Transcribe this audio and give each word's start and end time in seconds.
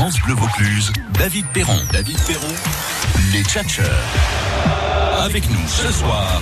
France 0.00 0.18
Bleu 0.22 0.32
Vaucluse, 0.32 0.90
David 1.12 1.44
Perron. 1.52 1.78
David 1.92 2.18
Perron, 2.26 2.54
les 3.32 3.42
tchatcheurs. 3.44 4.02
Avec 5.22 5.50
nous 5.50 5.68
ce 5.68 5.92
soir, 5.92 6.40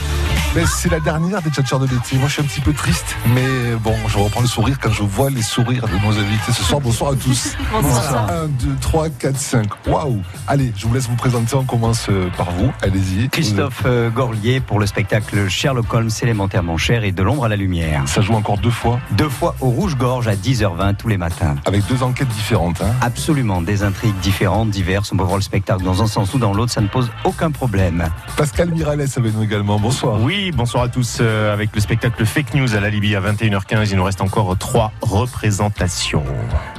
Mais 0.55 0.65
c'est 0.67 0.89
la 0.91 0.99
dernière 0.99 1.41
des 1.43 1.51
tchatchers 1.51 1.79
de 1.79 1.85
l'été. 1.87 2.17
Moi, 2.17 2.27
je 2.27 2.33
suis 2.35 2.43
un 2.43 2.47
petit 2.47 2.61
peu 2.61 2.73
triste, 2.73 3.15
mais 3.35 3.75
bon, 3.81 3.95
je 4.09 4.19
reprends 4.19 4.41
le 4.41 4.47
sourire 4.47 4.79
quand 4.81 4.91
je 4.91 5.03
vois 5.03 5.31
les 5.31 5.43
sourires 5.43 5.87
de 5.87 5.93
nos 6.05 6.19
invités 6.19 6.53
ce 6.53 6.65
soir. 6.65 6.81
Bonsoir 6.81 7.13
à 7.13 7.17
tous. 7.17 7.55
Bonsoir. 7.73 8.31
1, 8.31 8.47
2, 8.67 8.77
3, 8.81 9.09
4, 9.11 9.37
5. 9.37 9.67
Waouh 9.87 10.21
Allez, 10.49 10.73
je 10.77 10.87
vous 10.87 10.95
laisse 10.95 11.07
vous 11.07 11.17
présenter. 11.17 11.55
On 11.55 11.65
commence 11.65 12.07
euh, 12.09 12.29
par 12.37 12.51
vous. 12.53 12.73
Allez-y. 12.83 13.29
Christophe 13.29 13.83
euh, 13.85 14.11
Gorlier 14.11 14.61
pour 14.61 14.81
le 14.81 14.87
spectacle 14.87 15.49
Sherlock 15.49 15.93
Holmes 15.93 16.11
élémentaire 16.23 16.63
mon 16.63 16.77
cher 16.79 17.05
et 17.05 17.13
de 17.13 17.23
l'ombre 17.23 17.45
à 17.45 17.49
la 17.49 17.57
lumière. 17.57 18.03
Ça 18.07 18.21
joue 18.23 18.33
encore 18.35 18.59
deux 18.59 18.71
fois, 18.71 19.01
Deux 19.13 19.29
fois 19.29 19.55
au 19.61 19.69
Rouge-Gorge 19.69 20.27
à 20.29 20.35
10h20 20.35 20.97
tous 20.97 21.09
les 21.09 21.19
matins. 21.19 21.55
avec 21.67 21.87
deux 21.87 22.03
enquêtes 22.03 22.29
différentes. 22.29 22.81
hein. 22.81 22.93
Absolument, 23.03 23.61
des 23.63 23.83
intrigues 23.85 24.19
différentes, 24.23 24.71
diverses. 24.71 25.13
On 25.13 25.17
peut 25.17 25.25
voir 25.25 25.37
le 25.37 25.43
spectacle 25.43 25.85
dans 25.85 26.03
un 26.03 26.07
sens 26.07 26.33
ou 26.35 26.39
dans 26.39 26.55
l'autre, 26.55 26.73
ça 26.73 26.81
ne 26.81 26.89
pose 26.89 27.11
aucun 27.25 27.51
problème. 27.51 28.09
Pascal 28.37 28.71
Miralles 28.71 29.03
avec 29.17 29.35
nous 29.35 29.43
également. 29.45 29.79
Bonsoir. 29.79 30.19
Oui, 30.21 30.48
bonsoir 30.53 30.85
à 30.85 30.89
tous. 30.89 31.19
euh, 31.21 31.53
avec 31.53 31.71
le 31.75 31.81
spectacle 31.81 32.25
Fake 32.25 32.55
News 32.55 32.75
à 32.75 32.81
la 32.81 32.91
Libye 32.91 33.15
à 33.17 33.21
21h15, 33.21 33.89
il 33.91 33.97
nous 33.97 34.05
reste 34.05 34.21
encore 34.21 34.57
trois 34.59 34.93
représentations. 35.03 36.23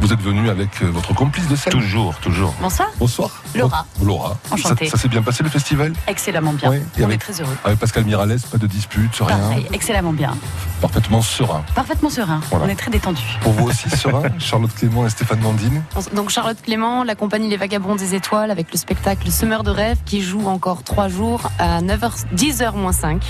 Vous 0.02 0.12
êtes 0.14 0.22
venu 0.22 0.50
avec 0.50 0.82
euh, 0.82 0.88
votre 0.92 1.14
complice 1.14 1.48
de 1.48 1.56
scène. 1.56 1.74
Toujours, 1.74 2.16
toujours. 2.20 2.54
Bonsoir. 2.62 2.90
Bonsoir. 3.00 3.30
Laura. 3.56 3.86
Laura. 4.04 4.38
Enchantée. 4.52 4.86
Ça, 4.86 4.92
ça 4.98 5.02
s'est 5.04 5.08
bien 5.08 5.22
passé 5.22 5.44
le 5.44 5.50
festival? 5.50 5.94
Excellemment 6.08 6.54
bien. 6.54 6.70
Oui, 6.72 6.78
et 6.78 7.02
On 7.02 7.06
avec- 7.06 7.16
est 7.16 7.32
très 7.32 7.42
heureux. 7.42 7.56
Avec 7.64 7.80
Pascal 7.80 8.06
Miralles, 8.06 8.38
pas 8.52 8.58
de 8.58 8.68
dispute, 8.68 9.16
rien. 9.20 9.38
Pareil, 9.38 9.68
excellemment 9.74 10.14
bien. 10.14 10.36
Parfaitement 10.82 11.22
serein. 11.22 11.64
Parfaitement 11.76 12.10
serein. 12.10 12.40
Voilà. 12.50 12.66
On 12.66 12.70
est 12.70 12.76
très 12.76 12.92
détendu. 12.92 13.22
Pour 13.42 13.54
vous 13.54 13.68
aussi, 13.68 13.90
serein 13.90 14.24
Charlotte 14.40 14.74
Clément 14.76 15.06
et 15.06 15.10
Stéphane 15.10 15.40
Mandine 15.42 15.82
Donc 16.16 16.30
Charlotte 16.30 16.62
Clément, 16.62 17.04
la 17.04 17.16
compagnie 17.16 17.50
Les 17.50 17.58
Vagabonds 17.58 17.96
des 17.96 18.16
Étoiles 18.16 18.52
avec 18.52 18.72
le 18.72 18.78
spectacle 18.78 19.30
Semeur 19.32 19.64
de 19.64 19.72
rêve 19.72 19.98
qui 20.06 20.22
joue 20.22 20.48
encore 20.48 20.84
trois 20.84 21.08
jours 21.10 21.52
à 21.60 21.82
9h, 21.82 22.26
10h 22.36 22.76
moins 22.76 22.92
5 22.94 23.22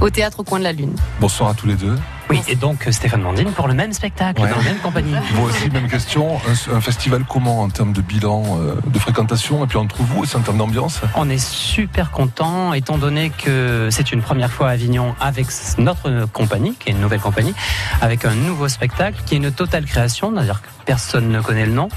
au 0.00 0.10
théâtre 0.10 0.40
au 0.40 0.44
coin 0.44 0.58
de 0.58 0.64
la 0.64 0.72
Lune. 0.72 0.94
Bonsoir 1.20 1.50
à 1.50 1.54
tous 1.54 1.66
les 1.66 1.74
deux. 1.74 1.96
Oui, 2.30 2.42
et 2.48 2.56
donc 2.56 2.86
euh, 2.86 2.92
Stéphane 2.92 3.22
Mandine 3.22 3.50
pour 3.52 3.68
le 3.68 3.74
même 3.74 3.92
spectacle, 3.92 4.40
Ouais. 4.42 4.50
dans 4.50 4.56
la 4.58 4.62
même 4.64 4.78
compagnie. 4.78 5.12
Moi 5.34 5.48
aussi, 5.48 5.70
même 5.70 5.88
question. 5.88 6.38
Un, 6.70 6.76
un 6.76 6.80
festival 6.80 7.24
comment 7.28 7.62
en 7.62 7.68
termes 7.70 7.92
de 7.92 8.00
bilan, 8.02 8.42
euh, 8.60 8.74
de 8.86 8.98
fréquentation 8.98 9.64
et 9.64 9.66
puis 9.66 9.78
entre 9.78 10.02
vous 10.02 10.20
aussi 10.22 10.36
en 10.36 10.40
termes 10.40 10.58
d'ambiance? 10.58 11.00
On 11.14 11.28
est 11.30 11.42
super 11.42 12.10
content 12.10 12.72
étant 12.74 12.98
donné 12.98 13.30
que 13.30 13.88
c'est 13.90 14.12
une 14.12 14.20
première 14.20 14.50
fois 14.52 14.68
à 14.68 14.72
Avignon 14.72 15.14
avec 15.20 15.46
notre 15.78 16.26
compagnie, 16.32 16.74
qui 16.74 16.90
est 16.90 16.92
une 16.92 17.00
nouvelle 17.00 17.20
compagnie, 17.20 17.54
avec 18.02 18.24
un 18.24 18.34
nouveau 18.34 18.68
spectacle 18.68 19.22
qui 19.24 19.34
est 19.34 19.38
une 19.38 19.50
totale 19.52 19.84
création, 19.86 20.32
c'est-à-dire 20.34 20.60
que 20.60 20.68
personne 20.84 21.28
ne 21.30 21.40
connaît 21.40 21.66
le 21.66 21.72
nom. 21.72 21.88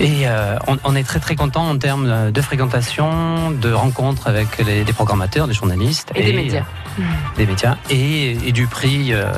Et 0.00 0.22
euh, 0.26 0.56
on, 0.68 0.78
on 0.84 0.94
est 0.96 1.04
très 1.04 1.20
très 1.20 1.36
content 1.36 1.68
en 1.68 1.76
termes 1.78 2.30
de 2.32 2.40
fréquentation, 2.40 3.50
de 3.50 3.72
rencontres 3.72 4.26
avec 4.28 4.58
les, 4.64 4.84
des 4.84 4.92
programmateurs, 4.92 5.46
des 5.48 5.54
journalistes 5.54 6.10
Et 6.14 6.24
des 6.24 6.32
médias. 6.32 6.64
euh, 6.98 7.02
des 7.36 7.46
médias 7.46 7.76
et, 7.90 8.32
et 8.48 8.52
du 8.52 8.66
prix. 8.66 9.12
euh, 9.12 9.32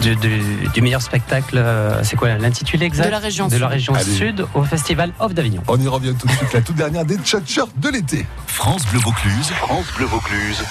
du, 0.00 0.16
du- 0.16 0.68
du 0.74 0.82
meilleur 0.82 1.02
spectacle, 1.02 1.56
euh, 1.58 2.02
c'est 2.02 2.16
quoi 2.16 2.34
l'intitulé 2.36 2.86
exact 2.86 3.06
De 3.06 3.10
la 3.10 3.18
région 3.18 3.46
De 3.48 3.52
la 3.56 3.58
sud. 3.58 3.68
région 3.68 3.94
Allez. 3.94 4.04
sud 4.12 4.46
au 4.54 4.64
Festival 4.64 5.12
Off 5.20 5.32
d'Avignon. 5.34 5.62
On 5.68 5.78
y 5.80 5.86
revient 5.88 6.14
tout 6.18 6.26
de 6.26 6.32
suite. 6.32 6.52
La 6.52 6.60
toute 6.60 6.76
dernière 6.76 7.04
des 7.04 7.16
tchatchers 7.18 7.70
de 7.76 7.88
l'été. 7.88 8.26
France 8.46 8.84
Bleu 8.86 9.00
Vaucluse, 9.00 9.48
France 9.56 9.86
Bleu 9.96 10.06
Vaucluse. 10.06 10.62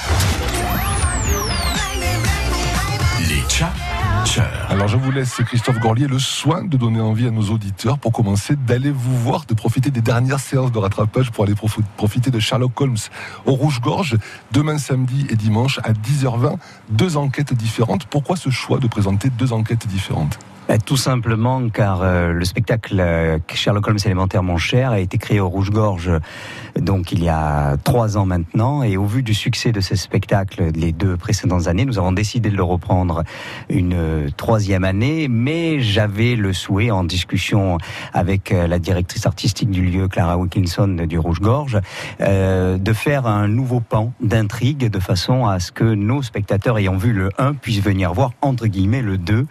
Alors 4.69 4.87
je 4.87 4.97
vous 4.97 5.11
laisse, 5.11 5.41
Christophe 5.45 5.79
Gorlier, 5.79 6.07
le 6.07 6.19
soin 6.19 6.63
de 6.63 6.77
donner 6.77 7.01
envie 7.01 7.27
à 7.27 7.31
nos 7.31 7.49
auditeurs 7.49 7.97
pour 7.97 8.11
commencer 8.11 8.55
d'aller 8.55 8.91
vous 8.91 9.17
voir, 9.17 9.45
de 9.47 9.53
profiter 9.55 9.89
des 9.89 10.01
dernières 10.01 10.39
séances 10.39 10.71
de 10.71 10.77
rattrapage 10.77 11.31
pour 11.31 11.43
aller 11.43 11.55
prof- 11.55 11.79
profiter 11.97 12.29
de 12.29 12.39
Sherlock 12.39 12.79
Holmes 12.79 12.97
au 13.45 13.53
Rouge-Gorge, 13.53 14.17
demain 14.51 14.77
samedi 14.77 15.25
et 15.29 15.35
dimanche 15.35 15.79
à 15.83 15.91
10h20. 15.93 16.57
Deux 16.89 17.17
enquêtes 17.17 17.53
différentes. 17.53 18.05
Pourquoi 18.05 18.35
ce 18.35 18.49
choix 18.51 18.77
de 18.79 18.87
présenter 18.87 19.29
deux 19.31 19.53
enquêtes 19.53 19.87
différentes? 19.87 20.37
Euh, 20.69 20.77
Tout 20.85 20.97
simplement 20.97 21.67
car 21.69 22.01
euh, 22.03 22.31
le 22.31 22.45
spectacle 22.45 22.99
euh, 22.99 23.39
Sherlock 23.51 23.87
Holmes 23.87 23.97
élémentaire 24.05 24.43
mon 24.43 24.57
cher 24.57 24.91
a 24.91 24.99
été 24.99 25.17
créé 25.17 25.39
au 25.39 25.49
Rouge-Gorge 25.49 26.11
donc 26.79 27.11
il 27.11 27.23
y 27.23 27.29
a 27.29 27.77
trois 27.83 28.17
ans 28.17 28.25
maintenant 28.25 28.83
et 28.83 28.97
au 28.97 29.05
vu 29.05 29.23
du 29.23 29.33
succès 29.33 29.71
de 29.71 29.81
ce 29.81 29.95
spectacle 29.95 30.71
les 30.75 30.91
deux 30.91 31.17
précédentes 31.17 31.67
années 31.67 31.85
nous 31.85 31.97
avons 31.97 32.11
décidé 32.11 32.49
de 32.49 32.57
le 32.57 32.63
reprendre 32.63 33.23
une 33.69 34.31
troisième 34.37 34.83
année. 34.83 35.27
Mais 35.29 35.79
j'avais 35.79 36.35
le 36.35 36.53
souhait 36.53 36.91
en 36.91 37.03
discussion 37.03 37.77
avec 38.13 38.51
euh, 38.51 38.67
la 38.67 38.79
directrice 38.79 39.25
artistique 39.25 39.69
du 39.69 39.85
lieu 39.85 40.07
Clara 40.07 40.37
Wilkinson 40.37 41.05
du 41.07 41.17
Rouge-Gorge 41.17 41.79
euh, 42.21 42.77
de 42.77 42.93
faire 42.93 43.27
un 43.27 43.47
nouveau 43.47 43.79
pan 43.79 44.13
d'intrigue 44.21 44.89
de 44.89 44.99
façon 44.99 45.45
à 45.45 45.59
ce 45.59 45.71
que 45.71 45.83
nos 45.83 46.21
spectateurs 46.21 46.77
ayant 46.77 46.97
vu 46.97 47.13
le 47.13 47.29
1 47.37 47.53
puissent 47.53 47.81
venir 47.81 48.13
voir 48.13 48.31
entre 48.41 48.67
guillemets 48.67 49.01
le 49.01 49.17
2 49.17 49.45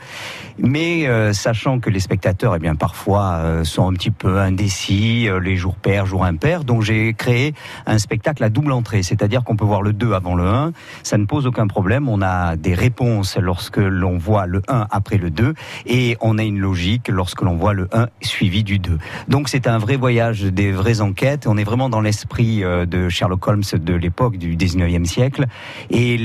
mais 0.59 1.07
euh, 1.07 1.33
sachant 1.33 1.81
que 1.81 1.89
les 1.89 2.01
spectateurs, 2.01 2.55
eh 2.55 2.59
bien, 2.59 2.75
parfois 2.75 3.65
sont 3.65 3.89
un 3.89 3.95
petit 3.95 4.11
peu 4.11 4.39
indécis, 4.39 5.27
les 5.43 5.57
jours 5.57 5.77
pairs, 5.77 6.05
jours 6.05 6.25
impairs, 6.25 6.65
donc 6.65 6.83
j'ai 6.83 7.10
créé 7.13 7.55
un 7.87 7.99
spectacle 7.99 8.43
à 8.45 8.49
double 8.49 8.73
entrée, 8.73 9.03
c'est-à-dire 9.03 9.45
qu'on 9.45 9.57
peut 9.57 9.65
voir 9.65 9.83
le 9.83 9.93
2 9.93 10.13
avant 10.13 10.35
le 10.35 10.47
1, 10.47 10.73
ça 11.03 11.19
ne 11.19 11.25
pose 11.25 11.47
aucun 11.47 11.67
problème, 11.67 12.09
on 12.09 12.23
a 12.23 12.57
des 12.57 12.75
réponses 12.75 13.37
lorsque 13.37 13.77
l'on 13.79 14.19
voit 14.19 14.47
le 14.47 14.63
1 14.69 14.87
après 14.91 15.17
le 15.19 15.31
2, 15.31 15.55
et 15.87 16.17
on 16.21 16.39
a 16.39 16.43
une 16.43 16.59
logique 16.59 17.09
lorsque 17.09 17.43
l'on 17.43 17.57
voit 17.57 17.73
le 17.75 17.89
1 17.93 18.07
suivi 18.21 18.65
du 18.65 18.79
2. 18.79 18.99
Donc 19.29 19.49
c'est 19.49 19.67
un 19.67 19.79
vrai 19.79 19.97
voyage, 19.97 20.43
des 20.43 20.73
vraies 20.73 21.01
enquêtes, 21.01 21.47
on 21.47 21.57
est 21.57 21.65
vraiment 21.65 21.89
dans 21.89 22.01
l'esprit 22.01 22.65
euh, 22.65 22.87
de 22.87 23.09
Sherlock 23.09 23.47
Holmes 23.47 23.63
de 23.73 23.95
l'époque 23.95 24.37
du 24.37 24.57
19e 24.57 25.05
siècle, 25.05 25.47
et 25.91 26.19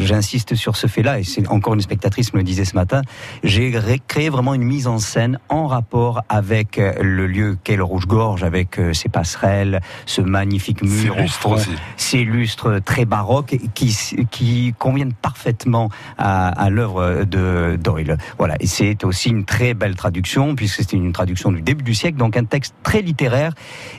j'insiste 0.00 0.54
sur 0.54 0.76
ce 0.76 0.86
fait-là, 0.86 1.20
et 1.20 1.24
c'est 1.24 1.48
encore 1.48 1.74
une 1.74 1.80
spectatrice 1.80 2.32
me 2.32 2.38
le 2.38 2.44
disait 2.44 2.64
ce 2.64 2.74
matin, 2.74 3.02
j'ai 3.44 3.76
ré- 3.78 4.00
créé 4.06 4.28
vraiment 4.28 4.54
une 4.54 4.62
mise 4.64 4.86
en 4.86 4.98
scène 4.98 5.38
en 5.48 5.66
rapport 5.66 6.22
avec 6.28 6.78
euh, 6.78 6.92
le 7.02 7.26
lieu 7.26 7.56
qu'est 7.62 7.76
le 7.76 7.84
Rouge-Gorge, 7.84 8.42
avec 8.42 8.78
euh, 8.78 8.92
ses 8.92 9.08
passerelles, 9.08 9.80
ce 10.16 10.22
magnifique 10.22 10.82
mur, 10.82 11.18
au 11.18 11.26
fond, 11.26 11.54
aussi. 11.54 11.70
ces 11.96 12.24
lustres 12.24 12.80
très 12.82 13.04
baroques 13.04 13.56
qui, 13.74 13.94
qui 14.30 14.74
conviennent 14.78 15.12
parfaitement 15.12 15.90
à, 16.16 16.48
à 16.48 16.70
l'œuvre 16.70 17.24
de 17.24 17.78
Doyle. 17.82 18.16
Voilà, 18.38 18.56
et 18.60 18.66
c'est 18.66 19.04
aussi 19.04 19.28
une 19.28 19.44
très 19.44 19.74
belle 19.74 19.94
traduction, 19.94 20.54
puisque 20.54 20.76
c'est 20.76 20.94
une 20.94 21.12
traduction 21.12 21.52
du 21.52 21.60
début 21.60 21.84
du 21.84 21.94
siècle, 21.94 22.16
donc 22.16 22.36
un 22.36 22.44
texte 22.44 22.74
très 22.82 23.02
littéraire, 23.02 23.52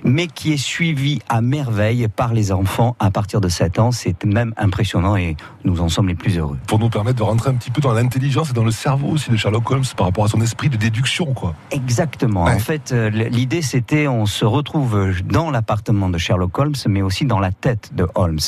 mais 0.03 0.25
qui 0.25 0.53
est 0.53 0.57
suivi 0.57 1.19
à 1.29 1.41
merveille 1.41 2.07
par 2.07 2.33
les 2.33 2.51
enfants 2.51 2.95
à 2.99 3.11
partir 3.11 3.39
de 3.39 3.49
7 3.49 3.77
ans. 3.77 3.91
C'est 3.91 4.25
même 4.25 4.53
impressionnant 4.57 5.15
et 5.15 5.37
nous 5.65 5.81
en 5.81 5.89
sommes 5.89 6.07
les 6.07 6.15
plus 6.15 6.37
heureux. 6.39 6.57
Pour 6.65 6.79
nous 6.79 6.89
permettre 6.89 7.17
de 7.17 7.23
rentrer 7.23 7.51
un 7.51 7.55
petit 7.55 7.71
peu 7.71 7.81
dans 7.81 7.93
l'intelligence 7.93 8.49
et 8.49 8.53
dans 8.53 8.63
le 8.65 8.71
cerveau 8.71 9.09
aussi 9.09 9.29
de 9.29 9.37
Sherlock 9.37 9.69
Holmes 9.69 9.83
par 9.95 10.07
rapport 10.07 10.25
à 10.25 10.29
son 10.29 10.41
esprit 10.41 10.69
de 10.69 10.77
déduction, 10.77 11.33
quoi. 11.33 11.53
Exactement. 11.69 12.45
Ouais. 12.45 12.53
En 12.53 12.59
fait, 12.59 12.91
euh, 12.91 13.09
l'idée 13.09 13.61
c'était 13.61 14.07
on 14.07 14.25
se 14.25 14.45
retrouve 14.45 15.13
dans 15.25 15.51
l'appartement 15.51 16.06
de 16.09 16.17
Sherlock 16.17 16.57
Holmes, 16.57 16.75
mais 16.87 17.01
aussi 17.01 17.25
dans 17.25 17.39
la 17.39 17.51
tête 17.51 17.91
de 17.93 18.07
Holmes. 18.15 18.39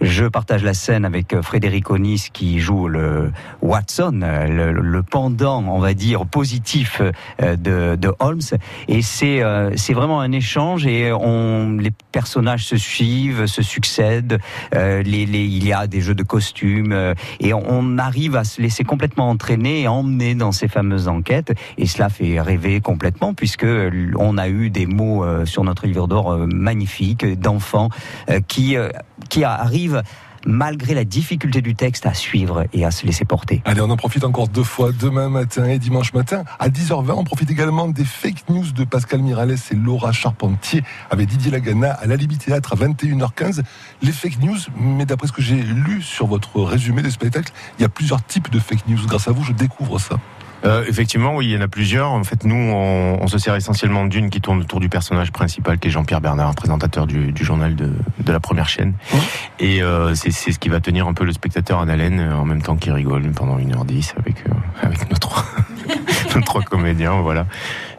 Je 0.00 0.24
partage 0.26 0.62
la 0.62 0.74
scène 0.74 1.04
avec 1.04 1.32
euh, 1.32 1.42
Frédéric 1.42 1.90
Onis 1.90 2.28
qui 2.32 2.60
joue 2.60 2.88
le 2.88 3.32
Watson, 3.62 4.20
euh, 4.22 4.72
le, 4.72 5.02
pendant, 5.02 5.64
on 5.64 5.78
va 5.78 5.94
dire, 5.94 6.26
positif 6.26 7.00
euh, 7.42 7.56
de, 7.56 8.10
Holmes. 8.18 8.40
Et 8.88 9.02
c'est 9.02 9.42
vraiment 9.92 10.20
un 10.20 10.32
échange 10.32 10.86
et 10.86 11.12
on 11.12 11.76
les 11.78 11.92
personnages 12.12 12.64
se 12.64 12.76
suivent, 12.76 13.46
se 13.46 13.62
succèdent. 13.62 14.38
Il 14.74 15.64
y 15.64 15.72
a 15.72 15.86
des 15.86 16.00
jeux 16.00 16.14
de 16.14 16.22
costumes 16.22 17.14
et 17.38 17.54
on, 17.54 17.98
arrive 17.98 18.36
à 18.36 18.44
se 18.44 18.60
laisser 18.60 18.82
complètement 18.82 19.30
entraîner 19.30 19.82
et 19.82 19.88
emmener 19.88 20.34
dans 20.34 20.52
ces 20.52 20.68
fameuses 20.68 21.08
enquêtes. 21.08 21.52
Et 21.78 21.86
cela 21.86 22.08
fait 22.08 22.40
rêver 22.40 22.80
complètement 22.80 23.32
puisque 23.32 23.66
on 24.16 24.38
a 24.38 24.48
eu 24.48 24.70
des 24.70 24.86
mots 24.86 25.24
sur 25.44 25.64
notre 25.64 25.86
livre 25.86 26.08
d'or 26.08 26.32
euh, 26.32 26.46
magnifiques 26.80 27.26
d'enfants 27.38 27.90
euh, 28.30 28.40
qui 28.46 28.76
euh, 28.76 28.88
qui 29.28 29.44
arrivent 29.44 30.02
malgré 30.46 30.94
la 30.94 31.04
difficulté 31.04 31.60
du 31.60 31.74
texte 31.74 32.06
à 32.06 32.14
suivre 32.14 32.64
et 32.72 32.86
à 32.86 32.90
se 32.90 33.04
laisser 33.04 33.26
porter. 33.26 33.60
Allez, 33.66 33.82
on 33.82 33.90
en 33.90 33.96
profite 33.98 34.24
encore 34.24 34.48
deux 34.48 34.64
fois, 34.64 34.90
demain 34.98 35.28
matin 35.28 35.66
et 35.66 35.78
dimanche 35.78 36.14
matin. 36.14 36.44
À 36.58 36.70
10h20, 36.70 37.12
on 37.12 37.24
profite 37.24 37.50
également 37.50 37.88
des 37.88 38.06
fake 38.06 38.48
news 38.48 38.72
de 38.72 38.84
Pascal 38.84 39.20
Miralles 39.20 39.56
et 39.70 39.74
Laura 39.74 40.12
Charpentier 40.12 40.82
avec 41.10 41.28
Didier 41.28 41.50
Lagana 41.50 41.92
à 41.92 42.06
l'Alibi 42.06 42.38
Théâtre 42.38 42.72
à 42.72 42.76
21h15. 42.76 43.60
Les 44.00 44.12
fake 44.12 44.40
news, 44.40 44.56
mais 44.78 45.04
d'après 45.04 45.28
ce 45.28 45.32
que 45.32 45.42
j'ai 45.42 45.60
lu 45.62 46.00
sur 46.00 46.26
votre 46.26 46.62
résumé 46.62 47.02
des 47.02 47.10
spectacles, 47.10 47.52
il 47.78 47.82
y 47.82 47.84
a 47.84 47.90
plusieurs 47.90 48.24
types 48.24 48.50
de 48.50 48.58
fake 48.58 48.88
news. 48.88 49.06
Grâce 49.06 49.28
à 49.28 49.32
vous, 49.32 49.44
je 49.44 49.52
découvre 49.52 49.98
ça. 49.98 50.16
Euh, 50.64 50.84
effectivement, 50.86 51.36
oui, 51.36 51.46
il 51.46 51.50
y 51.52 51.56
en 51.56 51.60
a 51.60 51.68
plusieurs. 51.68 52.10
En 52.10 52.24
fait, 52.24 52.44
nous, 52.44 52.54
on, 52.54 53.18
on 53.20 53.26
se 53.28 53.38
sert 53.38 53.54
essentiellement 53.54 54.04
d'une 54.04 54.30
qui 54.30 54.40
tourne 54.40 54.60
autour 54.60 54.80
du 54.80 54.88
personnage 54.88 55.32
principal, 55.32 55.78
qui 55.78 55.88
est 55.88 55.90
Jean-Pierre 55.90 56.20
Bernard, 56.20 56.54
présentateur 56.54 57.06
du, 57.06 57.32
du 57.32 57.44
journal 57.44 57.74
de, 57.74 57.90
de 58.18 58.32
la 58.32 58.40
première 58.40 58.68
chaîne. 58.68 58.94
Et 59.58 59.82
euh, 59.82 60.14
c'est 60.14 60.30
c'est 60.30 60.52
ce 60.52 60.58
qui 60.58 60.68
va 60.68 60.80
tenir 60.80 61.06
un 61.06 61.14
peu 61.14 61.24
le 61.24 61.32
spectateur 61.32 61.78
en 61.78 61.88
haleine, 61.88 62.20
euh, 62.20 62.36
en 62.36 62.44
même 62.44 62.62
temps 62.62 62.76
qu'il 62.76 62.92
rigole 62.92 63.22
pendant 63.30 63.58
1h10 63.58 64.14
avec, 64.18 64.44
euh, 64.46 64.52
avec 64.82 65.10
nos 65.10 65.16
trois, 65.16 65.44
nos 66.34 66.42
trois 66.42 66.62
comédiens, 66.62 67.20
voilà. 67.20 67.46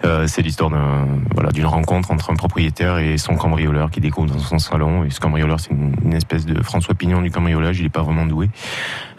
Euh, 0.04 0.26
c'est 0.28 0.42
l'histoire 0.42 0.70
d'un 0.70 1.08
voilà 1.34 1.52
d'une 1.52 1.66
rencontre 1.66 2.12
entre 2.12 2.32
un 2.32 2.36
propriétaire 2.36 2.98
et 2.98 3.18
son 3.18 3.36
cambrioleur 3.36 3.92
qui 3.92 4.02
découvre 4.02 4.28
dans 4.28 4.40
son 4.40 4.60
salon. 4.60 5.04
Et 5.04 5.10
ce 5.10 5.20
cambrioleur, 5.20 5.60
c'est 5.60 5.72
une, 5.72 6.14
espèce 6.14 6.46
de 6.46 6.62
François 6.62 6.96
Pignon 6.96 7.22
du 7.22 7.32
cambriolage. 7.32 7.80
Il 7.80 7.86
est 7.86 7.90
pas 7.90 8.02
vraiment 8.02 8.26
doué. 8.26 8.50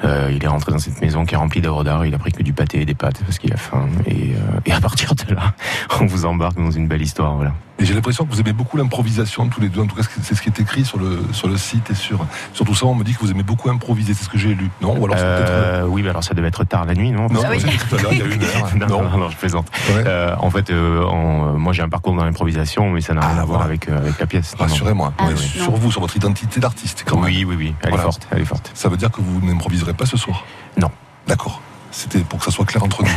Euh, 0.04 0.32
il 0.34 0.42
est 0.42 0.48
rentré 0.48 0.72
dans 0.72 0.78
cette 0.78 1.00
maison 1.00 1.24
qui 1.24 1.34
est 1.34 1.38
remplie 1.38 1.60
d'œuvres 1.60 1.84
d'art. 1.84 2.04
Il 2.04 2.14
a 2.14 2.18
pris 2.18 2.32
que 2.32 2.42
du 2.42 2.52
pâté 2.52 2.80
et 2.80 2.84
des 2.84 2.94
pâtes 2.94 3.22
parce 3.24 3.38
qu'il 3.38 3.52
a 3.52 3.56
faim. 3.56 3.88
Et, 4.06 4.34
euh, 4.34 4.60
et 4.66 4.72
à 4.72 4.80
partir 4.82 5.14
de 5.14 5.34
là, 5.34 5.54
on 6.00 6.06
vous 6.06 6.24
embarque 6.24 6.56
dans 6.56 6.70
une 6.70 6.88
belle 6.88 7.02
histoire. 7.02 7.34
Voilà. 7.36 7.52
Et 7.82 7.84
j'ai 7.84 7.94
l'impression 7.94 8.24
que 8.24 8.30
vous 8.32 8.38
aimez 8.40 8.52
beaucoup 8.52 8.76
l'improvisation 8.76 9.48
tous 9.48 9.60
les 9.60 9.68
deux. 9.68 9.80
En 9.80 9.86
tout 9.86 9.96
cas, 9.96 10.02
c'est 10.22 10.36
ce 10.36 10.40
qui 10.40 10.48
est 10.48 10.60
écrit 10.60 10.84
sur 10.84 10.98
le, 10.98 11.20
sur 11.32 11.48
le 11.48 11.56
site 11.56 11.90
et 11.90 11.94
sur, 11.96 12.24
sur 12.52 12.64
tout 12.64 12.76
ça. 12.76 12.86
On 12.86 12.94
me 12.94 13.02
dit 13.02 13.12
que 13.12 13.18
vous 13.18 13.32
aimez 13.32 13.42
beaucoup 13.42 13.70
improviser. 13.70 14.14
C'est 14.14 14.22
ce 14.24 14.28
que 14.28 14.38
j'ai 14.38 14.54
lu. 14.54 14.70
Non? 14.80 14.96
Ou 14.96 15.04
alors. 15.06 15.16
Euh, 15.18 15.84
oui, 15.88 16.02
mais 16.04 16.10
alors 16.10 16.22
ça 16.22 16.32
devait 16.32 16.46
être 16.46 16.62
tard 16.62 16.84
la 16.84 16.94
nuit, 16.94 17.10
non? 17.10 17.22
Non, 17.28 17.40
oui. 17.40 17.40
vous 17.40 17.44
avez 17.44 17.58
dit 17.70 17.78
tout 17.78 17.96
à 17.96 18.02
l'heure, 18.02 18.12
il 18.12 18.18
y 18.18 18.22
a 18.22 18.26
une 18.26 18.42
heure. 18.44 18.76
non, 18.88 19.02
non, 19.10 19.18
non, 19.18 19.30
je 19.30 19.36
plaisante. 19.36 19.66
Ouais. 19.88 20.04
Euh, 20.06 20.36
en 20.38 20.50
fait, 20.50 20.70
euh, 20.70 21.02
en- 21.04 21.58
moi 21.58 21.72
j'ai 21.72 21.82
un 21.82 21.88
parcours 21.88 22.14
dans 22.14 22.24
l'improvisation, 22.24 22.88
mais 22.90 23.00
ça 23.00 23.14
n'a 23.14 23.22
Ah, 23.24 23.28
rien 23.32 23.38
à 23.42 23.44
voir 23.44 23.58
voilà. 23.58 23.64
avec, 23.64 23.88
euh, 23.88 23.98
avec 23.98 24.18
la 24.20 24.26
pièce. 24.26 24.54
Rassurez-moi. 24.56 25.12
Ah, 25.18 25.34
sur 25.36 25.72
vous, 25.72 25.90
sur 25.90 26.00
votre 26.00 26.16
identité 26.16 26.60
d'artiste, 26.60 27.02
quand 27.04 27.16
même. 27.16 27.24
Oui, 27.24 27.44
oui, 27.44 27.56
oui, 27.58 27.74
elle 27.82 27.88
Voilà. 27.90 28.04
est 28.04 28.06
forte, 28.06 28.28
elle 28.30 28.42
est 28.42 28.44
forte. 28.44 28.70
Ça 28.74 28.88
veut 28.88 28.96
dire 28.96 29.10
que 29.10 29.20
vous 29.20 29.44
n'improviserez 29.44 29.94
pas 29.94 30.06
ce 30.06 30.16
soir? 30.16 30.44
Non. 30.76 30.90
D'accord. 31.26 31.60
C'était 31.92 32.20
pour 32.20 32.38
que 32.38 32.44
ça 32.46 32.50
soit 32.50 32.64
clair 32.64 32.82
entre 32.82 33.02
nous. 33.02 33.08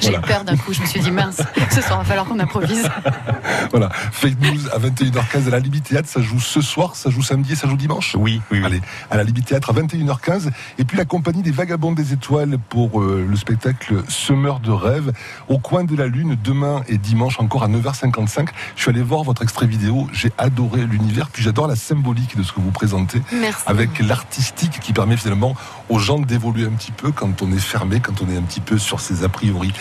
J'ai 0.00 0.10
Voilà. 0.10 0.18
eu 0.18 0.28
peur 0.28 0.44
d'un 0.44 0.56
coup, 0.56 0.72
je 0.72 0.80
me 0.82 0.86
suis 0.86 1.00
dit 1.00 1.10
mince, 1.10 1.40
ce 1.70 1.80
soir, 1.80 2.00
il 2.00 2.02
va 2.02 2.04
falloir 2.04 2.26
qu'on 2.26 2.38
improvise. 2.40 2.88
voilà. 3.70 3.88
Fake 4.12 4.38
news 4.40 4.68
à 4.72 4.78
21h15 4.78 5.46
à 5.46 5.50
la 5.50 5.58
Libye 5.60 5.80
Théâtre. 5.80 6.08
Ça 6.08 6.20
joue 6.20 6.40
ce 6.40 6.60
soir, 6.60 6.96
ça 6.96 7.08
joue 7.10 7.22
samedi 7.22 7.52
et 7.52 7.56
ça 7.56 7.68
joue 7.68 7.76
dimanche? 7.76 8.14
Oui, 8.18 8.42
oui, 8.50 8.58
oui. 8.58 8.64
Allez, 8.66 8.82
à 9.10 9.16
la 9.16 9.22
Libye 9.24 9.42
Théâtre 9.42 9.70
à 9.70 9.72
21h15. 9.72 10.50
Et 10.78 10.84
puis 10.84 10.96
la 10.98 11.04
compagnie 11.04 11.42
des 11.42 11.52
Vagabonds 11.52 11.92
des 11.92 12.12
Étoiles 12.12 12.58
pour 12.68 13.00
euh, 13.00 13.24
le 13.28 13.36
spectacle 13.36 14.02
Semeur 14.08 14.60
de 14.60 14.70
rêve 14.72 15.12
au 15.48 15.58
coin 15.58 15.84
de 15.84 15.96
la 15.96 16.06
Lune 16.06 16.36
demain 16.42 16.82
et 16.88 16.98
dimanche 16.98 17.38
encore 17.40 17.62
à 17.62 17.68
9h55. 17.68 18.48
Je 18.76 18.82
suis 18.82 18.90
allé 18.90 19.02
voir 19.02 19.22
votre 19.22 19.42
extrait 19.42 19.66
vidéo. 19.66 20.08
J'ai 20.12 20.32
adoré 20.36 20.82
l'univers. 20.84 21.28
Puis 21.28 21.42
j'adore 21.42 21.68
la 21.68 21.76
symbolique 21.76 22.36
de 22.36 22.42
ce 22.42 22.52
que 22.52 22.60
vous 22.60 22.70
présentez 22.72 23.22
Merci. 23.32 23.62
avec 23.66 23.98
l'artistique 24.00 24.80
qui 24.80 24.92
permet 24.92 25.16
finalement 25.16 25.43
aux 25.88 25.98
gens 25.98 26.18
d'évoluer 26.18 26.66
un 26.66 26.70
petit 26.70 26.92
peu 26.92 27.12
quand 27.12 27.42
on 27.42 27.52
est 27.52 27.58
fermé, 27.58 28.00
quand 28.00 28.22
on 28.22 28.30
est 28.30 28.36
un 28.36 28.42
petit 28.42 28.60
peu 28.60 28.78
sur 28.78 29.00
ses 29.00 29.24
a 29.24 29.28
priori, 29.28 29.72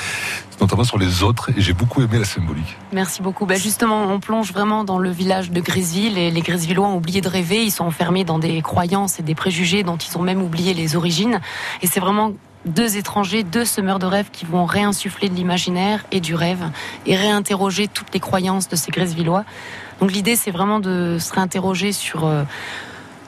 notamment 0.60 0.84
sur 0.84 0.98
les 0.98 1.24
autres. 1.24 1.50
Et 1.56 1.62
j'ai 1.62 1.74
beaucoup 1.74 2.02
aimé 2.02 2.20
la 2.20 2.26
symbolique. 2.26 2.78
Merci 2.92 3.22
beaucoup. 3.22 3.46
Bah 3.46 3.56
justement, 3.56 4.04
on 4.04 4.20
plonge 4.20 4.52
vraiment 4.52 4.84
dans 4.84 5.00
le 5.00 5.10
village 5.10 5.52
de 5.52 5.62
Griseville 5.62 6.18
et 6.18 6.32
les 6.32 6.42
Grisevillois 6.42 6.88
ont 6.88 6.98
oublié 6.98 7.22
de 7.22 7.30
rêver. 7.30 7.64
Ils 7.64 7.72
sont 7.72 7.86
enfermés 7.86 8.24
dans 8.24 8.40
des 8.40 8.62
croyances 8.62 9.20
et 9.20 9.24
des 9.24 9.36
préjugés 9.36 9.84
dont 9.84 9.98
ils 9.98 10.18
ont 10.18 10.22
même 10.22 10.42
oublié 10.42 10.74
les 10.74 10.96
origines. 10.96 11.40
Et 11.82 11.88
c'est 11.88 12.00
vraiment 12.00 12.34
deux 12.66 12.98
étrangers, 12.98 13.44
deux 13.44 13.66
semeurs 13.66 14.00
de 14.00 14.06
rêve 14.06 14.30
qui 14.32 14.46
vont 14.46 14.66
réinsuffler 14.66 15.30
de 15.30 15.36
l'imaginaire 15.36 16.06
et 16.12 16.22
du 16.22 16.36
rêve 16.36 16.64
et 17.06 17.16
réinterroger 17.16 17.88
toutes 17.88 18.14
les 18.14 18.20
croyances 18.20 18.70
de 18.70 18.76
ces 18.76 18.92
Grisevillois. 18.92 19.44
Donc 20.00 20.12
l'idée, 20.12 20.36
c'est 20.36 20.52
vraiment 20.52 20.80
de 20.80 21.18
se 21.20 21.34
réinterroger 21.34 21.92
sur 21.92 22.26
euh, 22.26 22.44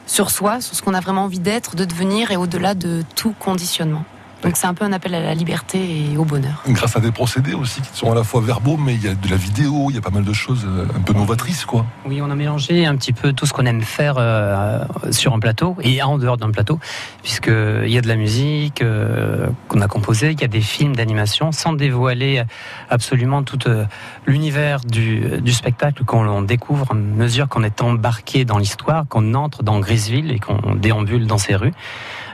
sur 0.05 0.29
soi, 0.29 0.61
sur 0.61 0.75
ce 0.75 0.81
qu'on 0.81 0.93
a 0.93 0.99
vraiment 0.99 1.23
envie 1.23 1.39
d'être, 1.39 1.75
de 1.75 1.85
devenir 1.85 2.31
et 2.31 2.37
au-delà 2.37 2.75
de 2.75 3.03
tout 3.15 3.33
conditionnement. 3.39 4.05
Donc 4.43 4.57
c'est 4.57 4.67
un 4.67 4.73
peu 4.73 4.85
un 4.85 4.93
appel 4.93 5.15
à 5.15 5.21
la 5.21 5.33
liberté 5.33 5.79
et 5.79 6.17
au 6.17 6.25
bonheur. 6.25 6.63
Grâce 6.67 6.95
à 6.95 6.99
des 6.99 7.11
procédés 7.11 7.53
aussi 7.53 7.81
qui 7.81 7.97
sont 7.97 8.11
à 8.11 8.15
la 8.15 8.23
fois 8.23 8.41
verbaux, 8.41 8.77
mais 8.77 8.93
il 8.93 9.03
y 9.03 9.07
a 9.07 9.15
de 9.15 9.29
la 9.29 9.37
vidéo, 9.37 9.87
il 9.89 9.95
y 9.95 9.97
a 9.97 10.01
pas 10.01 10.11
mal 10.11 10.23
de 10.23 10.33
choses 10.33 10.65
euh, 10.67 10.85
un 10.95 11.01
peu 11.01 11.13
novatrices, 11.13 11.65
quoi. 11.65 11.85
Oui, 12.05 12.21
on 12.21 12.29
a 12.29 12.35
mélangé 12.35 12.85
un 12.85 12.95
petit 12.95 13.13
peu 13.13 13.33
tout 13.33 13.45
ce 13.45 13.53
qu'on 13.53 13.65
aime 13.65 13.81
faire 13.81 14.15
euh, 14.17 14.83
sur 15.11 15.33
un 15.33 15.39
plateau 15.39 15.75
et 15.81 16.01
en 16.03 16.17
dehors 16.17 16.37
d'un 16.37 16.51
plateau, 16.51 16.79
puisqu'il 17.23 17.89
y 17.89 17.97
a 17.97 18.01
de 18.01 18.07
la 18.07 18.15
musique 18.15 18.81
euh, 18.81 19.47
qu'on 19.67 19.81
a 19.81 19.87
composée, 19.87 20.31
il 20.31 20.41
y 20.41 20.43
a 20.43 20.47
des 20.47 20.61
films 20.61 20.95
d'animation, 20.95 21.51
sans 21.51 21.73
dévoiler 21.73 22.43
absolument 22.89 23.43
tout 23.43 23.59
euh, 23.67 23.85
l'univers 24.25 24.81
du, 24.81 25.41
du 25.41 25.53
spectacle 25.53 26.03
qu'on 26.03 26.27
on 26.27 26.41
découvre 26.41 26.91
à 26.91 26.93
mesure 26.93 27.47
qu'on 27.47 27.63
est 27.63 27.81
embarqué 27.81 28.45
dans 28.45 28.57
l'histoire, 28.57 29.05
qu'on 29.07 29.33
entre 29.33 29.63
dans 29.63 29.79
Griseville 29.79 30.31
et 30.31 30.39
qu'on 30.39 30.75
déambule 30.75 31.27
dans 31.27 31.37
ces 31.37 31.55
rues. 31.55 31.73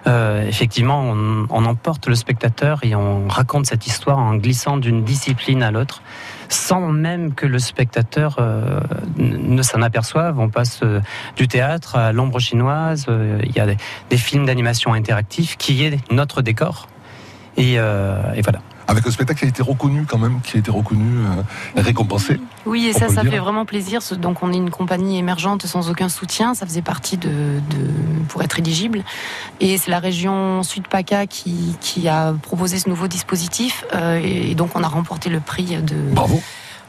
Euh, 0.07 0.47
effectivement, 0.47 1.13
on, 1.49 1.65
emporte 1.65 2.07
le 2.07 2.15
spectateur 2.15 2.79
et 2.83 2.95
on 2.95 3.27
raconte 3.27 3.67
cette 3.67 3.85
histoire 3.85 4.17
en 4.17 4.35
glissant 4.35 4.77
d'une 4.77 5.03
discipline 5.03 5.61
à 5.61 5.69
l'autre, 5.69 6.01
sans 6.49 6.81
même 6.87 7.33
que 7.33 7.45
le 7.45 7.59
spectateur 7.59 8.37
euh, 8.39 8.79
ne 9.17 9.61
s'en 9.61 9.81
aperçoive. 9.81 10.39
On 10.39 10.49
passe 10.49 10.79
euh, 10.83 11.01
du 11.35 11.47
théâtre 11.47 11.95
à 11.95 12.13
l'ombre 12.13 12.39
chinoise. 12.39 13.05
Il 13.43 13.55
y 13.55 13.59
a 13.59 13.67
des, 14.09 14.17
films 14.17 14.45
d'animation 14.45 14.93
interactifs 14.93 15.55
qui 15.57 15.83
est 15.83 15.99
notre 16.11 16.41
décor. 16.41 16.87
Et 17.57 17.77
voilà. 17.77 18.59
Avec 18.91 19.07
un 19.07 19.11
spectacle 19.11 19.39
qui 19.39 19.45
a 19.45 19.47
été 19.47 19.63
reconnu 19.63 20.05
quand 20.05 20.17
même, 20.17 20.41
qui 20.41 20.57
a 20.57 20.59
été 20.59 20.69
reconnu, 20.69 21.25
euh, 21.25 21.81
récompensé. 21.81 22.39
Oui, 22.65 22.87
et 22.87 22.93
ça, 22.93 23.07
ça 23.07 23.23
fait 23.23 23.39
vraiment 23.39 23.65
plaisir. 23.65 24.01
Donc, 24.17 24.43
on 24.43 24.51
est 24.51 24.57
une 24.57 24.69
compagnie 24.69 25.17
émergente 25.17 25.65
sans 25.65 25.89
aucun 25.89 26.09
soutien. 26.09 26.53
Ça 26.53 26.65
faisait 26.65 26.81
partie 26.81 27.17
de, 27.17 27.29
de 27.29 27.87
pour 28.27 28.43
être 28.43 28.59
éligible. 28.59 29.03
Et 29.61 29.77
c'est 29.77 29.91
la 29.91 29.99
région 29.99 30.61
Sud 30.63 30.87
PACA 30.87 31.25
qui, 31.25 31.75
qui 31.79 32.09
a 32.09 32.33
proposé 32.33 32.79
ce 32.79 32.89
nouveau 32.89 33.07
dispositif. 33.07 33.85
Euh, 33.93 34.19
et 34.21 34.55
donc, 34.55 34.71
on 34.75 34.83
a 34.83 34.87
remporté 34.87 35.29
le 35.29 35.39
prix 35.39 35.77
de. 35.81 35.95
Bravo, 36.11 36.41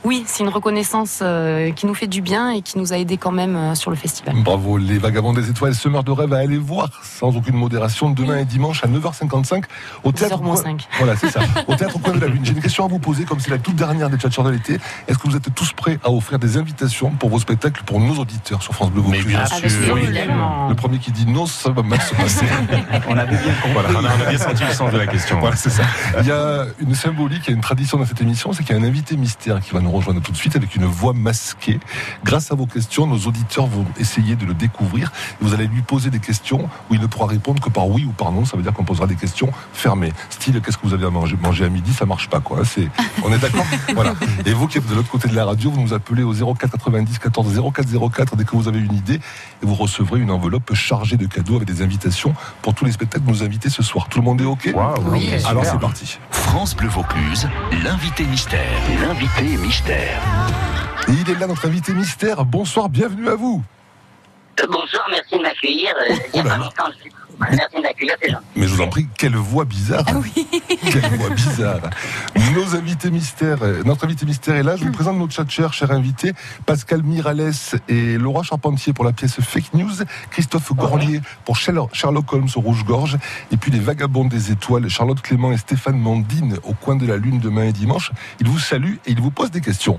Oui, 0.05 0.25
c'est 0.27 0.43
une 0.43 0.49
reconnaissance 0.49 1.21
euh, 1.23 1.71
qui 1.71 1.87
nous 1.87 1.95
fait 1.95 2.09
du 2.09 2.23
bien 2.23 2.51
et 2.51 2.61
qui 2.63 2.77
nous 2.79 2.93
a 2.93 2.99
aidé 2.99 3.17
quand 3.17 3.31
même 3.31 3.55
euh, 3.55 3.75
sur 3.77 3.91
le 3.91 3.97
festival. 3.97 4.35
bravo. 4.43 4.77
Les 4.77 4.99
Vagabonds 4.99 5.33
des 5.33 5.49
Étoiles, 5.49 5.75
semeurs 5.77 6.03
de 6.03 6.11
rêve 6.11 6.33
à 6.33 6.39
aller 6.39 6.59
voir 6.59 6.89
sans 7.03 7.37
aucune 7.37 7.55
modération 7.57 8.11
demain 8.11 8.39
et 8.39 8.45
dimanche 8.45 8.83
à 8.83 8.89
9h55 8.89 9.63
au 10.03 10.11
théâtre. 10.11 10.39
10h 10.39 10.43
moins 10.43 10.57
5. 10.57 10.89
Voilà, 10.99 11.17
c'est 11.17 11.31
ça. 11.31 11.41
Au 11.69 11.75
théâtre 11.77 11.97
au 11.97 11.99
coin 12.01 12.15
de 12.15 12.21
la 12.21 12.27
Lune. 12.27 12.41
J'ai 12.43 12.53
une 12.53 12.61
question 12.61 12.85
à 12.85 12.89
vous 12.89 12.99
poser, 12.99 13.25
comme 13.25 13.39
c'est 13.39 13.51
la 13.51 13.59
toute 13.59 13.77
dernière 13.77 14.11
des 14.11 14.17
tchatcheurs 14.17 14.45
de 14.45 14.51
l'été. 14.51 14.79
Est-ce 15.07 15.19
que 15.19 15.29
vous 15.29 15.37
êtes 15.37 15.55
tous 15.55 15.73
prêts 15.73 15.99
à 16.03 16.11
offrir 16.11 16.39
des 16.41 16.57
invitations 16.57 17.11
pour 17.11 17.31
vos 17.31 17.39
spectacles 17.39 17.83
pour 17.85 18.01
nos 18.01 18.15
auditeurs 18.15 18.63
sur 18.63 18.75
France 18.75 18.91
Bleu 18.91 19.03
Mais 19.07 19.19
Vaucluse 19.19 19.27
bien 19.27 19.41
Avec 19.41 19.71
sûr. 19.71 19.97
Absolument. 19.97 20.69
Le 20.69 20.75
premier 20.75 20.99
qui 20.99 21.13
dit 21.13 21.27
non, 21.27 21.47
ça 21.47 21.71
va 21.71 21.83
mal 21.83 22.01
se 22.01 22.15
passer. 22.15 22.47
On 23.09 23.17
avait 23.17 23.37
bien 23.37 23.53
compris. 23.63 23.73
Voilà. 23.73 23.89
On 23.93 24.05
a, 24.05 24.09
on 24.19 24.27
a 24.27 24.31
bien 24.31 24.39
senti 24.39 24.65
le 24.65 24.73
sens 24.73 24.93
de 24.93 24.99
la 24.99 25.07
question. 25.07 25.39
Voilà, 25.39 25.55
c'est 25.57 25.71
ça. 25.71 25.85
Il 26.21 26.27
y 26.27 26.33
a 26.33 26.65
une 26.81 26.95
symbolique, 26.95 27.43
il 27.47 27.51
y 27.51 27.53
a 27.53 27.57
une 27.57 27.63
tradition 27.63 27.99
dans 27.99 28.07
cette 28.07 28.21
émission, 28.21 28.53
c'est 28.53 28.65
qu'il 28.65 28.75
y 28.77 28.79
a 28.79 28.83
un 28.83 28.85
invité 28.85 29.17
mystère 29.17 29.61
qui 29.61 29.73
va 29.73 29.81
nous 29.81 29.92
rejoindre 29.93 30.21
tout 30.21 30.33
de 30.33 30.37
suite 30.37 30.57
avec 30.57 30.75
une 30.77 30.85
voix 30.85 31.13
masquée. 31.13 31.81
Grâce 32.25 32.53
à 32.53 32.55
vos 32.55 32.67
questions, 32.67 33.07
nos 33.07 33.19
auditeurs 33.19 33.67
vont 33.67 33.85
essayer 33.99 34.37
de 34.37 34.45
le 34.47 34.55
découvrir. 34.55 35.13
Et 35.41 35.45
vous 35.45 35.55
allez 35.55 35.67
lui 35.67 35.83
poser 35.83 36.11
des 36.11 36.19
questions 36.19 36.69
où 36.91 36.95
il 36.95 37.01
ne 37.01 37.07
pourra 37.07 37.27
répondre 37.27 37.63
que 37.63 37.71
par 37.71 37.89
oui 37.89 38.05
ou 38.05 38.13
par 38.13 38.33
non. 38.33 38.45
Ça 38.45 38.57
veut 38.57 38.63
dire 38.63 38.73
qu'on 38.73 38.85
posera 38.85 39.07
des 39.07 39.17
questions 39.17 39.51
fermées. 39.73 40.13
Style, 40.31 40.61
qu'est-ce 40.61 40.79
que 40.79 40.87
vous 40.87 40.95
avez 40.95 41.07
à 41.07 41.11
manger, 41.11 41.37
manger 41.41 41.65
à 41.65 41.69
midi? 41.69 41.93
Ça 41.93 42.07
marche 42.07 42.29
pas, 42.29 42.41
quoi. 42.41 42.65
C'est, 42.65 42.89
on 43.25 43.33
est 43.33 43.39
d'accord? 43.39 43.65
Voilà. 43.95 44.15
Et 44.47 44.53
vous 44.53 44.69
qui 44.69 44.79
êtes 44.79 44.87
de 44.87 44.95
l'autre 44.95 45.11
côté 45.11 45.29
de 45.29 45.35
la 45.35 45.45
radio, 45.45 45.71
vous 45.71 45.81
nous 45.81 45.93
appelez 45.93 46.23
au 46.23 46.33
04 46.33 46.71
90 46.73 47.19
14 47.19 47.61
04 47.73 48.11
04 48.11 48.37
dès 48.37 48.45
que 48.45 48.57
vous 48.57 48.69
avez 48.69 48.79
une 48.79 48.95
idée 48.95 49.17
et 49.17 49.21
vous 49.67 49.75
recevrez 49.75 50.21
une 50.21 50.31
enveloppe 50.31 50.75
chargée 50.75 51.17
de 51.17 51.27
cadeaux 51.27 51.57
avec 51.57 51.69
des 51.69 51.83
invitations 51.83 52.35
pour 52.63 52.75
tous 52.75 52.85
les 52.85 52.93
spectacles 52.93 53.25
de 53.25 53.31
nos 53.31 53.43
invités 53.43 53.69
ce 53.71 53.83
soir. 53.83 54.09
Tout 54.09 54.19
le 54.19 54.25
monde 54.25 54.41
est 54.41 54.45
OK? 54.45 54.73
Oui. 55.11 55.31
Alors 55.47 55.65
c'est 55.65 55.79
parti. 55.79 56.19
France 56.31 56.75
Bleu 56.75 56.89
Vaucluse, 56.89 57.49
l'invité 57.85 58.25
mystère. 58.25 58.61
L'invité 59.03 59.57
mystère. 59.57 59.82
Il 61.09 61.31
est 61.31 61.39
là, 61.39 61.47
notre 61.47 61.67
invité 61.67 61.93
mystère. 61.93 62.45
Bonsoir, 62.45 62.89
bienvenue 62.89 63.29
à 63.29 63.35
vous. 63.35 63.63
Bonsoir, 65.05 65.09
merci 65.11 65.37
de 65.37 65.43
m'accueillir. 65.43 65.91
Euh, 66.09 66.15
Il 66.33 66.37
y 66.37 66.41
a 66.41 66.43
Oh 66.43 66.49
là 66.49 66.51
pas 66.51 66.59
là. 66.59 66.65
longtemps, 66.65 66.93
je- 67.05 67.11
Merci 67.51 67.77
de 67.77 67.81
m'accueillir, 67.83 68.15
c'est 68.23 68.31
gentil. 68.31 68.45
Mais 68.55 68.67
je 68.69 68.75
vous 68.75 68.83
en 68.83 68.89
prie, 68.89 69.09
quelle 69.19 69.35
voix 69.35 69.65
bizarre. 69.65 70.05
Ah 70.07 70.13
oui. 70.17 70.47
Quelle 70.81 71.19
voix 71.19 71.31
bizarre. 71.31 71.81
Nos 72.55 72.77
invités 72.77 73.11
mystères, 73.11 73.63
euh, 73.63 73.83
notre 73.85 74.05
invité 74.05 74.27
mystère 74.27 74.55
est 74.55 74.63
là. 74.63 74.77
Je 74.77 74.85
vous 74.85 74.93
présente 74.93 75.17
nos 75.19 75.27
tchatchers, 75.27 75.73
chers 75.73 75.91
invités. 75.91 76.35
Pascal 76.67 77.03
Mirales 77.03 77.51
et 77.89 78.17
Laura 78.19 78.43
Charpentier 78.45 78.93
pour 78.93 79.05
la 79.05 79.13
pièce 79.13 79.41
Fake 79.41 79.75
News. 79.75 79.91
Christophe 80.31 80.73
Gorlier 80.75 81.21
pour 81.45 81.57
Sherlock 81.57 81.93
Sherlock 81.95 82.33
Holmes 82.33 82.49
au 82.55 82.61
Rouge-Gorge. 82.61 83.17
Et 83.51 83.57
puis 83.57 83.73
les 83.73 83.81
Vagabonds 83.81 84.27
des 84.27 84.53
Étoiles, 84.53 84.89
Charlotte 84.89 85.21
Clément 85.21 85.51
et 85.51 85.57
Stéphane 85.57 85.99
Mandine 85.99 86.59
au 86.63 86.75
coin 86.75 86.95
de 86.95 87.07
la 87.07 87.17
Lune 87.17 87.41
demain 87.41 87.65
et 87.65 87.73
dimanche. 87.73 88.13
Ils 88.41 88.47
vous 88.49 88.59
saluent 88.61 89.01
et 89.07 89.13
ils 89.13 89.21
vous 89.21 89.31
posent 89.33 89.51
des 89.51 89.63
questions. 89.63 89.99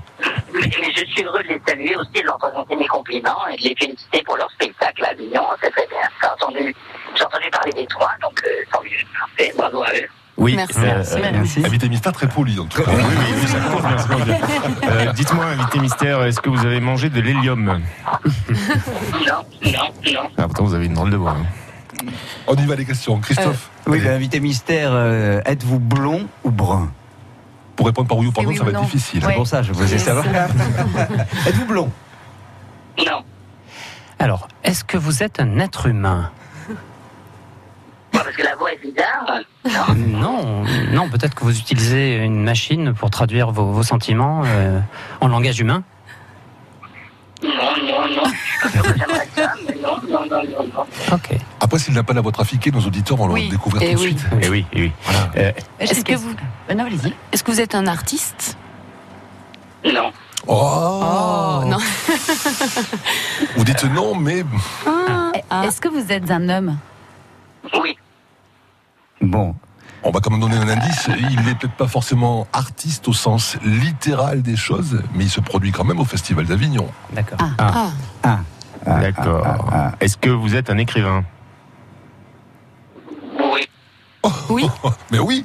Mais 0.54 0.70
je 0.70 1.04
suis 1.04 1.24
heureux 1.24 1.42
de 1.42 1.48
les 1.48 1.60
saluer 1.66 1.96
aussi, 1.96 2.12
de 2.22 2.26
leur 2.26 2.38
présenter 2.38 2.76
mes 2.76 2.86
compliments 2.86 3.46
et 3.52 3.56
de 3.58 3.68
les 3.68 3.74
féliciter 3.78 4.22
pour 4.24 4.36
leur 4.36 4.50
spectacle 4.52 4.93
à 5.02 5.10
Avignon. 5.10 5.42
C'est 5.62 5.70
très 5.70 5.86
bien. 5.88 5.98
J'ai 6.22 6.28
entendu, 6.28 6.74
j'ai 7.16 7.24
entendu 7.24 7.44
parler 7.50 7.72
des 7.72 7.86
trois, 7.86 8.10
donc 8.22 8.40
euh, 8.44 8.48
tant 8.72 8.82
mieux. 8.82 8.90
Parfait, 9.18 9.52
bravo 9.56 9.82
à 9.82 9.88
eux. 9.94 10.06
Oui, 10.36 10.54
Merci. 10.56 10.74
euh, 10.78 10.82
Merci. 10.82 11.14
euh, 11.14 11.30
Merci. 11.32 11.62
Invité 11.64 11.88
mystère 11.88 12.12
très 12.12 12.28
poli, 12.28 12.58
en 12.58 12.66
tout 12.66 12.82
cas. 12.82 12.90
Oui, 12.90 13.02
oui, 13.06 13.34
oui, 13.40 13.46
ça. 13.48 13.58
Euh, 14.90 15.12
Dites-moi, 15.12 15.44
invité 15.44 15.78
mystère, 15.78 16.22
est-ce 16.24 16.40
que 16.40 16.50
vous 16.50 16.64
avez 16.66 16.80
mangé 16.80 17.08
de 17.08 17.20
l'hélium 17.20 17.64
Non, 17.64 17.80
non, 19.62 19.72
non. 20.12 20.30
Ah, 20.36 20.42
pourtant, 20.42 20.64
vous 20.64 20.74
avez 20.74 20.86
une 20.86 20.94
drôle 20.94 21.10
de 21.10 21.16
voix. 21.16 21.36
hein. 21.38 22.06
On 22.48 22.54
y 22.56 22.66
va 22.66 22.74
les 22.74 22.84
questions. 22.84 23.18
Christophe, 23.20 23.70
Oui, 23.86 23.98
allez, 24.00 24.08
l'invité 24.10 24.40
mystère, 24.40 24.90
euh, 24.92 25.40
êtes-vous 25.46 25.78
blond 25.78 26.26
ou 26.42 26.50
brun? 26.50 26.92
Pour 27.76 27.86
répondre 27.86 28.08
par 28.08 28.18
oui 28.18 28.26
ou 28.26 28.32
par 28.32 28.42
Et 28.42 28.46
non, 28.46 28.52
oui 28.52 28.58
ça 28.58 28.64
va 28.64 28.70
être 28.72 28.80
difficile. 28.82 29.22
C'est 29.24 29.34
pour 29.34 29.46
ça, 29.46 29.62
je 29.62 29.72
voulais 29.72 29.98
savoir. 29.98 30.24
êtes-vous 31.46 31.66
blond? 31.66 31.90
Non. 32.98 33.24
Alors, 34.18 34.48
est-ce 34.62 34.84
que 34.84 34.96
vous 34.96 35.22
êtes 35.22 35.40
un 35.40 35.58
être 35.58 35.86
humain 35.86 36.30
parce 38.12 38.36
que 38.36 38.42
la 38.44 38.54
voix 38.54 38.72
est 38.72 38.80
bizarre. 38.80 39.40
Non. 39.96 40.20
Non, 40.20 40.64
non, 40.92 41.08
peut-être 41.10 41.34
que 41.34 41.42
vous 41.42 41.58
utilisez 41.58 42.18
une 42.18 42.44
machine 42.44 42.94
pour 42.94 43.10
traduire 43.10 43.50
vos, 43.50 43.72
vos 43.72 43.82
sentiments 43.82 44.42
euh, 44.46 44.78
en 45.20 45.26
langage 45.26 45.58
humain. 45.58 45.82
Non, 47.42 47.50
non, 47.50 48.06
non. 48.16 48.22
J'aimerais 48.96 49.28
ça, 49.34 49.52
mais 49.66 49.74
non, 49.82 49.96
non, 50.08 50.20
non, 50.30 50.42
non, 50.44 50.66
non. 50.74 50.86
Ok. 51.12 51.36
Après, 51.60 51.78
s'il 51.80 51.92
n'a 51.94 52.04
pas 52.04 52.12
l'avoir 52.12 52.32
trafiqué, 52.32 52.70
nos 52.70 52.80
auditeurs 52.80 53.16
vont 53.16 53.28
Oui, 53.32 53.46
le 53.46 53.50
découvrir 53.50 53.82
tout 53.82 53.88
et 53.88 53.94
de 53.94 53.98
oui. 53.98 54.06
suite. 54.06 54.26
Eh 54.40 54.48
oui, 54.48 54.64
eh 54.72 54.80
oui. 54.82 54.92
Euh, 55.36 55.52
Est-ce 55.80 56.04
que 56.04 56.14
vous, 56.14 56.34
Euh, 56.70 56.74
Non, 56.74 56.84
allez-y. 56.86 57.12
est-ce 57.32 57.42
que 57.42 57.50
vous 57.50 57.60
êtes 57.60 57.74
un 57.74 57.88
artiste? 57.88 58.56
Non. 59.84 60.12
Oh, 60.46 61.62
non. 61.66 61.78
Vous 63.56 63.64
dites 63.64 63.84
non, 63.84 64.14
mais 64.14 64.44
Ah. 65.50 65.64
Est-ce 65.64 65.80
que 65.80 65.88
vous 65.88 66.10
êtes 66.12 66.30
un 66.30 66.48
homme? 66.48 66.76
Oui. 67.82 67.96
Bon, 69.20 69.54
on 70.02 70.10
va 70.10 70.20
quand 70.20 70.30
même 70.30 70.40
donner 70.40 70.56
un 70.56 70.68
indice. 70.68 71.08
Il 71.30 71.40
n'est 71.42 71.54
peut-être 71.54 71.76
pas 71.76 71.86
forcément 71.88 72.46
artiste 72.52 73.08
au 73.08 73.12
sens 73.12 73.56
littéral 73.64 74.42
des 74.42 74.56
choses, 74.56 75.02
mais 75.14 75.24
il 75.24 75.30
se 75.30 75.40
produit 75.40 75.72
quand 75.72 75.84
même 75.84 76.00
au 76.00 76.04
Festival 76.04 76.46
d'Avignon. 76.46 76.88
D'accord. 77.12 77.38
Ah. 77.58 77.86
ah, 78.22 78.38
ah, 78.86 79.00
D'accord. 79.00 79.42
ah, 79.46 79.58
ah, 79.72 79.92
Est-ce 80.00 80.16
que 80.16 80.30
vous 80.30 80.54
êtes 80.56 80.68
un 80.70 80.78
écrivain? 80.78 81.24
Oui. 83.38 83.68
Oui. 84.50 84.66
Mais 85.10 85.18
oui, 85.18 85.44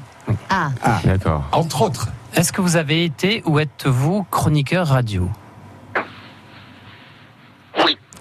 Ah, 0.49 0.69
D'accord. 1.05 1.43
entre 1.51 1.81
autres. 1.83 2.09
Est-ce 2.35 2.51
que 2.53 2.61
vous 2.61 2.75
avez 2.77 3.03
été 3.03 3.41
ou 3.45 3.59
êtes-vous 3.59 4.23
chroniqueur 4.29 4.87
radio 4.87 5.29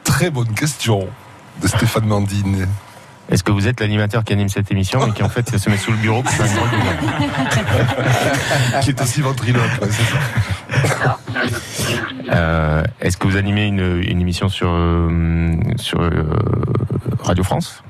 Très 0.05 0.31
bonne 0.31 0.53
question 0.55 1.07
de 1.63 1.69
Stéphane 1.69 2.07
Mandine. 2.07 2.67
Est-ce 3.31 3.45
que 3.45 3.53
vous 3.53 3.69
êtes 3.69 3.79
l'animateur 3.81 4.25
qui 4.25 4.33
anime 4.33 4.49
cette 4.49 4.71
émission 4.73 5.07
et 5.07 5.13
qui 5.13 5.23
en 5.23 5.29
fait 5.29 5.57
se 5.57 5.71
met 5.71 5.77
sous 5.77 5.93
le 5.93 5.99
bureau 5.99 6.23
pour 6.23 6.33
faire 6.33 6.47
une 6.47 6.55
grande 6.55 6.71
lumière 6.73 6.97
qui 8.83 8.91
est 8.91 9.01
aussi 9.01 9.21
ventriloque. 9.21 9.71
ouais, 9.83 9.89
c'est 9.91 10.03
ça. 10.03 10.19
Euh, 12.33 12.83
Est-ce 13.01 13.17
que 13.19 13.27
vous 13.29 13.37
animez 13.37 13.67
une, 13.67 14.03
une 14.03 14.21
émission 14.21 14.49
sur, 14.49 14.71
euh, 14.71 15.53
sur 15.77 16.01
euh, 16.01 16.25
Radio 17.21 17.45
France? 17.45 17.83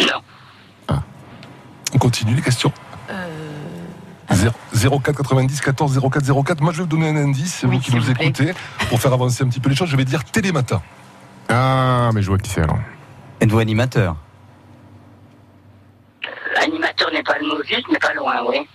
Non. 0.00 0.96
On 1.94 1.98
continue 1.98 2.34
les 2.34 2.42
questions. 2.42 2.72
Euh, 4.34 4.50
0 4.72 4.98
04 5.00 5.16
90 5.16 5.60
14 5.60 6.00
04 6.10 6.44
04. 6.44 6.60
Moi, 6.60 6.72
je 6.72 6.78
vais 6.78 6.82
vous 6.84 6.88
donner 6.88 7.08
un 7.08 7.16
indice, 7.16 7.64
Oui, 7.66 7.76
vous 7.76 7.80
qui 7.82 7.94
nous 7.94 8.10
écoutez, 8.10 8.52
pour 8.88 9.00
faire 9.00 9.12
avancer 9.12 9.44
un 9.44 9.48
petit 9.48 9.60
peu 9.60 9.68
les 9.70 9.76
choses. 9.76 9.88
Je 9.88 9.96
vais 9.96 10.04
dire 10.04 10.24
Télématin. 10.24 10.82
Ah, 11.48 12.10
mais 12.14 12.22
je 12.22 12.28
vois 12.28 12.38
qui 12.38 12.50
c'est 12.50 12.62
alors. 12.62 12.78
Êtes-vous 13.40 13.58
animateur? 13.58 14.16
Animateur 16.62 17.10
n'est 17.12 17.22
pas 17.22 17.36
le 17.40 17.46
mot 17.46 17.62
juste, 17.66 17.86
mais 17.92 17.98
pas 17.98 18.14
loin, 18.14 18.34
oui. 18.48 18.66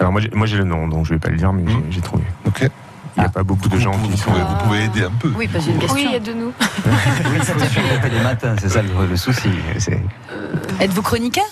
Alors 0.00 0.10
moi 0.12 0.20
j'ai- 0.20 0.30
moi, 0.30 0.46
j'ai 0.46 0.56
le 0.56 0.64
nom, 0.64 0.88
donc 0.88 1.06
je 1.06 1.14
vais 1.14 1.20
pas 1.20 1.28
le 1.28 1.36
dire, 1.36 1.52
mais 1.52 1.70
j'ai- 1.70 1.76
Hmm. 1.76 1.82
j'ai 1.90 2.00
trouvé. 2.00 2.24
Ok. 2.46 2.68
Il 3.16 3.20
n'y 3.20 3.26
a 3.26 3.28
pas 3.28 3.42
beaucoup 3.42 3.68
de 3.68 3.76
gens 3.78 3.92
qui 3.98 4.16
sont... 4.16 4.30
vous 4.32 4.56
pouvez 4.64 4.84
aider 4.84 5.04
un 5.04 5.10
peu. 5.10 5.30
oui, 5.36 5.46
pas 5.46 5.58
une 5.58 5.78
question. 5.78 5.94
Oui, 5.94 6.14
aide-nous. 6.14 6.52
Oui, 6.86 6.92
il 7.36 7.42
faut 7.42 7.58
suivre 7.58 8.08
les 8.10 8.20
matins, 8.22 8.56
c'est 8.58 8.70
ça 8.70 8.80
le, 8.82 8.88
le 9.06 9.16
souci. 9.16 9.50
C'est- 9.78 10.00
Êtes-vous 10.80 11.02
chroniqueur? 11.02 11.44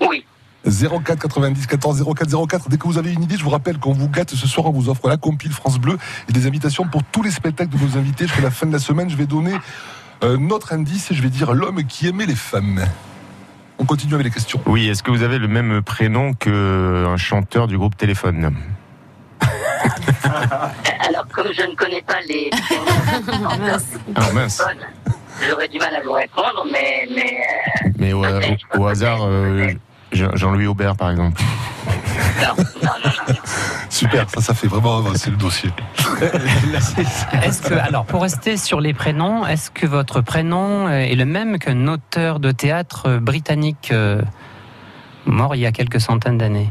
Oui. 0.00 0.24
04 0.64 1.18
90 1.18 1.66
14 1.66 2.04
04 2.14 2.46
04. 2.46 2.68
Dès 2.68 2.76
que 2.78 2.84
vous 2.86 2.98
avez 2.98 3.12
une 3.12 3.22
idée, 3.22 3.36
je 3.36 3.42
vous 3.44 3.50
rappelle 3.50 3.78
qu'on 3.78 3.92
vous 3.92 4.08
gâte 4.08 4.30
ce 4.34 4.46
soir, 4.46 4.66
on 4.66 4.70
vous 4.70 4.88
offre 4.88 5.08
la 5.08 5.16
compile 5.16 5.52
France 5.52 5.78
Bleu 5.78 5.98
et 6.28 6.32
des 6.32 6.46
invitations 6.46 6.84
pour 6.86 7.02
tous 7.04 7.22
les 7.22 7.30
spectacles 7.30 7.70
de 7.76 7.78
nos 7.84 7.96
invités. 7.98 8.26
Jusqu'à 8.26 8.42
la 8.42 8.50
fin 8.50 8.66
de 8.66 8.72
la 8.72 8.78
semaine, 8.78 9.10
je 9.10 9.16
vais 9.16 9.26
donner 9.26 9.54
un 10.20 10.50
autre 10.50 10.72
indice 10.72 11.10
et 11.10 11.14
je 11.14 11.22
vais 11.22 11.30
dire 11.30 11.52
l'homme 11.52 11.82
qui 11.84 12.06
aimait 12.08 12.26
les 12.26 12.36
femmes. 12.36 12.84
On 13.78 13.84
continue 13.84 14.14
avec 14.14 14.26
les 14.26 14.30
questions. 14.32 14.60
Oui, 14.66 14.88
est-ce 14.88 15.02
que 15.02 15.10
vous 15.10 15.22
avez 15.24 15.38
le 15.38 15.48
même 15.48 15.82
prénom 15.82 16.34
qu'un 16.34 17.16
chanteur 17.16 17.66
du 17.66 17.76
groupe 17.76 17.96
Téléphone? 17.96 18.54
Alors, 21.08 21.26
comme 21.32 21.48
je 21.52 21.62
ne 21.68 21.74
connais 21.74 22.02
pas 22.02 22.20
les 22.28 22.50
Ah 24.14 24.30
mince. 24.32 24.62
j'aurais 25.48 25.66
du 25.68 25.78
mal 25.78 25.96
à 25.96 26.02
vous 26.02 26.12
répondre, 26.12 26.64
mais, 26.70 27.08
mais 27.12 27.38
euh, 27.84 27.90
Mais 27.98 28.12
au, 28.12 28.24
au- 28.24 28.78
au 28.82 28.86
hasard, 28.86 29.20
euh, 29.24 29.72
Jean-Louis 30.12 30.66
Aubert 30.66 30.96
par 30.96 31.10
exemple. 31.10 31.40
non, 32.40 32.54
non, 32.56 32.90
non, 33.04 33.10
non. 33.28 33.34
Super, 33.88 34.28
ça, 34.30 34.40
ça 34.40 34.54
fait 34.54 34.66
vraiment 34.66 34.98
avancer 34.98 35.30
le 35.30 35.36
dossier. 35.36 35.70
Est-ce 37.42 37.62
que, 37.62 37.74
alors, 37.74 38.04
pour 38.04 38.22
rester 38.22 38.56
sur 38.56 38.80
les 38.80 38.94
prénoms, 38.94 39.46
est-ce 39.46 39.70
que 39.70 39.86
votre 39.86 40.20
prénom 40.20 40.88
est 40.88 41.14
le 41.14 41.24
même 41.24 41.58
qu'un 41.58 41.86
auteur 41.88 42.40
de 42.40 42.50
théâtre 42.52 43.18
britannique 43.18 43.90
euh, 43.92 44.22
mort 45.26 45.54
il 45.54 45.60
y 45.60 45.66
a 45.66 45.72
quelques 45.72 46.00
centaines 46.00 46.38
d'années? 46.38 46.70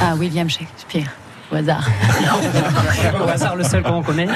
Ah, 0.00 0.14
William 0.16 0.48
Shakespeare. 0.48 1.10
Au 1.52 1.56
hasard. 1.56 1.88
Au 3.20 3.28
hasard, 3.28 3.56
le 3.56 3.64
seul 3.64 3.82
qu'on 3.82 4.02
connaît 4.02 4.28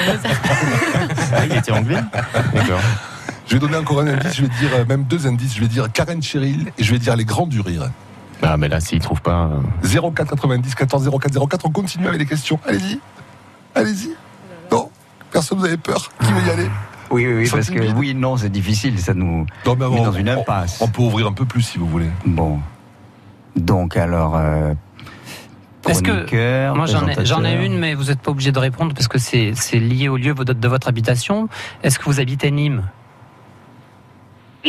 Ah, 1.33 1.45
il 1.47 1.57
était 1.57 1.73
anglais 1.73 2.03
D'accord. 2.53 2.81
Je 3.46 3.54
vais 3.54 3.58
donner 3.58 3.76
encore 3.76 4.00
un 4.00 4.06
indice, 4.08 4.34
je 4.36 4.42
vais 4.42 4.48
dire 4.48 4.70
euh, 4.74 4.84
même 4.86 5.04
deux 5.04 5.26
indices. 5.26 5.54
Je 5.54 5.60
vais 5.60 5.68
dire 5.68 5.90
Karen 5.92 6.22
Cheryl 6.22 6.72
et 6.78 6.82
je 6.84 6.90
vais 6.92 6.98
dire 6.98 7.14
les 7.16 7.24
grands 7.24 7.46
du 7.46 7.60
rire. 7.60 7.90
Ah, 8.42 8.56
mais 8.56 8.68
là, 8.68 8.80
s'il 8.80 9.00
trouve 9.00 9.20
pas. 9.22 9.50
euh, 9.84 10.10
04 10.12 10.30
90 10.30 10.74
14 10.74 11.10
04 11.10 11.46
04. 11.48 11.66
On 11.66 11.70
continue 11.70 12.06
avec 12.08 12.20
les 12.20 12.26
questions. 12.26 12.58
Allez-y. 12.66 12.98
Allez-y. 13.74 14.10
Non 14.72 14.90
Personne, 15.30 15.58
vous 15.58 15.64
avez 15.66 15.76
peur 15.76 16.10
Qui 16.20 16.32
veut 16.32 16.46
y 16.46 16.50
aller? 16.50 16.68
Oui, 17.10 17.26
oui, 17.26 17.34
oui, 17.44 17.48
parce 17.50 17.68
que 17.70 17.92
oui, 17.92 18.14
non, 18.14 18.36
c'est 18.36 18.48
difficile, 18.48 18.98
ça 18.98 19.14
nous 19.14 19.46
Non, 19.66 19.76
mais 19.78 19.88
met 19.88 20.00
on- 20.00 20.04
dans 20.04 20.12
une 20.12 20.28
impasse. 20.28 20.78
On 20.80 20.88
peut 20.88 21.02
ouvrir 21.02 21.26
un 21.26 21.32
peu 21.32 21.44
plus 21.44 21.62
si 21.62 21.78
vous 21.78 21.86
voulez. 21.88 22.08
Bon. 22.26 22.58
Donc, 23.56 23.96
alors. 23.96 24.36
Euh, 24.36 24.74
Est-ce 25.86 26.02
que- 26.02 26.72
Moi, 26.74 26.86
j'en 26.86 27.44
ai, 27.44 27.52
ai 27.52 27.66
une, 27.66 27.78
mais 27.78 27.94
vous 27.94 28.04
n'êtes 28.04 28.20
pas 28.20 28.30
obligé 28.30 28.52
de 28.52 28.58
répondre 28.58 28.94
parce 28.94 29.06
que 29.06 29.18
c'est 29.18 29.52
lié 29.74 30.08
au 30.08 30.16
lieu 30.16 30.32
de 30.34 30.52
de 30.54 30.68
votre 30.68 30.88
habitation. 30.88 31.48
Est-ce 31.82 31.98
que 31.98 32.04
vous 32.06 32.20
habitez 32.20 32.50
Nîmes? 32.50 32.84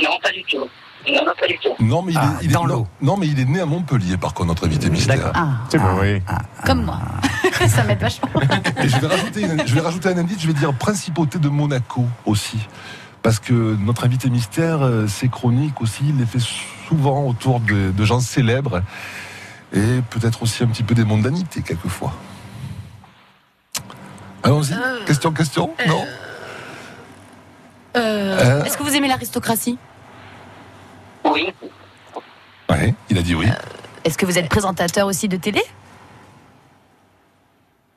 Non, 0.04 0.20
pas 0.22 0.32
du 0.32 0.44
tout. 0.44 0.68
Non, 1.08 1.24
non, 1.26 1.32
pas 1.40 1.48
du 1.48 1.58
tout. 1.60 1.70
Non, 1.80 2.02
mais 2.02 2.14
il, 2.14 2.18
Ah, 2.18 2.34
est, 2.42 2.46
il 2.46 2.50
est- 2.50 2.54
dans 2.54 2.66
non, 2.66 2.74
l'eau. 2.76 2.88
non, 3.02 3.18
mais 3.18 3.28
il 3.28 3.40
est 3.40 3.46
né 3.46 3.60
à 3.62 3.66
Montpellier, 3.66 4.18
par 4.18 4.34
contre, 4.34 4.48
notre 4.50 4.66
invité 4.66 4.90
mystère. 4.90 5.32
Ah, 5.36 5.50
C'est 5.70 5.78
bon, 5.78 6.00
oui. 6.02 6.22
comme 6.66 6.84
moi. 6.84 7.00
Ça 7.68 7.84
m'aide 7.84 8.00
vachement. 8.00 8.28
Et 8.82 8.90
je 8.90 8.98
vais, 9.00 9.08
rajouter 9.08 9.42
une- 9.42 9.68
je 9.68 9.76
vais 9.76 9.82
rajouter 9.82 10.10
un 10.10 10.18
indice, 10.18 10.40
je 10.42 10.48
vais 10.48 10.54
dire 10.54 10.74
principauté 10.74 11.38
de 11.38 11.48
Monaco 11.50 12.06
aussi. 12.26 12.58
Parce 13.22 13.40
que 13.40 13.54
notre 13.54 14.06
invité 14.06 14.30
mystère, 14.30 14.82
euh, 14.84 15.08
ses 15.08 15.30
chroniques 15.30 15.80
aussi, 15.82 16.04
il 16.10 16.18
les 16.18 16.26
fait 16.26 16.42
souvent 16.88 17.24
autour 17.28 17.60
de, 17.60 17.92
de 17.92 18.06
gens 18.06 18.20
célèbres 18.20 18.82
et 19.74 20.02
peut-être 20.10 20.44
aussi 20.44 20.64
un 20.64 20.68
petit 20.68 20.84
peu 20.84 20.94
des 20.96 21.04
mondanités 21.06 21.62
quelquefois. 21.62 22.14
Allons-y. 24.44 24.76
Question, 25.06 25.32
question? 25.32 25.72
Non? 25.88 26.04
Euh, 27.96 28.60
Euh. 28.60 28.64
Est-ce 28.64 28.78
que 28.78 28.84
vous 28.84 28.96
aimez 28.96 29.08
l'aristocratie? 29.08 29.78
Oui. 31.24 31.54
Ouais, 32.70 32.94
il 33.10 33.18
a 33.18 33.22
dit 33.22 33.36
oui. 33.36 33.48
Est-ce 34.04 34.18
que 34.18 34.26
vous 34.26 34.38
êtes 34.38 34.50
présentateur 34.50 35.08
aussi 35.08 35.28
de 35.28 35.38
télé? 35.38 35.62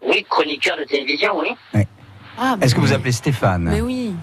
Oui, 0.07 0.25
chroniqueur 0.29 0.77
de 0.79 0.85
télévision, 0.85 1.39
oui. 1.39 1.85
Ah, 2.41 2.57
Est-ce 2.61 2.75
que 2.75 2.81
vous 2.81 2.93
appelez 2.93 3.13
Stéphane? 3.13 3.65
Mais 3.65 3.81
oui. 3.81 4.15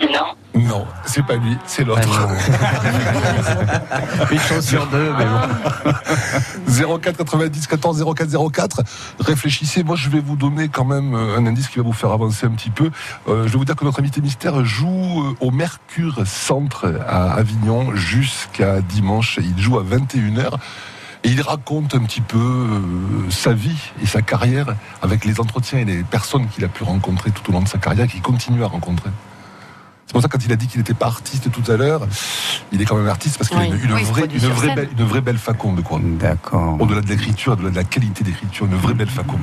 Non. 0.00 0.34
Non, 0.54 0.86
c'est 1.04 1.24
pas 1.24 1.36
lui, 1.36 1.56
c'est 1.66 1.84
l'autre. 1.84 2.08
Une 4.30 4.38
chose 4.38 4.66
sur 4.66 4.86
deux, 4.86 5.12
mais 5.18 5.26
bon. 5.26 6.98
04 6.98 7.18
90 7.18 7.66
14 7.66 8.04
04 8.14 8.52
04. 8.52 8.82
Réfléchissez. 9.20 9.84
Moi, 9.84 9.96
je 9.96 10.08
vais 10.08 10.20
vous 10.20 10.36
donner 10.36 10.68
quand 10.68 10.84
même 10.84 11.14
euh, 11.14 11.36
un 11.36 11.46
indice 11.46 11.68
qui 11.68 11.78
va 11.78 11.84
vous 11.84 11.92
faire 11.92 12.10
avancer 12.10 12.46
un 12.46 12.50
petit 12.50 12.70
peu. 12.70 12.90
Euh, 13.28 13.46
je 13.46 13.52
vais 13.52 13.58
vous 13.58 13.66
dire 13.66 13.76
que 13.76 13.84
notre 13.84 14.00
invité 14.00 14.22
mystère 14.22 14.64
joue 14.64 15.24
euh, 15.24 15.36
au 15.40 15.50
Mercure 15.50 16.26
Centre 16.26 17.00
à 17.06 17.34
Avignon 17.34 17.94
jusqu'à 17.94 18.80
dimanche. 18.80 19.38
Il 19.42 19.60
joue 19.60 19.78
à 19.78 19.84
21h. 19.84 20.58
Et 21.26 21.30
il 21.30 21.42
raconte 21.42 21.96
un 21.96 22.04
petit 22.04 22.20
peu 22.20 22.38
euh, 22.38 23.30
sa 23.30 23.52
vie 23.52 23.76
et 24.00 24.06
sa 24.06 24.22
carrière 24.22 24.76
avec 25.02 25.24
les 25.24 25.40
entretiens 25.40 25.80
et 25.80 25.84
les 25.84 26.04
personnes 26.04 26.46
qu'il 26.46 26.64
a 26.64 26.68
pu 26.68 26.84
rencontrer 26.84 27.32
tout 27.32 27.50
au 27.50 27.52
long 27.52 27.62
de 27.62 27.68
sa 27.68 27.78
carrière, 27.78 28.06
qu'il 28.06 28.22
continue 28.22 28.62
à 28.62 28.68
rencontrer. 28.68 29.10
C'est 30.16 30.22
pour 30.22 30.22
ça 30.22 30.28
que 30.28 30.42
quand 30.42 30.46
il 30.46 30.52
a 30.52 30.56
dit 30.56 30.66
qu'il 30.66 30.78
n'était 30.78 30.94
pas 30.94 31.06
artiste 31.06 31.50
tout 31.50 31.70
à 31.70 31.76
l'heure, 31.76 32.06
il 32.72 32.80
est 32.80 32.84
quand 32.86 32.96
même 32.96 33.08
artiste 33.08 33.36
parce 33.36 33.50
qu'il 33.50 33.58
Oui. 33.58 33.64
a 33.64 33.66
une, 33.68 33.74
une 33.84 33.92
Oui, 33.92 34.02
vraie, 34.02 34.22
une, 34.32 34.38
vraie 34.48 34.74
belle, 34.74 34.88
une 34.98 35.04
vraie 35.04 35.20
belle 35.20 35.36
faconde, 35.36 35.82
quoi. 35.82 36.00
D'accord. 36.02 36.80
Au-delà 36.80 37.02
de 37.02 37.06
l'écriture, 37.08 37.52
au-delà 37.52 37.68
de 37.70 37.76
la 37.76 37.84
qualité 37.84 38.24
d'écriture, 38.24 38.64
une 38.66 38.76
vraie 38.76 38.94
belle 38.94 39.10
faconde. 39.10 39.40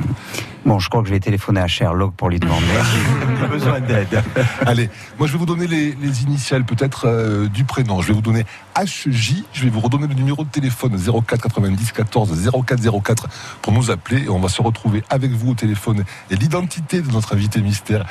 Bon, 0.65 0.79
je 0.79 0.89
crois 0.89 1.01
que 1.01 1.09
je 1.09 1.13
vais 1.13 1.19
téléphoner 1.19 1.59
à 1.61 1.67
Sherlock 1.67 2.13
pour 2.15 2.29
lui 2.29 2.39
demander. 2.39 2.65
J'ai 3.39 3.47
besoin 3.47 3.79
d'aide. 3.81 4.23
Allez, 4.65 4.89
moi 5.19 5.27
je 5.27 5.33
vais 5.33 5.37
vous 5.37 5.45
donner 5.45 5.67
les, 5.67 5.91
les 6.01 6.23
initiales 6.23 6.63
peut-être 6.63 7.05
euh, 7.05 7.47
du 7.49 7.65
prénom. 7.65 8.01
Je 8.01 8.07
vais 8.07 8.13
vous 8.13 8.21
donner 8.21 8.45
HJ, 8.81 9.43
je 9.51 9.63
vais 9.65 9.69
vous 9.69 9.81
redonner 9.81 10.07
le 10.07 10.13
numéro 10.15 10.43
de 10.43 10.49
téléphone 10.49 10.97
04 10.97 11.41
90 11.41 11.91
14 11.91 12.49
04 12.65 13.01
04 13.03 13.27
pour 13.61 13.73
nous 13.73 13.91
appeler 13.91 14.23
et 14.23 14.29
on 14.29 14.39
va 14.39 14.47
se 14.49 14.61
retrouver 14.61 15.03
avec 15.09 15.31
vous 15.31 15.51
au 15.51 15.53
téléphone 15.53 16.05
et 16.31 16.35
l'identité 16.37 17.01
de 17.01 17.11
notre 17.11 17.33
invité 17.33 17.61
mystère 17.61 18.05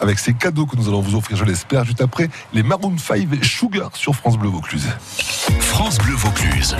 avec 0.00 0.18
ces 0.20 0.32
cadeaux 0.32 0.64
que 0.66 0.76
nous 0.76 0.88
allons 0.88 1.00
vous 1.00 1.16
offrir, 1.16 1.36
je 1.36 1.44
l'espère, 1.44 1.84
juste 1.84 2.00
après 2.06 2.28
les 2.52 2.62
Maroon 2.62 2.96
5 2.96 3.44
Sugar 3.44 3.90
sur 3.96 4.14
France 4.14 4.38
Bleu 4.38 4.48
Vaucluse. 4.48 4.86
France 5.60 5.98
Bleu 5.98 6.14
Vaucluse. 6.14 6.76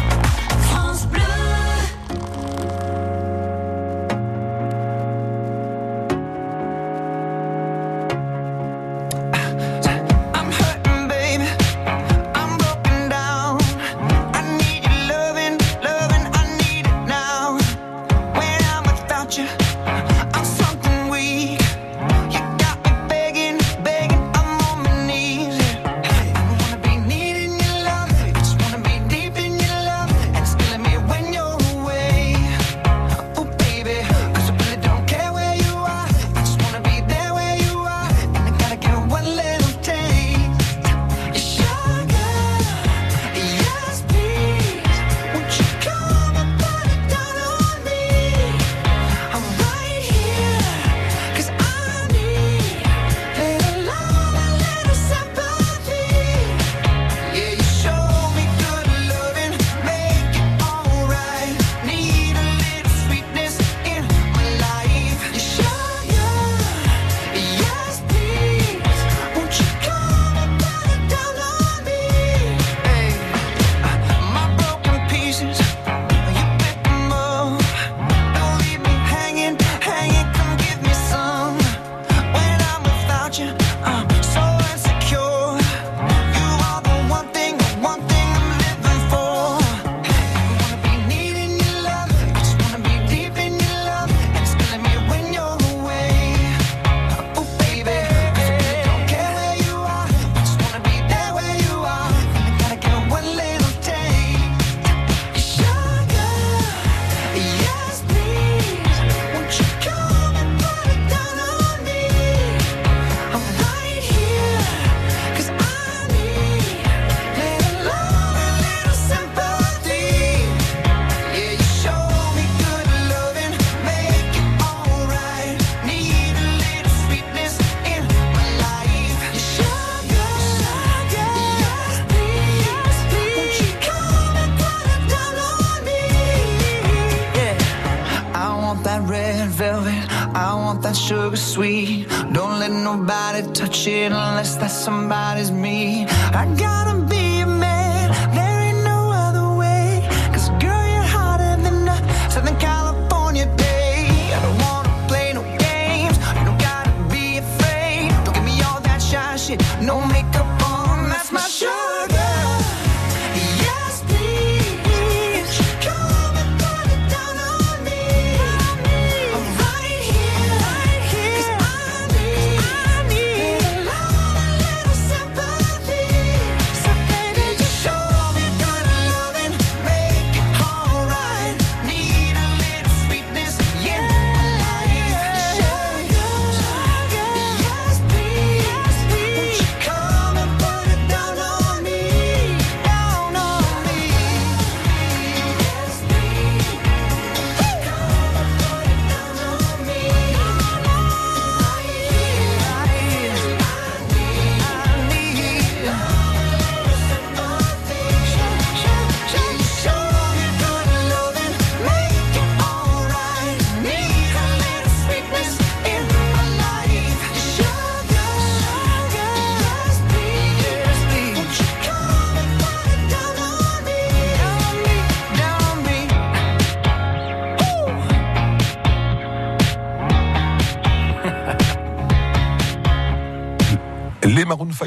no 159.86 160.00
makeup 160.08 160.35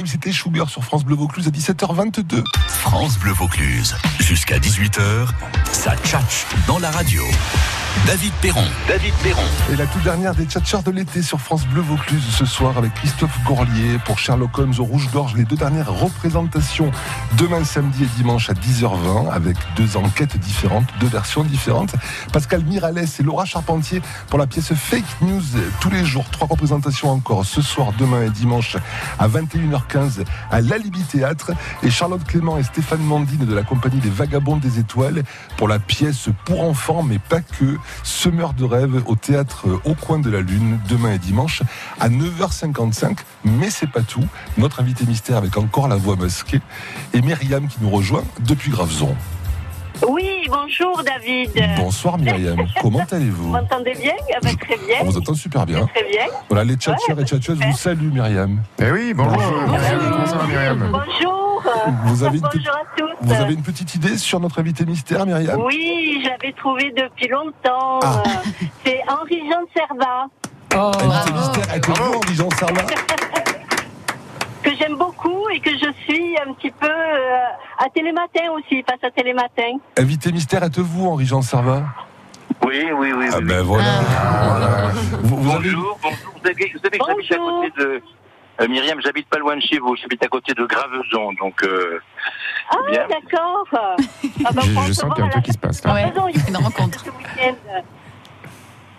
C'était 0.05 0.31
Sugar 0.31 0.69
sur 0.69 0.83
France 0.83 1.03
Bleu 1.03 1.15
Vaucluse 1.15 1.47
à 1.47 1.51
17h22. 1.51 2.43
France 2.67 3.17
Bleu 3.17 3.31
Vaucluse, 3.31 3.95
jusqu'à 4.19 4.59
18h, 4.59 5.27
ça 5.71 5.95
tchatche 5.97 6.45
dans 6.67 6.79
la 6.79 6.91
radio. 6.91 7.23
David 8.05 8.33
Perron. 8.41 8.63
David 8.87 9.13
Perron. 9.21 9.41
Et 9.71 9.75
la 9.75 9.85
toute 9.85 10.03
dernière 10.03 10.33
des 10.33 10.45
tchatchers 10.45 10.81
de 10.83 10.91
l'été 10.91 11.21
sur 11.21 11.39
France 11.39 11.65
Bleu 11.67 11.81
Vaucluse 11.81 12.23
ce 12.31 12.45
soir 12.45 12.77
avec 12.77 12.93
Christophe 12.95 13.37
Gorlier 13.45 13.99
pour 14.05 14.17
Sherlock 14.17 14.57
Holmes 14.57 14.73
au 14.79 14.83
Rouge-Gorge. 14.83 15.35
Les 15.35 15.43
deux 15.43 15.55
dernières 15.55 15.93
représentations 15.93 16.91
demain 17.37 17.63
samedi 17.63 18.03
et 18.03 18.17
dimanche 18.17 18.49
à 18.49 18.53
10h20 18.53 19.29
avec 19.31 19.57
deux 19.75 19.95
enquêtes 19.95 20.37
différentes, 20.37 20.87
deux 20.99 21.07
versions 21.07 21.43
différentes. 21.43 21.93
Pascal 22.33 22.63
Miralles 22.63 23.05
et 23.19 23.23
Laura 23.23 23.45
Charpentier 23.45 24.01
pour 24.29 24.39
la 24.39 24.47
pièce 24.47 24.73
Fake 24.73 25.21
News 25.21 25.43
tous 25.79 25.91
les 25.91 26.03
jours. 26.03 26.25
Trois 26.31 26.47
représentations 26.47 27.11
encore 27.11 27.45
ce 27.45 27.61
soir, 27.61 27.93
demain 27.97 28.23
et 28.23 28.29
dimanche 28.29 28.77
à 29.19 29.27
21h15 29.27 30.23
à 30.51 30.61
l'Alibi 30.61 31.03
Théâtre. 31.03 31.51
Et 31.83 31.91
Charlotte 31.91 32.23
Clément 32.23 32.57
et 32.57 32.63
Stéphane 32.63 33.01
Mandine 33.01 33.45
de 33.45 33.53
la 33.53 33.63
compagnie 33.63 33.99
des 33.99 34.09
Vagabonds 34.09 34.57
des 34.57 34.79
Étoiles 34.79 35.23
pour 35.57 35.67
la 35.67 35.79
pièce 35.79 36.29
pour 36.45 36.61
enfants 36.61 37.03
mais 37.03 37.19
pas 37.19 37.41
que. 37.41 37.77
Semeur 38.03 38.53
de 38.53 38.63
rêve 38.63 39.03
au 39.05 39.15
théâtre 39.15 39.67
euh, 39.67 39.79
Au 39.85 39.93
coin 39.93 40.19
de 40.19 40.29
la 40.29 40.41
lune, 40.41 40.79
demain 40.87 41.13
et 41.13 41.19
dimanche 41.19 41.63
à 41.99 42.09
9h55. 42.09 43.17
Mais 43.43 43.69
c'est 43.69 43.91
pas 43.91 44.01
tout. 44.01 44.25
Notre 44.57 44.81
invité 44.81 45.05
mystère 45.05 45.37
avec 45.37 45.57
encore 45.57 45.87
la 45.87 45.95
voix 45.95 46.15
masquée 46.15 46.61
et 47.13 47.21
Myriam 47.21 47.67
qui 47.67 47.77
nous 47.81 47.89
rejoint 47.89 48.23
depuis 48.41 48.71
Graveson. 48.71 49.15
Oui, 50.07 50.38
bonjour 50.49 51.01
David. 51.03 51.51
Bonsoir 51.77 52.17
Myriam, 52.17 52.57
comment 52.81 52.99
Vous 53.07 53.15
allez-vous 53.15 53.47
m'entendez 53.49 53.93
bien 53.95 54.13
Ah 54.33 54.39
ben, 54.41 54.55
Très 54.57 54.77
bien. 54.77 54.97
On 55.01 55.05
vous 55.05 55.17
entend 55.17 55.33
super 55.33 55.65
bien. 55.65 55.85
Très 55.87 56.03
bien. 56.03 56.25
Voilà, 56.49 56.63
les 56.63 56.75
tchatcheurs 56.75 57.19
et 57.19 57.25
tchatcheuses 57.25 57.59
vous 57.59 57.73
saluent 57.77 58.11
Myriam. 58.11 58.61
Eh 58.81 58.91
oui, 58.91 59.13
bonjour. 59.13 59.37
Comment 59.65 60.25
ça 60.25 60.35
va, 60.37 60.47
Myriam 60.47 60.89
Bonjour. 60.91 61.63
Vous 62.05 62.23
avez, 62.23 62.37
une, 62.37 62.41
Bonjour 62.43 62.73
à 62.75 62.97
tous. 62.97 63.09
vous 63.21 63.33
avez 63.33 63.53
une 63.53 63.61
petite 63.61 63.93
idée 63.95 64.17
sur 64.17 64.39
notre 64.39 64.59
invité 64.59 64.85
mystère 64.85 65.25
Myriam 65.25 65.59
Oui, 65.61 66.21
j'avais 66.23 66.53
trouvé 66.53 66.91
depuis 66.95 67.27
longtemps. 67.27 67.99
Ah. 68.03 68.23
Euh, 68.25 68.65
C'est 68.85 69.01
Henri-Jean 69.07 69.65
Servat, 69.75 70.27
Oh, 70.75 70.91
Invité 70.95 71.05
bravo. 71.31 71.33
mystère, 71.33 71.75
êtes-vous 71.75 71.93
Henri-Jean 72.15 72.49
Sarlat 72.51 72.85
que 74.63 74.69
j'aime 74.77 74.95
beaucoup 74.97 75.08
et 75.53 75.59
que 75.59 75.71
je 75.71 75.91
suis 76.05 76.37
un 76.45 76.53
petit 76.53 76.71
peu 76.71 76.87
euh, 76.89 77.37
à 77.77 77.89
Télématin 77.93 78.51
aussi, 78.51 78.83
passe 78.83 79.03
à 79.03 79.11
Télématin. 79.11 79.77
Invité 79.97 80.31
mystère, 80.31 80.63
êtes-vous 80.63 81.07
Henri-Jean 81.07 81.41
Sarlat 81.41 81.83
Oui, 82.65 82.89
oui, 82.95 83.13
oui. 83.13 83.25
Ah 83.31 83.37
oui. 83.39 83.45
ben 83.45 83.61
voilà. 83.63 83.83
Voilà. 84.43 84.91
Vous, 85.23 85.37
vous 85.37 85.49
avez 85.51 85.69
Bonjour, 85.71 85.99
bonjour. 86.01 86.19
Vous 86.35 86.47
savez, 86.47 86.71
vous 86.73 86.79
savez 86.79 86.97
que 86.97 87.05
j'habite 87.05 87.31
à 87.31 87.37
côté 87.37 87.71
de... 87.77 88.01
Euh, 88.61 88.67
Myriam, 88.67 88.99
j'habite 89.01 89.27
pas 89.29 89.37
loin 89.37 89.55
de 89.55 89.61
chez 89.61 89.79
vous, 89.79 89.95
j'habite 89.95 90.23
à 90.23 90.27
côté 90.27 90.53
de 90.53 90.65
Graveson, 90.65 91.31
donc... 91.39 91.63
Euh, 91.63 91.99
Ah, 92.69 92.77
d'accord. 93.09 93.63
Ah, 94.45 94.51
ben, 94.53 94.61
Je, 94.87 94.93
sens 94.93 95.13
qu'il 95.13 95.19
y 95.19 95.21
a 95.21 95.25
un 95.25 95.29
truc 95.29 95.43
qui 95.45 95.53
se 95.53 95.57
passe 95.57 95.83
là. 95.83 95.93
Ouais, 95.93 96.05
Raison, 96.05 96.27
il 96.27 96.37
y 96.37 96.45
a 96.45 96.49
une 96.49 96.57
rencontre. 96.57 97.03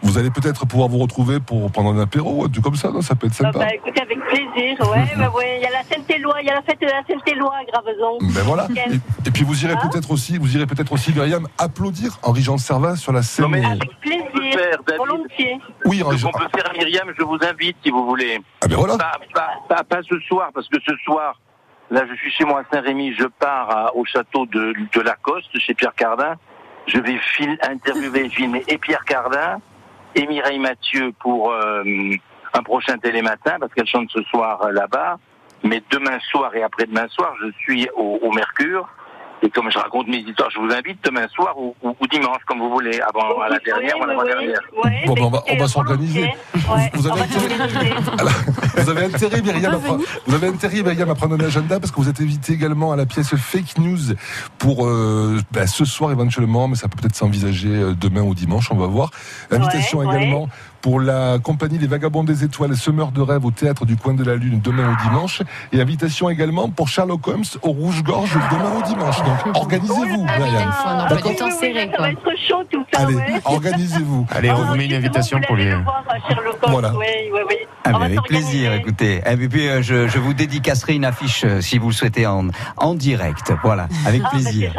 Vous 0.02 0.16
allez 0.16 0.30
peut-être 0.30 0.66
pouvoir 0.66 0.88
vous 0.88 0.98
retrouver 0.98 1.40
pour 1.40 1.70
prendre 1.70 1.92
un 1.92 2.00
apéro, 2.00 2.48
tout 2.48 2.62
comme 2.62 2.74
ça, 2.74 2.90
non? 2.90 3.02
Ça 3.02 3.14
peut 3.14 3.26
être 3.26 3.34
Ah, 3.40 3.52
sympa. 3.52 3.58
bah, 3.58 3.74
écoutez, 3.74 4.00
avec 4.00 4.18
plaisir. 4.20 4.80
Ouais, 4.90 5.04
bah, 5.18 5.30
ouais. 5.36 5.58
Il 5.58 5.62
y 5.62 5.66
a 5.66 5.70
la 5.70 5.82
Sainte-Éloi, 5.84 6.34
il 6.40 6.46
y 6.46 6.50
a 6.50 6.54
la 6.54 6.62
fête 6.62 6.80
de 6.80 6.86
la 6.86 7.02
Sainte-Éloi 7.06 7.52
à 7.54 7.64
Graveson. 7.64 8.18
Ben 8.34 8.42
voilà. 8.44 8.66
Et, 8.74 9.28
et 9.28 9.30
puis 9.30 9.44
vous 9.44 9.62
irez 9.64 9.74
Hein 9.74 9.88
peut-être 9.90 10.10
aussi, 10.10 10.38
vous 10.38 10.56
irez 10.56 10.66
peut-être 10.66 10.92
aussi, 10.92 11.12
Myriam, 11.12 11.46
applaudir 11.58 12.18
Henri-Jean 12.22 12.56
Servat 12.58 12.96
sur 12.96 13.12
la 13.12 13.22
scène. 13.22 13.44
Non, 13.44 13.50
mais- 13.50 13.64
Avec 13.64 13.90
plaisir, 14.00 14.58
faire, 14.58 14.96
volontiers. 14.96 15.58
Oui, 15.84 16.02
Henri-Jean. 16.02 16.30
qu'on 16.30 16.38
peut 16.40 16.48
faire, 16.56 16.72
Myriam, 16.76 17.12
je 17.18 17.22
vous 17.22 17.38
invite, 17.42 17.76
si 17.84 17.90
vous 17.90 18.06
voulez. 18.06 18.40
Ah 18.62 18.68
ben 18.68 18.76
voilà. 18.76 18.96
Pas, 18.96 19.12
pas, 19.34 19.48
pas, 19.68 19.84
pas 19.84 20.00
ce 20.08 20.18
soir, 20.20 20.48
parce 20.54 20.68
que 20.68 20.78
ce 20.86 20.94
soir, 21.04 21.38
là, 21.90 22.04
je 22.10 22.14
suis 22.16 22.30
chez 22.30 22.44
moi 22.44 22.60
à 22.60 22.74
Saint-Rémy, 22.74 23.14
je 23.18 23.24
pars 23.38 23.70
à- 23.70 23.94
au 23.96 24.04
château 24.06 24.46
de, 24.46 24.72
de 24.94 25.00
Lacoste, 25.02 25.56
chez 25.58 25.74
Pierre 25.74 25.94
Cardin. 25.94 26.34
Je 26.86 26.98
vais 26.98 27.18
fil, 27.36 27.58
interviewer, 27.70 28.30
filmer 28.30 28.64
et 28.66 28.78
Pierre 28.78 29.04
Cardin 29.04 29.58
et 30.14 30.26
Mireille 30.26 30.58
Mathieu 30.58 31.12
pour 31.20 31.52
euh, 31.52 31.82
un 32.52 32.62
prochain 32.62 32.98
télématin, 32.98 33.58
parce 33.58 33.72
qu'elle 33.74 33.86
chante 33.86 34.10
ce 34.10 34.22
soir 34.24 34.62
euh, 34.62 34.72
là-bas. 34.72 35.18
Mais 35.62 35.82
demain 35.90 36.18
soir 36.30 36.54
et 36.54 36.62
après-demain 36.62 37.06
soir, 37.08 37.34
je 37.42 37.50
suis 37.60 37.88
au, 37.94 38.18
au 38.22 38.32
Mercure. 38.32 38.88
Et 39.42 39.48
comme 39.50 39.70
je 39.70 39.78
raconte 39.78 40.06
mes 40.08 40.18
histoires, 40.18 40.50
je 40.50 40.58
vous 40.58 40.70
invite 40.70 40.98
demain 41.04 41.26
soir 41.28 41.54
ou, 41.58 41.74
ou- 41.82 41.94
ou 41.98 42.06
dimanche, 42.08 42.42
comme 42.46 42.58
vous 42.58 42.70
voulez, 42.70 43.00
avant 43.00 43.40
à 43.40 43.48
la 43.48 43.58
dernière 43.58 43.98
ou 43.98 44.02
à 44.04 44.06
l'avant-dernière. 44.06 44.60
oui. 44.84 44.90
Bon, 45.06 45.14
bah, 45.14 45.20
ben, 45.20 45.24
on 45.26 45.30
va- 45.30 45.42
on 45.50 45.56
va 45.56 45.68
s'organiser. 45.68 46.22
Ouais, 46.54 46.90
Vous 46.94 47.06
avez 47.10 47.20
intérêt- 47.22 47.94
vous 48.76 48.90
avez 48.90 49.04
intérêt, 49.06 49.40
Myriam, 49.42 49.74
à 49.74 49.78
prendre, 49.78 50.02
vous 50.26 50.34
avez 50.34 50.46
intérêt, 50.48 50.82
Myriam, 50.82 51.10
à 51.10 51.14
prendre 51.14 51.34
un 51.36 51.40
agenda 51.46 51.80
parce 51.80 51.90
que 51.90 51.96
vous 51.96 52.08
êtes 52.08 52.20
invité 52.20 52.52
également 52.52 52.92
à 52.92 52.96
la 52.96 53.06
pièce 53.06 53.34
Fake 53.34 53.78
News 53.78 54.14
pour 54.58 54.86
euh, 54.86 55.38
ben, 55.52 55.66
ce 55.66 55.84
soir 55.84 56.12
éventuellement, 56.12 56.68
mais 56.68 56.76
ça 56.76 56.88
peut 56.88 56.98
peut-être 57.00 57.16
s'envisager 57.16 57.68
euh, 57.70 57.94
demain 57.94 58.22
ou 58.22 58.34
dimanche, 58.34 58.70
on 58.70 58.76
va 58.76 58.86
voir. 58.86 59.10
Invitation 59.50 59.98
Ouais, 60.00 60.06
ouais. 60.06 60.46
Pour 60.80 61.00
la 61.00 61.38
compagnie 61.38 61.78
Les 61.78 61.86
Vagabonds 61.86 62.24
des 62.24 62.44
Étoiles, 62.44 62.76
Semeurs 62.76 63.12
de 63.12 63.20
rêve 63.20 63.44
au 63.44 63.50
théâtre 63.50 63.84
du 63.86 63.96
Coin 63.96 64.14
de 64.14 64.24
la 64.24 64.36
Lune 64.36 64.60
demain 64.62 64.90
ou 64.92 65.02
dimanche. 65.08 65.42
Et 65.72 65.80
invitation 65.80 66.28
également 66.30 66.68
pour 66.70 66.88
Sherlock 66.88 67.26
Holmes 67.28 67.44
au 67.62 67.70
Rouge-Gorge 67.70 68.34
demain 68.50 68.72
ou 68.78 68.82
dimanche. 68.86 69.18
Donc 69.22 69.56
organisez-vous, 69.56 70.26
Ah, 70.28 71.06
D'accord. 71.08 71.36
temps 71.36 71.50
serré, 71.50 71.90
quoi. 71.96 72.10
être 72.10 72.20
chaud 72.48 72.62
tout 72.70 72.84
ça, 72.92 73.00
Allez, 73.02 73.14
ouais. 73.14 73.40
organisez-vous. 73.44 74.26
Allez, 74.30 74.50
on 74.50 74.54
Ah, 74.54 74.64
vous 74.70 74.76
met 74.76 74.86
une 74.86 74.94
invitation 74.94 75.38
vous 75.38 75.46
pour 75.46 75.56
les. 75.56 75.72
Holmes, 75.72 75.84
Voilà. 76.68 76.92
Oui, 76.96 77.06
oui, 77.32 77.40
oui. 77.48 77.56
Ah, 77.84 77.96
avec 78.02 78.22
plaisir, 78.24 78.72
écoutez. 78.74 79.22
Et 79.26 79.48
puis, 79.48 79.68
euh, 79.68 79.82
je, 79.82 80.06
je 80.08 80.18
vous 80.18 80.34
dédicacerai 80.34 80.94
une 80.94 81.04
affiche 81.04 81.44
euh, 81.44 81.60
si 81.60 81.78
vous 81.78 81.88
le 81.88 81.94
souhaitez 81.94 82.26
en, 82.26 82.48
en 82.76 82.94
direct. 82.94 83.52
Voilà, 83.62 83.88
avec 84.06 84.20
Ah, 84.24 84.28
bah, 84.32 84.38
plaisir. 84.38 84.72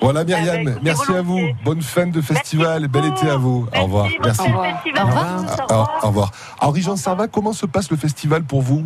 Voilà, 0.00 0.20
Ah, 0.20 0.24
bah, 0.24 0.36
Myriam, 0.40 0.60
écoutez, 0.68 0.78
merci 0.82 1.12
à 1.12 1.22
vous. 1.22 1.40
Bonne 1.64 1.82
fin 1.82 2.06
de 2.06 2.20
festival. 2.20 2.86
Bel 2.88 3.04
été 3.06 3.28
à 3.28 3.36
vous. 3.36 3.66
Au 3.76 3.82
revoir. 3.84 4.06
Merci. 4.22 4.40
Au 4.42 4.44
revoir. 4.44 4.66
Ah, 4.96 5.02
Au 5.02 5.06
revoir. 5.06 5.43
Au 6.02 6.06
revoir. 6.06 6.30
Henri-Jean 6.60 6.96
Servat, 6.96 7.28
comment 7.28 7.52
se 7.52 7.66
passe 7.66 7.90
le 7.90 7.96
festival 7.96 8.44
pour 8.44 8.62
vous? 8.62 8.84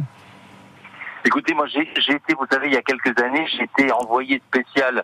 Écoutez, 1.25 1.53
moi 1.55 1.67
j'ai 1.67 1.81
été, 1.81 2.35
vous 2.39 2.47
savez, 2.51 2.69
il 2.69 2.75
y 2.75 2.77
a 2.77 2.83
quelques 2.83 3.19
années, 3.21 3.47
j'étais 3.57 3.93
envoyé 3.93 4.41
spécial 4.49 5.03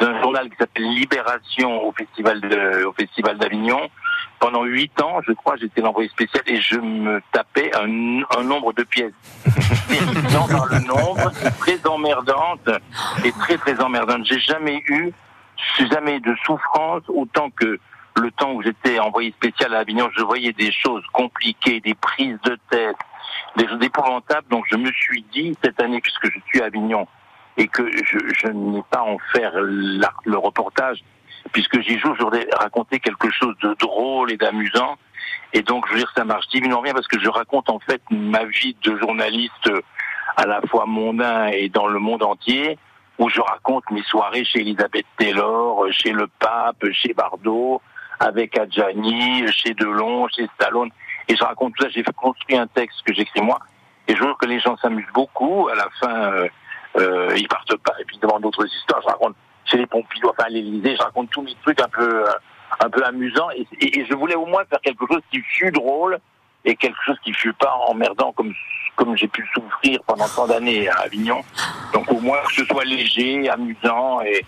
d'un 0.00 0.20
journal 0.22 0.48
qui 0.48 0.56
s'appelle 0.56 0.84
Libération 0.84 1.86
au 1.86 1.92
festival 1.92 2.40
de, 2.40 2.84
au 2.84 2.92
festival 2.92 3.38
d'Avignon. 3.38 3.80
Pendant 4.40 4.64
huit 4.64 5.00
ans, 5.00 5.20
je 5.26 5.32
crois, 5.32 5.56
j'étais 5.56 5.82
l'envoyé 5.82 6.08
spécial 6.08 6.42
et 6.46 6.60
je 6.60 6.76
me 6.76 7.20
tapais 7.30 7.70
un, 7.76 8.22
un 8.36 8.42
nombre 8.42 8.72
de 8.72 8.82
pièces 8.82 9.12
terrifiant 9.88 10.48
par 10.48 10.66
le 10.66 10.80
nombre, 10.80 11.30
très 11.60 11.78
emmerdante 11.86 12.68
et 13.24 13.30
très 13.32 13.58
très 13.58 13.80
emmerdante. 13.80 14.24
J'ai 14.24 14.40
jamais 14.40 14.82
eu, 14.88 15.12
jamais 15.92 16.18
de 16.18 16.34
souffrance 16.44 17.02
autant 17.08 17.50
que 17.50 17.78
le 18.16 18.30
temps 18.30 18.52
où 18.52 18.62
j'étais 18.62 18.98
envoyé 18.98 19.32
spécial 19.32 19.74
à 19.74 19.80
Avignon. 19.80 20.08
Je 20.16 20.22
voyais 20.22 20.52
des 20.52 20.72
choses 20.72 21.04
compliquées, 21.12 21.80
des 21.80 21.94
prises 21.94 22.38
de 22.44 22.58
tête, 22.70 22.96
des 23.56 23.66
choses 23.66 23.82
épouvantables. 23.82 24.46
Donc 24.48 24.64
je 24.70 24.76
me 24.76 24.90
suis 24.92 25.24
dit 25.32 25.56
cette 25.62 25.80
année, 25.80 26.00
puisque 26.00 26.32
je 26.32 26.38
suis 26.46 26.62
à 26.62 26.66
Avignon 26.66 27.06
et 27.56 27.68
que 27.68 27.86
je, 28.04 28.18
je 28.34 28.48
n'ai 28.48 28.82
pas 28.90 29.02
en 29.02 29.18
faire 29.32 29.52
le 29.54 30.36
reportage, 30.36 30.98
puisque 31.52 31.80
j'y 31.82 31.98
joue, 31.98 32.14
je 32.14 32.22
voudrais 32.22 32.48
raconter 32.58 32.98
quelque 32.98 33.30
chose 33.30 33.54
de 33.62 33.74
drôle 33.74 34.32
et 34.32 34.36
d'amusant. 34.36 34.96
Et 35.52 35.62
donc, 35.62 35.86
je 35.88 35.92
veux 35.92 35.98
dire, 35.98 36.12
ça 36.16 36.24
marche 36.24 36.48
divinement 36.48 36.80
bien 36.82 36.94
parce 36.94 37.08
que 37.08 37.20
je 37.20 37.28
raconte 37.28 37.68
en 37.68 37.78
fait 37.78 38.02
ma 38.10 38.44
vie 38.44 38.74
de 38.82 38.96
journaliste 38.96 39.70
à 40.36 40.46
la 40.46 40.60
fois 40.62 40.86
mondain 40.86 41.48
et 41.48 41.68
dans 41.68 41.88
le 41.88 41.98
monde 41.98 42.22
entier, 42.22 42.78
où 43.18 43.28
je 43.28 43.40
raconte 43.40 43.84
mes 43.90 44.02
soirées 44.02 44.44
chez 44.44 44.60
Elisabeth 44.60 45.06
Taylor, 45.18 45.86
chez 45.90 46.12
le 46.12 46.26
pape, 46.26 46.84
chez 46.92 47.12
Bardot, 47.12 47.82
avec 48.22 48.58
Adjani, 48.58 49.46
chez 49.52 49.74
Delon, 49.74 50.28
chez 50.28 50.48
Stallone. 50.54 50.90
Et 51.28 51.36
je 51.36 51.44
raconte 51.44 51.74
tout 51.76 51.84
ça. 51.84 51.90
J'ai 51.90 52.02
construit 52.02 52.56
un 52.56 52.66
texte 52.66 53.02
que 53.04 53.12
j'écris 53.12 53.40
moi. 53.40 53.58
Et 54.08 54.14
je 54.14 54.22
veux 54.22 54.34
que 54.40 54.46
les 54.46 54.60
gens 54.60 54.76
s'amusent 54.78 55.12
beaucoup. 55.14 55.68
À 55.68 55.74
la 55.74 55.88
fin, 56.00 56.32
euh, 56.32 56.48
euh, 56.96 57.34
ils 57.36 57.48
partent 57.48 57.76
pas 57.78 57.94
et 58.00 58.04
puis 58.04 58.18
demandent 58.18 58.42
d'autres 58.42 58.66
histoires. 58.66 59.00
Je 59.02 59.08
raconte 59.08 59.34
chez 59.64 59.76
les 59.78 59.86
Pompidou, 59.86 60.28
enfin 60.30 60.44
à 60.44 60.48
l'Élysée, 60.48 60.96
je 60.96 61.02
raconte 61.02 61.30
tous 61.30 61.42
mes 61.42 61.54
trucs 61.62 61.80
un 61.80 61.88
peu, 61.88 62.26
euh, 62.28 62.32
un 62.80 62.90
peu 62.90 63.04
amusants. 63.04 63.48
Et, 63.56 63.66
et- 63.80 64.04
je 64.04 64.14
voulais 64.14 64.34
au 64.34 64.46
moins 64.46 64.64
faire 64.68 64.80
quelque 64.80 65.06
chose 65.06 65.22
qui 65.30 65.40
fut 65.40 65.70
drôle 65.70 66.18
et 66.64 66.74
quelque 66.76 66.98
chose 67.06 67.16
qui 67.24 67.32
fut 67.32 67.52
pas 67.52 67.72
emmerdant 67.88 68.32
comme 68.32 68.52
comme 68.94 69.16
j'ai 69.16 69.28
pu 69.28 69.48
souffrir 69.54 70.00
pendant 70.06 70.28
tant 70.28 70.46
d'années 70.46 70.86
à 70.88 70.96
Avignon. 71.06 71.42
Donc 71.94 72.10
au 72.12 72.20
moins 72.20 72.38
que 72.46 72.52
ce 72.52 72.64
soit 72.66 72.84
léger, 72.84 73.48
amusant 73.48 74.20
et, 74.20 74.44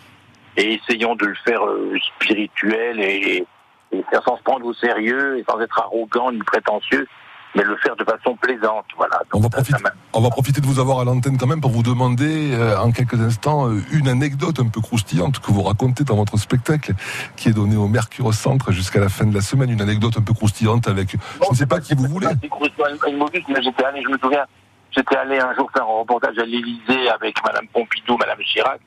et 0.58 0.74
essayons 0.74 1.14
de 1.14 1.24
le 1.26 1.34
faire 1.46 1.64
euh, 1.64 1.96
spirituel 2.16 3.00
et, 3.00 3.46
et 3.94 4.04
faire 4.10 4.22
sans 4.26 4.36
se 4.36 4.42
prendre 4.42 4.66
au 4.66 4.74
sérieux 4.74 5.38
et 5.38 5.44
sans 5.48 5.60
être 5.60 5.78
arrogant 5.78 6.32
ni 6.32 6.38
prétentieux, 6.38 7.06
mais 7.54 7.62
le 7.62 7.76
faire 7.76 7.94
de 7.96 8.04
façon 8.04 8.36
plaisante. 8.36 8.86
Voilà. 8.96 9.20
On 9.32 9.40
va, 9.40 9.48
profiter, 9.48 9.82
on 10.12 10.20
va 10.20 10.30
profiter 10.30 10.60
de 10.60 10.66
vous 10.66 10.80
avoir 10.80 11.00
à 11.00 11.04
l'antenne 11.04 11.38
quand 11.38 11.46
même 11.46 11.60
pour 11.60 11.70
vous 11.70 11.82
demander 11.82 12.52
euh, 12.52 12.76
en 12.78 12.90
quelques 12.90 13.20
instants 13.20 13.68
euh, 13.68 13.80
une 13.92 14.08
anecdote 14.08 14.58
un 14.58 14.68
peu 14.68 14.80
croustillante 14.80 15.38
que 15.38 15.52
vous 15.52 15.62
racontez 15.62 16.04
dans 16.04 16.16
votre 16.16 16.36
spectacle 16.36 16.94
qui 17.36 17.48
est 17.48 17.52
donné 17.52 17.76
au 17.76 17.86
Mercure 17.86 18.32
Centre 18.34 18.72
jusqu'à 18.72 19.00
la 19.00 19.08
fin 19.08 19.26
de 19.26 19.34
la 19.34 19.40
semaine. 19.40 19.70
Une 19.70 19.82
anecdote 19.82 20.14
un 20.18 20.22
peu 20.22 20.34
croustillante 20.34 20.88
avec, 20.88 21.12
je 21.12 21.50
ne 21.50 21.54
sais 21.54 21.66
pas 21.66 21.80
qui 21.80 21.94
vous 21.94 22.06
voulez. 22.06 22.26
J'étais 22.26 23.84
allé, 23.84 24.02
je 24.02 24.08
me 24.08 24.18
souviens, 24.18 24.44
j'étais 24.90 25.16
allé 25.16 25.38
un 25.38 25.54
jour 25.54 25.70
faire 25.72 25.84
un 25.84 26.00
reportage 26.00 26.38
à 26.38 26.44
l'Élysée 26.44 27.08
avec 27.08 27.36
Madame 27.44 27.68
Pompidou, 27.68 28.16
Madame 28.16 28.38
Chirac, 28.38 28.80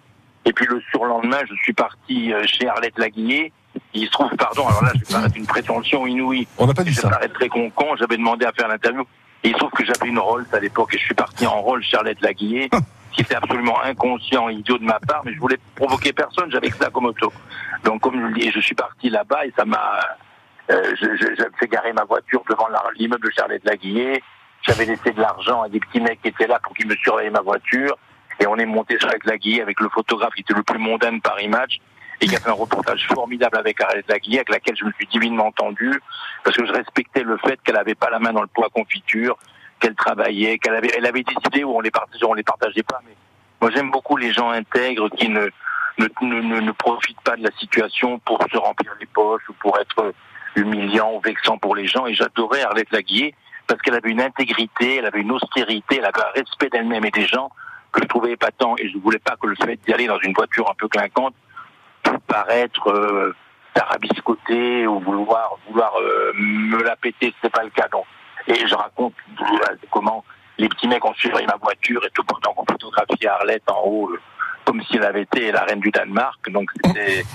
et 0.46 0.54
puis 0.54 0.66
le 0.66 0.82
surlendemain, 0.92 1.40
je 1.50 1.56
suis 1.56 1.74
parti 1.74 2.34
euh, 2.34 2.44
chez 2.46 2.68
Arlette 2.68 2.98
Laguillet. 2.98 3.52
Il 3.94 4.06
se 4.06 4.12
trouve, 4.12 4.30
pardon, 4.36 4.68
alors 4.68 4.84
là, 4.84 4.92
je 4.96 5.00
vais 5.00 5.14
paraître 5.14 5.36
une 5.38 5.46
prétention 5.48 6.06
inouïe. 6.08 6.48
On 6.58 6.66
n'a 6.68 6.74
pas 6.74 6.84
dit 6.84 6.92
Je 6.92 7.00
ça. 7.02 7.08
vais 7.08 7.14
paraître 7.14 7.34
très 7.36 7.50
con, 7.50 7.70
con, 7.70 7.96
j'avais 7.98 8.18
demandé 8.18 8.46
à 8.46 8.52
faire 8.52 8.68
l'interview. 8.68 9.04
Et 9.44 9.50
il 9.50 9.54
se 9.54 9.58
trouve 9.60 9.72
que 9.72 9.86
j'avais 9.86 10.08
une 10.08 10.20
Rolls 10.20 10.46
à 10.52 10.60
l'époque 10.60 10.94
et 10.96 10.98
je 10.98 11.04
suis 11.06 11.14
parti 11.14 11.46
en 11.46 11.62
Rolls 11.62 11.84
chez 11.84 11.96
Arlette 11.98 12.22
Laguillet, 12.22 12.70
qui 13.12 13.22
était 13.22 13.36
absolument 13.36 13.82
inconscient, 13.84 14.50
idiot 14.50 14.78
de 14.80 14.84
ma 14.84 15.00
part, 15.00 15.22
mais 15.26 15.34
je 15.34 15.40
voulais 15.40 15.60
provoquer 15.76 16.12
personne, 16.12 16.52
j'avais 16.52 16.70
que 16.70 16.78
ça 16.78 16.90
comme 16.90 17.06
auto. 17.06 17.32
Donc, 17.84 18.02
comme 18.02 18.20
je 18.20 18.26
le 18.26 18.34
dis, 18.34 18.52
je 18.52 18.60
suis 18.60 18.76
parti 18.76 19.10
là-bas 19.10 19.46
et 19.46 19.54
ça 19.56 19.64
m'a, 19.64 20.00
euh, 20.72 20.96
je, 21.00 21.06
je, 21.18 21.28
je 21.38 21.44
fait 21.60 21.68
garer 21.68 21.94
ma 21.94 22.04
voiture 22.04 22.44
devant 22.50 22.68
l'immeuble 22.98 23.26
de 23.28 23.32
Charlotte 23.32 23.62
Laguillet. 23.64 24.22
J'avais 24.64 24.86
laissé 24.86 25.12
de 25.12 25.22
l'argent 25.22 25.62
à 25.62 25.70
des 25.70 25.80
petits 25.80 26.02
mecs 26.02 26.22
qui 26.22 26.30
étaient 26.30 26.48
là 26.48 26.60
pour 26.62 26.74
qu'ils 26.76 26.88
me 26.88 26.96
surveillent 26.96 27.30
ma 27.30 27.42
voiture. 27.42 27.96
Et 28.40 28.48
on 28.48 28.56
est 28.58 28.66
monté 28.66 28.98
sur 29.00 29.08
Arlette 29.08 29.26
Laguillet 29.26 29.62
avec 29.62 29.80
le 29.80 29.90
photographe 29.90 30.34
qui 30.34 30.42
était 30.42 30.54
le 30.54 30.64
plus 30.64 30.80
mondain 30.80 31.14
de 31.14 31.22
Paris 31.22 31.48
Match 31.48 31.78
et 32.20 32.28
qui 32.28 32.36
a 32.36 32.40
fait 32.40 32.50
un 32.50 32.54
reportage 32.54 33.08
formidable 33.08 33.58
avec 33.58 33.80
Arlette 33.82 34.10
Laguillet, 34.10 34.40
avec 34.40 34.50
laquelle 34.50 34.76
je 34.76 34.86
me 34.86 34.92
suis 34.94 35.08
divinement 35.08 35.48
entendu 35.48 36.02
parce 36.44 36.56
que 36.56 36.66
je 36.66 36.72
respectais 36.72 37.24
le 37.24 37.38
fait 37.38 37.60
qu'elle 37.64 37.78
avait 37.78 37.96
pas 37.96 38.10
la 38.10 38.20
main 38.20 38.34
dans 38.34 38.42
le 38.42 38.48
pot 38.48 38.64
à 38.64 38.70
confiture, 38.70 39.38
qu'elle 39.80 39.96
travaillait, 39.96 40.58
qu'elle 40.58 40.76
avait, 40.76 40.92
elle 40.98 41.06
avait 41.06 41.24
des 41.24 41.36
idées 41.46 41.64
où 41.64 41.76
on 41.76 41.82
les 41.82 41.92
partageait, 41.92 42.26
on 42.26 42.34
les 42.34 42.44
partageait 42.44 42.84
pas. 42.84 43.02
Mais 43.06 43.16
moi, 43.62 43.72
j'aime 43.72 43.92
beaucoup 43.92 44.18
les 44.18 44.32
gens 44.34 44.50
intègres 44.50 45.10
qui 45.10 45.30
ne, 45.30 45.50
ne, 46.00 46.08
ne, 46.22 46.42
ne, 46.42 46.60
ne 46.60 46.72
profite 46.72 47.20
pas 47.22 47.36
de 47.36 47.44
la 47.44 47.52
situation 47.60 48.20
pour 48.20 48.40
se 48.52 48.58
remplir 48.58 48.94
les 49.00 49.06
poches 49.08 49.48
ou 49.50 49.54
pour 49.54 49.78
être 49.80 50.14
humiliant 50.56 51.14
ou 51.14 51.20
vexant 51.20 51.58
pour 51.58 51.76
les 51.76 51.86
gens. 51.86 52.08
Et 52.08 52.14
j'adorais 52.14 52.64
Arlette 52.64 52.92
Laguier 52.92 53.36
parce 53.68 53.82
qu'elle 53.82 53.96
avait 53.96 54.10
une 54.10 54.22
intégrité, 54.22 54.98
elle 54.98 55.06
avait 55.06 55.22
une 55.22 55.32
austérité, 55.32 55.98
elle 55.98 56.06
avait 56.06 56.22
un 56.22 56.40
respect 56.40 56.70
d'elle-même 56.70 57.06
et 57.06 57.12
des 57.12 57.28
gens 57.28 57.52
que 57.92 58.02
je 58.02 58.08
trouvais 58.08 58.32
épatant. 58.32 58.76
Et 58.78 58.90
je 58.90 58.98
voulais 58.98 59.20
pas 59.20 59.36
que 59.40 59.48
le 59.48 59.56
fait 59.56 59.78
d'y 59.86 59.94
aller 59.94 60.08
dans 60.08 60.20
une 60.20 60.34
voiture 60.34 60.70
un 60.70 60.76
peu 60.76 60.88
clinquante 60.88 61.36
paraître 62.28 62.90
euh, 62.90 63.36
tarabiscoté 63.74 64.88
ou 64.88 65.00
vouloir 65.00 65.58
vouloir 65.68 65.94
euh, 66.00 66.32
me 66.36 66.84
la 66.84 66.96
péter. 66.96 67.34
C'est 67.42 67.52
pas 67.52 67.64
le 67.64 67.70
cas. 67.70 67.88
Donc. 67.92 68.06
Et 68.48 68.66
je 68.66 68.76
raconte 68.76 69.14
comment 69.92 70.24
les 70.58 70.70
petits 70.70 70.88
mecs 70.88 71.04
ont 71.04 71.14
surveillé 71.14 71.46
ma 71.48 71.58
voiture 71.58 72.04
et 72.06 72.10
tout 72.12 72.24
pendant 72.24 72.54
qu'on 72.54 72.66
photographiait 72.66 73.28
Arlette 73.28 73.70
en 73.70 73.82
haut, 73.86 74.10
euh, 74.10 74.20
comme 74.66 74.82
si 74.84 74.98
elle 74.98 75.04
avait 75.04 75.24
été 75.24 75.52
la 75.52 75.64
reine 75.64 75.80
du 75.80 75.92
Danemark. 75.92 76.50
Donc 76.50 76.70
c'était, 76.84 77.26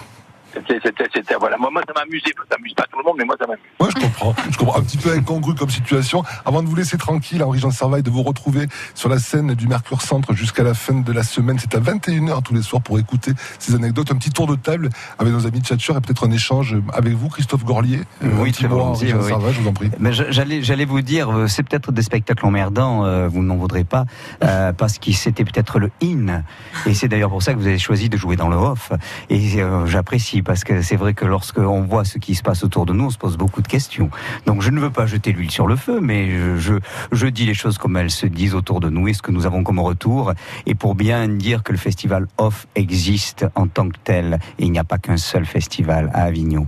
c'était, 0.55 1.35
voilà. 1.39 1.57
Moi, 1.59 1.71
moi, 1.73 1.83
ça 1.87 1.93
m'amusait. 1.95 2.33
Ça 2.51 2.57
m'amuse 2.59 2.75
pas 2.75 2.85
tout 2.91 2.99
le 2.99 3.05
monde, 3.05 3.17
mais 3.19 3.25
moi, 3.25 3.37
ça 3.39 3.47
m'amuse. 3.47 3.63
Moi, 3.81 3.89
je 3.95 4.01
comprends. 4.01 4.35
Je 4.51 4.57
comprends. 4.59 4.79
Un 4.79 4.83
petit 4.83 4.99
peu 4.99 5.11
incongru 5.13 5.55
comme 5.55 5.71
situation. 5.71 6.23
Avant 6.45 6.63
de 6.63 6.69
vous 6.69 6.77
laisser 6.77 6.97
tranquille, 6.99 7.43
Henri 7.43 7.59
Jean 7.59 7.71
Servaille, 7.71 8.03
de 8.03 8.11
vous 8.11 8.23
retrouver 8.23 8.67
sur 8.95 9.09
la 9.09 9.19
scène 9.19 9.55
du 9.55 9.67
Mercure 9.67 10.03
Centre 10.03 10.35
jusqu'à 10.35 10.63
la 10.63 10.75
fin 10.75 10.95
de 10.95 11.13
la 11.13 11.23
semaine. 11.23 11.59
C'est 11.59 11.75
à 11.75 11.81
21h 11.81 12.43
tous 12.43 12.55
les 12.55 12.63
soirs 12.63 12.83
pour 12.83 12.99
écouter 12.99 13.33
ces 13.59 13.75
anecdotes. 13.75 14.11
Un 14.13 14.17
petit 14.17 14.31
tour 14.31 14.47
de 14.47 14.57
table 14.57 14.91
avec 15.19 15.33
nos 15.33 15.47
amis 15.47 15.61
de 15.61 15.65
Tchatcher 15.65 15.93
et 15.97 16.01
peut-être 16.01 16.27
un 16.27 16.31
échange 16.31 16.77
avec 16.93 17.15
vous, 17.15 17.29
Christophe 17.29 17.65
Gorlier. 17.65 18.01
Euh, 18.23 18.29
Oui, 18.39 18.53
très 18.53 18.69
Jean 18.69 18.95
oui. 18.95 19.09
Servaille, 19.09 19.53
je 19.55 19.61
vous 19.61 19.69
en 19.69 19.73
prie. 19.73 19.91
Mais 19.99 20.13
j'allais, 20.13 20.63
j'allais 20.63 20.85
vous 20.85 21.01
dire, 21.01 21.31
euh, 21.31 21.47
c'est 21.47 21.63
peut-être 21.63 21.93
des 21.93 22.03
spectacles 22.03 22.45
emmerdants, 22.45 23.05
euh, 23.05 23.29
vous 23.29 23.43
n'en 23.43 23.57
voudrez 23.57 23.85
pas, 23.85 24.05
euh, 24.45 24.73
parce 24.77 24.99
que 24.99 25.13
c'était 25.13 25.45
peut-être 25.45 25.79
le 25.79 25.91
in, 26.03 26.43
et 26.87 26.95
c'est 26.95 27.09
d'ailleurs 27.09 27.31
pour 27.31 27.43
ça 27.43 27.53
que 27.55 27.59
vous 27.59 27.67
avez 27.67 27.79
choisi 27.79 28.09
de 28.09 28.17
jouer 28.17 28.37
dans 28.37 28.49
le 28.49 28.57
off. 28.57 28.93
Et 29.31 29.61
euh, 29.63 29.87
j'apprécie 29.87 30.42
parce 30.43 30.65
que 30.65 30.83
c'est 30.83 30.97
vrai 30.97 31.15
que 31.15 31.25
lorsque 31.25 31.59
on 31.59 31.83
voit 31.83 32.05
ce 32.05 32.19
qui 32.19 32.35
se 32.35 32.43
passe 32.43 32.65
autour 32.65 32.87
de 32.87 32.93
nous, 32.93 33.05
on 33.07 33.11
se 33.11 33.19
pose 33.19 33.37
beaucoup 33.37 33.63
de 33.63 33.69
questions. 33.69 34.11
Donc 34.47 34.63
je 34.63 34.71
ne 34.71 34.81
veux 34.81 34.91
pas 34.91 35.07
jeter 35.07 35.33
l'huile 35.33 35.51
sur 35.51 35.67
le 35.67 35.77
feu, 35.77 36.01
mais 36.01 36.31
je, 36.31 36.57
je, 36.57 36.75
je 37.13 37.27
dis 37.27 37.47
les 37.47 37.55
choses 37.55 37.79
comme 37.79 37.97
elles 37.97 38.11
se 38.11 38.27
disent 38.27 38.55
autour 38.55 38.81
de 38.81 38.89
nous 38.89 39.09
et 39.09 39.13
ce 39.15 39.23
que 39.23 39.31
nous 39.33 39.47
avons 39.47 39.63
comme 39.63 39.79
retour, 39.79 40.33
et 40.67 40.75
pour 40.75 40.95
bien 40.95 41.29
dire 41.29 41.63
que 41.63 41.73
le 41.73 41.79
festival 41.79 42.27
off 42.39 42.67
existe 42.75 43.47
en 43.55 43.67
tant 43.67 43.89
que 43.89 43.99
tel, 44.05 44.39
et 44.59 44.65
il 44.65 44.73
n'y 44.73 44.79
a 44.79 44.85
pas 44.85 44.99
qu'un 44.99 45.17
seul 45.17 45.45
festival 45.47 46.11
à 46.15 46.25
Avignon. 46.25 46.67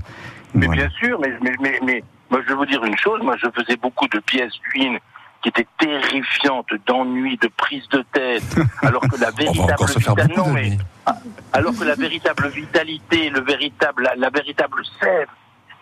Mais 0.54 0.66
Voilà. 0.66 0.82
bien 0.86 0.90
sûr, 0.98 1.18
mais, 1.20 1.32
mais, 1.42 1.52
mais, 1.60 1.78
mais 1.84 2.04
moi 2.30 2.40
je 2.44 2.48
vais 2.48 2.54
vous 2.54 2.66
dire 2.66 2.84
une 2.84 2.96
chose, 2.96 3.20
moi 3.22 3.36
je 3.36 3.46
faisais 3.60 3.76
beaucoup 3.76 4.06
de 4.08 4.18
pièces 4.20 4.52
une 4.74 4.98
qui 5.44 5.50
étaient 5.50 5.66
terrifiantes, 5.78 6.70
d'ennui, 6.86 7.36
de 7.36 7.48
prise 7.48 7.86
de 7.90 8.02
tête, 8.12 8.42
alors 8.82 9.02
que 9.02 9.20
la 9.20 9.30
véritable 9.30 9.72
encore 9.74 9.88
se 9.90 9.98
faire 9.98 10.14
vita- 10.14 10.26
beaucoup 10.26 10.40
non, 10.48 10.52
mais- 10.54 10.70
d'amis. 10.70 10.78
alors 11.52 11.72
que 11.78 11.84
la 11.84 11.94
véritable 11.94 12.48
vitalité, 12.48 13.28
le 13.28 13.40
véritable, 13.42 14.04
la, 14.04 14.14
la 14.16 14.30
véritable 14.30 14.82
sève, 15.00 15.28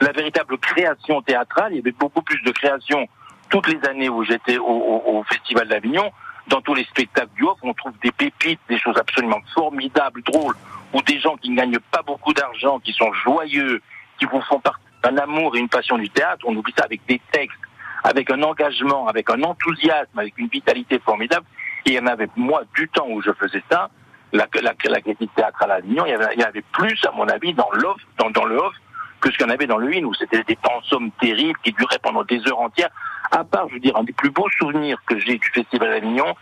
la 0.00 0.10
véritable 0.12 0.58
création 0.58 1.22
théâtrale, 1.22 1.72
il 1.72 1.76
y 1.76 1.80
avait 1.80 1.92
beaucoup 1.92 2.22
plus 2.22 2.42
de 2.42 2.50
création 2.50 3.06
toutes 3.50 3.68
les 3.68 3.78
années 3.88 4.08
où 4.08 4.24
j'étais 4.24 4.58
au, 4.58 4.64
au- 4.66 5.18
au 5.18 5.22
Festival 5.24 5.68
d'Avignon. 5.68 6.10
Dans 6.48 6.60
tous 6.60 6.74
les 6.74 6.82
spectacles 6.84 7.30
du 7.36 7.44
off, 7.44 7.58
on 7.62 7.72
trouve 7.72 7.92
des 8.02 8.10
pépites, 8.10 8.58
des 8.68 8.78
choses 8.80 8.96
absolument 8.98 9.38
formidables, 9.54 10.22
drôles, 10.24 10.56
ou 10.92 11.00
des 11.02 11.20
gens 11.20 11.36
qui 11.36 11.50
ne 11.50 11.56
gagnent 11.56 11.78
pas 11.92 12.02
beaucoup 12.02 12.32
d'argent, 12.34 12.80
qui 12.80 12.92
sont 12.92 13.12
joyeux, 13.12 13.80
qui 14.18 14.24
vous 14.24 14.40
font 14.40 14.58
part 14.58 14.80
d'un 15.04 15.16
amour 15.18 15.54
et 15.54 15.60
une 15.60 15.68
passion 15.68 15.96
du 15.98 16.10
théâtre. 16.10 16.44
On 16.48 16.56
oublie 16.56 16.74
ça 16.76 16.84
avec 16.84 17.00
des 17.06 17.20
textes, 17.30 17.56
avec 18.04 18.30
un 18.30 18.42
engagement, 18.42 19.06
avec 19.06 19.30
un 19.30 19.42
enthousiasme, 19.42 20.18
avec 20.18 20.36
une 20.38 20.48
vitalité 20.48 20.98
formidable. 20.98 21.46
Et 21.86 21.90
il 21.90 21.94
y 21.94 21.98
en 21.98 22.06
avait, 22.06 22.28
moi, 22.36 22.62
du 22.74 22.88
temps 22.88 23.06
où 23.08 23.22
je 23.22 23.32
faisais 23.32 23.62
ça, 23.70 23.90
la, 24.32 24.46
la, 24.62 24.72
la 24.84 25.00
critique 25.00 25.34
théâtrale 25.34 25.70
à 25.70 25.74
Avignon, 25.74 26.04
il 26.06 26.16
il 26.34 26.40
y 26.40 26.44
en 26.44 26.48
avait 26.48 26.64
plus, 26.72 26.98
à 27.06 27.12
mon 27.12 27.28
avis, 27.28 27.52
dans 27.54 27.70
l'off, 27.72 28.00
dans, 28.18 28.30
dans 28.30 28.44
le 28.44 28.56
off, 28.56 28.74
que 29.20 29.30
ce 29.30 29.36
qu'il 29.36 29.46
y 29.46 29.48
en 29.48 29.52
avait 29.52 29.66
dans 29.66 29.78
le 29.78 29.88
in, 29.94 30.04
où 30.04 30.14
c'était 30.14 30.42
des 30.42 30.56
pensums 30.56 31.10
terribles 31.20 31.58
qui 31.62 31.72
duraient 31.72 32.00
pendant 32.02 32.24
des 32.24 32.40
heures 32.48 32.60
entières. 32.60 32.90
À 33.30 33.44
part, 33.44 33.68
je 33.68 33.74
veux 33.74 33.80
dire, 33.80 33.96
un 33.96 34.04
des 34.04 34.12
plus 34.12 34.30
beaux 34.30 34.48
souvenirs 34.58 34.98
que 35.06 35.18
j'ai 35.18 35.38
du 35.38 35.48
Festival 35.54 35.90
d'Avignon, 35.90 36.34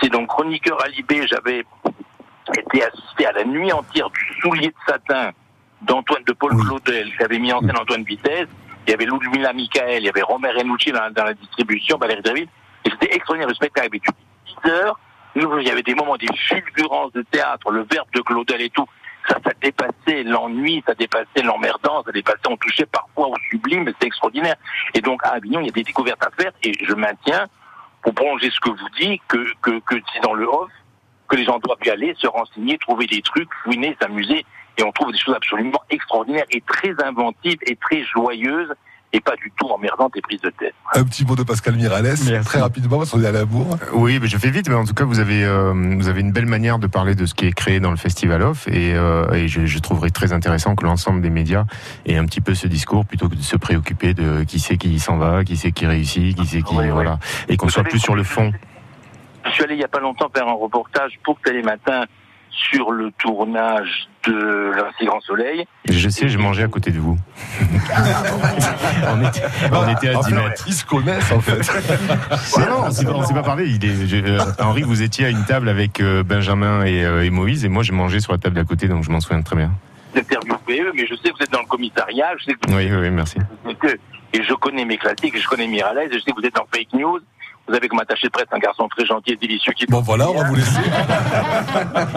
c'est 0.00 0.10
donc 0.10 0.28
chroniqueur 0.28 0.82
à 0.82 0.88
Libé, 0.88 1.26
j'avais 1.26 1.64
été 2.56 2.84
assisté 2.84 3.26
à 3.26 3.32
la 3.32 3.44
nuit 3.44 3.72
entière 3.72 4.10
du 4.10 4.20
soulier 4.40 4.68
de 4.68 4.74
satin 4.86 5.30
d'Antoine 5.82 6.24
de 6.24 6.32
Paul. 6.32 6.56
Claudel, 6.56 7.14
qui 7.16 7.22
avait 7.22 7.38
mis 7.38 7.52
en 7.52 7.60
scène 7.60 7.76
Antoine 7.76 8.04
Vitesse. 8.04 8.48
Il 8.86 8.90
y 8.90 8.94
avait 8.94 9.04
Ludmila 9.04 9.52
Michael, 9.52 10.02
il 10.02 10.06
y 10.06 10.08
avait 10.08 10.22
Romer 10.22 10.50
Renucci 10.50 10.92
dans, 10.92 11.10
dans 11.12 11.24
la 11.24 11.34
distribution, 11.34 11.98
Valérie 11.98 12.22
David. 12.22 12.48
Et 12.84 12.90
c'était 12.90 13.14
extraordinaire. 13.14 13.48
Le 13.48 13.54
spectacle 13.54 13.88
avait 13.88 13.98
duré 13.98 14.16
10 14.64 14.70
heures. 14.70 14.98
Nous, 15.36 15.58
il 15.58 15.68
y 15.68 15.70
avait 15.70 15.82
des 15.82 15.94
moments, 15.94 16.16
des 16.16 16.26
fulgurances 16.48 17.12
de 17.12 17.22
théâtre, 17.22 17.70
le 17.70 17.86
verbe 17.90 18.08
de 18.14 18.20
Claudel 18.20 18.62
et 18.62 18.70
tout. 18.70 18.86
Ça, 19.28 19.36
ça 19.44 19.52
dépassait 19.62 20.24
l'ennui, 20.24 20.82
ça 20.86 20.94
dépassait 20.94 21.42
l'emmerdant, 21.44 22.02
ça 22.04 22.10
dépassait, 22.10 22.48
on 22.48 22.56
touchait 22.56 22.86
parfois 22.86 23.28
au 23.28 23.36
sublime, 23.50 23.86
c'était 23.86 24.06
extraordinaire. 24.06 24.56
Et 24.94 25.00
donc, 25.00 25.24
à 25.24 25.34
Avignon, 25.34 25.60
il 25.60 25.66
y 25.66 25.68
a 25.68 25.72
des 25.72 25.82
découvertes 25.82 26.24
à 26.24 26.30
faire, 26.30 26.52
et 26.62 26.72
je 26.84 26.94
maintiens, 26.94 27.46
pour 28.02 28.14
prolonger 28.14 28.50
ce 28.50 28.58
que 28.60 28.70
vous 28.70 28.88
dites, 28.98 29.22
que, 29.28 29.46
que, 29.60 29.78
que 29.80 29.96
c'est 30.12 30.20
dans 30.20 30.32
le 30.32 30.48
off, 30.48 30.70
que 31.28 31.36
les 31.36 31.44
gens 31.44 31.58
doivent 31.58 31.78
y 31.84 31.90
aller, 31.90 32.14
se 32.18 32.26
renseigner, 32.26 32.78
trouver 32.78 33.06
des 33.06 33.22
trucs, 33.22 33.50
fouiner, 33.62 33.96
s'amuser, 34.00 34.44
et 34.80 34.84
on 34.84 34.92
trouve 34.92 35.12
des 35.12 35.18
choses 35.18 35.34
absolument 35.34 35.80
extraordinaires 35.90 36.44
et 36.50 36.62
très 36.66 36.94
inventives 37.04 37.58
et 37.66 37.76
très 37.76 38.02
joyeuses, 38.04 38.72
et 39.12 39.20
pas 39.20 39.34
du 39.34 39.52
tout 39.58 39.66
emmerdantes 39.66 40.16
et 40.16 40.20
prises 40.20 40.40
de 40.40 40.50
tête. 40.50 40.72
Un 40.94 41.02
petit 41.04 41.24
mot 41.26 41.34
de 41.34 41.42
Pascal 41.42 41.74
Miralles, 41.74 42.04
Merci. 42.04 42.32
très 42.44 42.60
rapidement, 42.60 42.98
parce 42.98 43.10
qu'on 43.10 43.20
est 43.22 43.26
à 43.26 43.32
la 43.32 43.44
bourre. 43.44 43.76
Oui, 43.92 44.18
mais 44.22 44.28
je 44.28 44.38
fais 44.38 44.50
vite, 44.50 44.68
mais 44.68 44.76
en 44.76 44.84
tout 44.84 44.94
cas, 44.94 45.02
vous 45.04 45.18
avez, 45.18 45.44
euh, 45.44 45.72
vous 45.98 46.08
avez 46.08 46.20
une 46.20 46.30
belle 46.30 46.46
manière 46.46 46.78
de 46.78 46.86
parler 46.86 47.16
de 47.16 47.26
ce 47.26 47.34
qui 47.34 47.46
est 47.46 47.52
créé 47.52 47.80
dans 47.80 47.90
le 47.90 47.96
Festival 47.96 48.40
Off, 48.42 48.68
et, 48.68 48.94
euh, 48.94 49.28
et 49.32 49.48
je, 49.48 49.66
je 49.66 49.78
trouverais 49.80 50.10
très 50.10 50.32
intéressant 50.32 50.76
que 50.76 50.84
l'ensemble 50.84 51.22
des 51.22 51.30
médias 51.30 51.64
aient 52.06 52.16
un 52.16 52.24
petit 52.24 52.40
peu 52.40 52.54
ce 52.54 52.68
discours 52.68 53.04
plutôt 53.04 53.28
que 53.28 53.34
de 53.34 53.42
se 53.42 53.56
préoccuper 53.56 54.14
de 54.14 54.44
qui 54.44 54.60
c'est 54.60 54.76
qui 54.76 54.98
s'en 55.00 55.16
va, 55.18 55.42
qui 55.44 55.56
c'est 55.56 55.72
qui 55.72 55.86
réussit, 55.86 56.36
qui 56.38 56.46
c'est 56.46 56.62
qui, 56.62 56.74
Oui, 56.76 56.84
oui. 56.84 56.90
voilà, 56.90 57.18
et 57.48 57.56
qu'on 57.56 57.68
soit 57.68 57.82
savez, 57.82 57.90
plus 57.90 57.98
sur 57.98 58.14
le 58.14 58.22
fond. 58.22 58.52
Je 59.44 59.50
suis 59.50 59.64
allé 59.64 59.74
il 59.74 59.80
y 59.80 59.84
a 59.84 59.88
pas 59.88 59.98
longtemps 60.00 60.28
faire 60.32 60.46
un 60.46 60.52
reportage 60.52 61.18
pour 61.24 61.36
Télé 61.40 61.62
Matin 61.62 62.04
sur 62.50 62.90
le 62.92 63.10
tournage 63.12 64.08
de 64.26 64.72
l'Inci 64.76 65.06
Grand 65.06 65.20
Soleil. 65.20 65.64
Je 65.88 66.08
sais, 66.08 66.28
je 66.28 66.38
mangeais 66.38 66.64
à 66.64 66.68
côté 66.68 66.90
de 66.90 66.98
vous. 66.98 67.16
on, 69.08 69.24
était, 69.26 69.42
on 69.72 69.88
était 69.88 70.08
à 70.10 70.18
En 70.18 70.22
10 70.22 70.28
fait, 70.28 70.34
mètres. 70.34 70.64
Ils 70.66 70.72
se 70.74 70.84
connaissent, 70.84 71.32
en 71.32 71.40
fait. 71.40 71.62
C'est 72.42 72.68
non, 72.68 72.84
on 72.86 72.90
s'est 72.90 73.04
pas, 73.04 73.12
on 73.14 73.24
s'est 73.24 73.34
pas 73.34 73.42
parlé. 73.42 73.68
Il 73.68 73.84
est, 73.84 74.06
je- 74.06 74.16
euh, 74.16 74.38
Henri, 74.58 74.82
vous 74.82 75.02
étiez 75.02 75.26
à 75.26 75.30
une 75.30 75.44
table 75.44 75.68
avec 75.68 76.00
euh, 76.00 76.22
Benjamin 76.22 76.84
et, 76.84 77.04
euh, 77.04 77.24
et 77.24 77.30
Moïse, 77.30 77.64
et 77.64 77.68
moi, 77.68 77.82
je 77.82 77.92
mangeais 77.92 78.20
sur 78.20 78.32
la 78.32 78.38
table 78.38 78.56
d'à 78.56 78.64
côté, 78.64 78.88
donc 78.88 79.04
je 79.04 79.10
m'en 79.10 79.20
souviens 79.20 79.42
très 79.42 79.56
bien. 79.56 79.70
Interview 80.14 80.54
PE, 80.66 80.92
mais 80.94 81.06
je 81.06 81.14
sais 81.14 81.30
que 81.30 81.36
vous 81.36 81.42
êtes 81.42 81.52
dans 81.52 81.60
le 81.60 81.66
commissariat, 81.66 82.28
je 82.38 82.44
sais 82.46 82.52
que, 82.54 82.68
Oui, 82.70 82.88
oui, 82.90 82.96
oui, 83.00 83.10
merci. 83.10 83.36
que- 83.80 83.98
et 84.32 84.42
je 84.44 84.54
connais 84.54 84.84
mes 84.84 84.96
classiques, 84.96 85.40
je 85.40 85.48
connais 85.48 85.66
Miralles, 85.66 86.08
je 86.12 86.18
sais 86.18 86.30
que 86.32 86.40
vous 86.40 86.46
êtes 86.46 86.54
dans 86.54 86.66
fake 86.72 86.92
news. 86.94 87.18
Vous 87.70 87.76
avez 87.76 87.86
comme 87.86 88.00
attaché 88.00 88.26
de 88.26 88.32
presse 88.32 88.48
un 88.50 88.58
garçon 88.58 88.88
très 88.88 89.06
gentil 89.06 89.30
et 89.32 89.36
délicieux 89.36 89.72
qui 89.72 89.86
Bon, 89.86 90.00
voilà, 90.00 90.28
on 90.28 90.34
va 90.34 90.44
vous 90.48 90.56
laisser. 90.56 90.80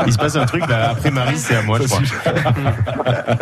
Il 0.08 0.12
se 0.14 0.18
passe 0.18 0.36
un 0.36 0.46
truc, 0.46 0.68
là, 0.68 0.90
après 0.90 1.12
Marie, 1.12 1.38
c'est 1.38 1.56
à 1.56 1.62
moi, 1.62 1.78
je 1.80 1.86
crois. 1.88 2.00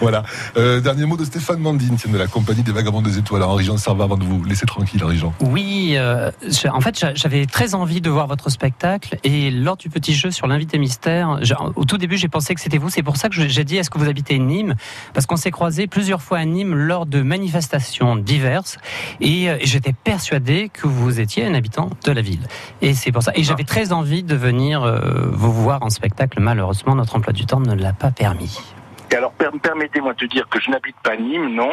voilà. 0.00 0.22
Euh, 0.56 0.80
dernier 0.80 1.06
mot 1.06 1.16
de 1.16 1.24
Stéphane 1.24 1.60
Mandine, 1.60 1.96
tiens, 1.96 2.10
de 2.12 2.18
la 2.18 2.26
compagnie 2.26 2.62
des 2.62 2.72
Vagabonds 2.72 3.02
des 3.02 3.18
Étoiles. 3.18 3.42
Henri 3.42 3.64
Jean 3.64 3.76
Serva, 3.76 4.04
avant 4.04 4.16
de 4.16 4.24
vous 4.24 4.42
laisser 4.44 4.66
tranquille, 4.66 5.02
Henri 5.04 5.18
Jean. 5.18 5.32
Oui, 5.40 5.92
euh, 5.96 6.30
en 6.72 6.80
fait, 6.80 6.98
j'a- 6.98 7.14
j'avais 7.14 7.46
très 7.46 7.74
envie 7.74 8.00
de 8.00 8.10
voir 8.10 8.26
votre 8.26 8.50
spectacle 8.50 9.16
et 9.24 9.50
lors 9.50 9.76
du 9.76 9.88
petit 9.88 10.14
jeu 10.14 10.30
sur 10.30 10.46
l'invité 10.46 10.78
mystère, 10.78 11.38
au 11.76 11.84
tout 11.84 11.96
début, 11.98 12.16
j'ai 12.16 12.28
pensé 12.28 12.54
que 12.54 12.60
c'était 12.60 12.78
vous. 12.78 12.90
C'est 12.90 13.02
pour 13.02 13.16
ça 13.16 13.28
que 13.28 13.34
j'ai 13.34 13.64
dit 13.64 13.76
est-ce 13.76 13.90
que 13.90 13.98
vous 13.98 14.08
habitez 14.08 14.38
Nîmes? 14.38 14.74
Parce 15.14 15.26
qu'on 15.26 15.36
s'est 15.36 15.50
croisés 15.52 15.86
plusieurs 15.86 16.22
fois 16.22 16.38
à 16.38 16.44
Nîmes 16.44 16.74
lors 16.74 17.06
de 17.06 17.22
manifestations 17.22 18.16
diverses 18.16 18.78
et, 19.20 19.48
euh, 19.48 19.56
et 19.60 19.66
j'étais 19.66 19.92
persuadé 19.92 20.70
que 20.72 20.86
vous 20.86 21.19
étiez 21.20 21.46
un 21.46 21.54
habitant 21.54 21.90
de 22.04 22.12
la 22.12 22.20
ville. 22.22 22.46
Et 22.82 22.94
c'est 22.94 23.12
pour 23.12 23.22
ça. 23.22 23.32
Et 23.34 23.42
j'avais 23.44 23.64
très 23.64 23.92
envie 23.92 24.22
de 24.22 24.34
venir 24.34 24.82
euh, 24.82 25.30
vous 25.32 25.52
voir 25.52 25.82
en 25.82 25.90
spectacle. 25.90 26.40
Malheureusement, 26.40 26.94
notre 26.94 27.16
emploi 27.16 27.32
du 27.32 27.46
temps 27.46 27.60
ne 27.60 27.74
l'a 27.74 27.92
pas 27.92 28.10
permis. 28.10 28.60
Et 29.12 29.16
alors, 29.16 29.32
per- 29.32 29.48
permettez-moi 29.62 30.12
de 30.14 30.18
te 30.18 30.24
dire 30.26 30.48
que 30.48 30.60
je 30.60 30.70
n'habite 30.70 30.96
pas 31.02 31.16
Nîmes, 31.16 31.54
non, 31.54 31.72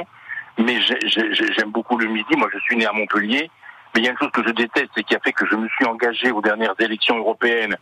mais 0.58 0.82
j'ai- 0.82 1.00
j'ai- 1.08 1.34
j'ai- 1.34 1.54
j'aime 1.54 1.72
beaucoup 1.72 1.98
le 1.98 2.08
Midi. 2.08 2.36
Moi, 2.38 2.48
je 2.54 2.60
suis 2.60 2.76
né 2.78 2.86
à 2.86 2.94
Montpellier. 2.94 3.50
Mais 3.96 4.02
il 4.02 4.06
y 4.06 4.08
a 4.08 4.12
une 4.12 4.18
chose 4.18 4.32
que 4.34 4.44
je 4.46 4.52
déteste, 4.52 4.90
c'est 4.96 5.04
qui 5.04 5.16
a 5.16 5.20
fait 5.20 5.32
que 5.32 5.46
je 5.50 5.56
me 5.56 5.68
suis 5.70 5.86
engagé 5.86 6.32
aux 6.32 6.42
dernières 6.42 6.76
élections 6.80 7.18
européennes 7.18 7.76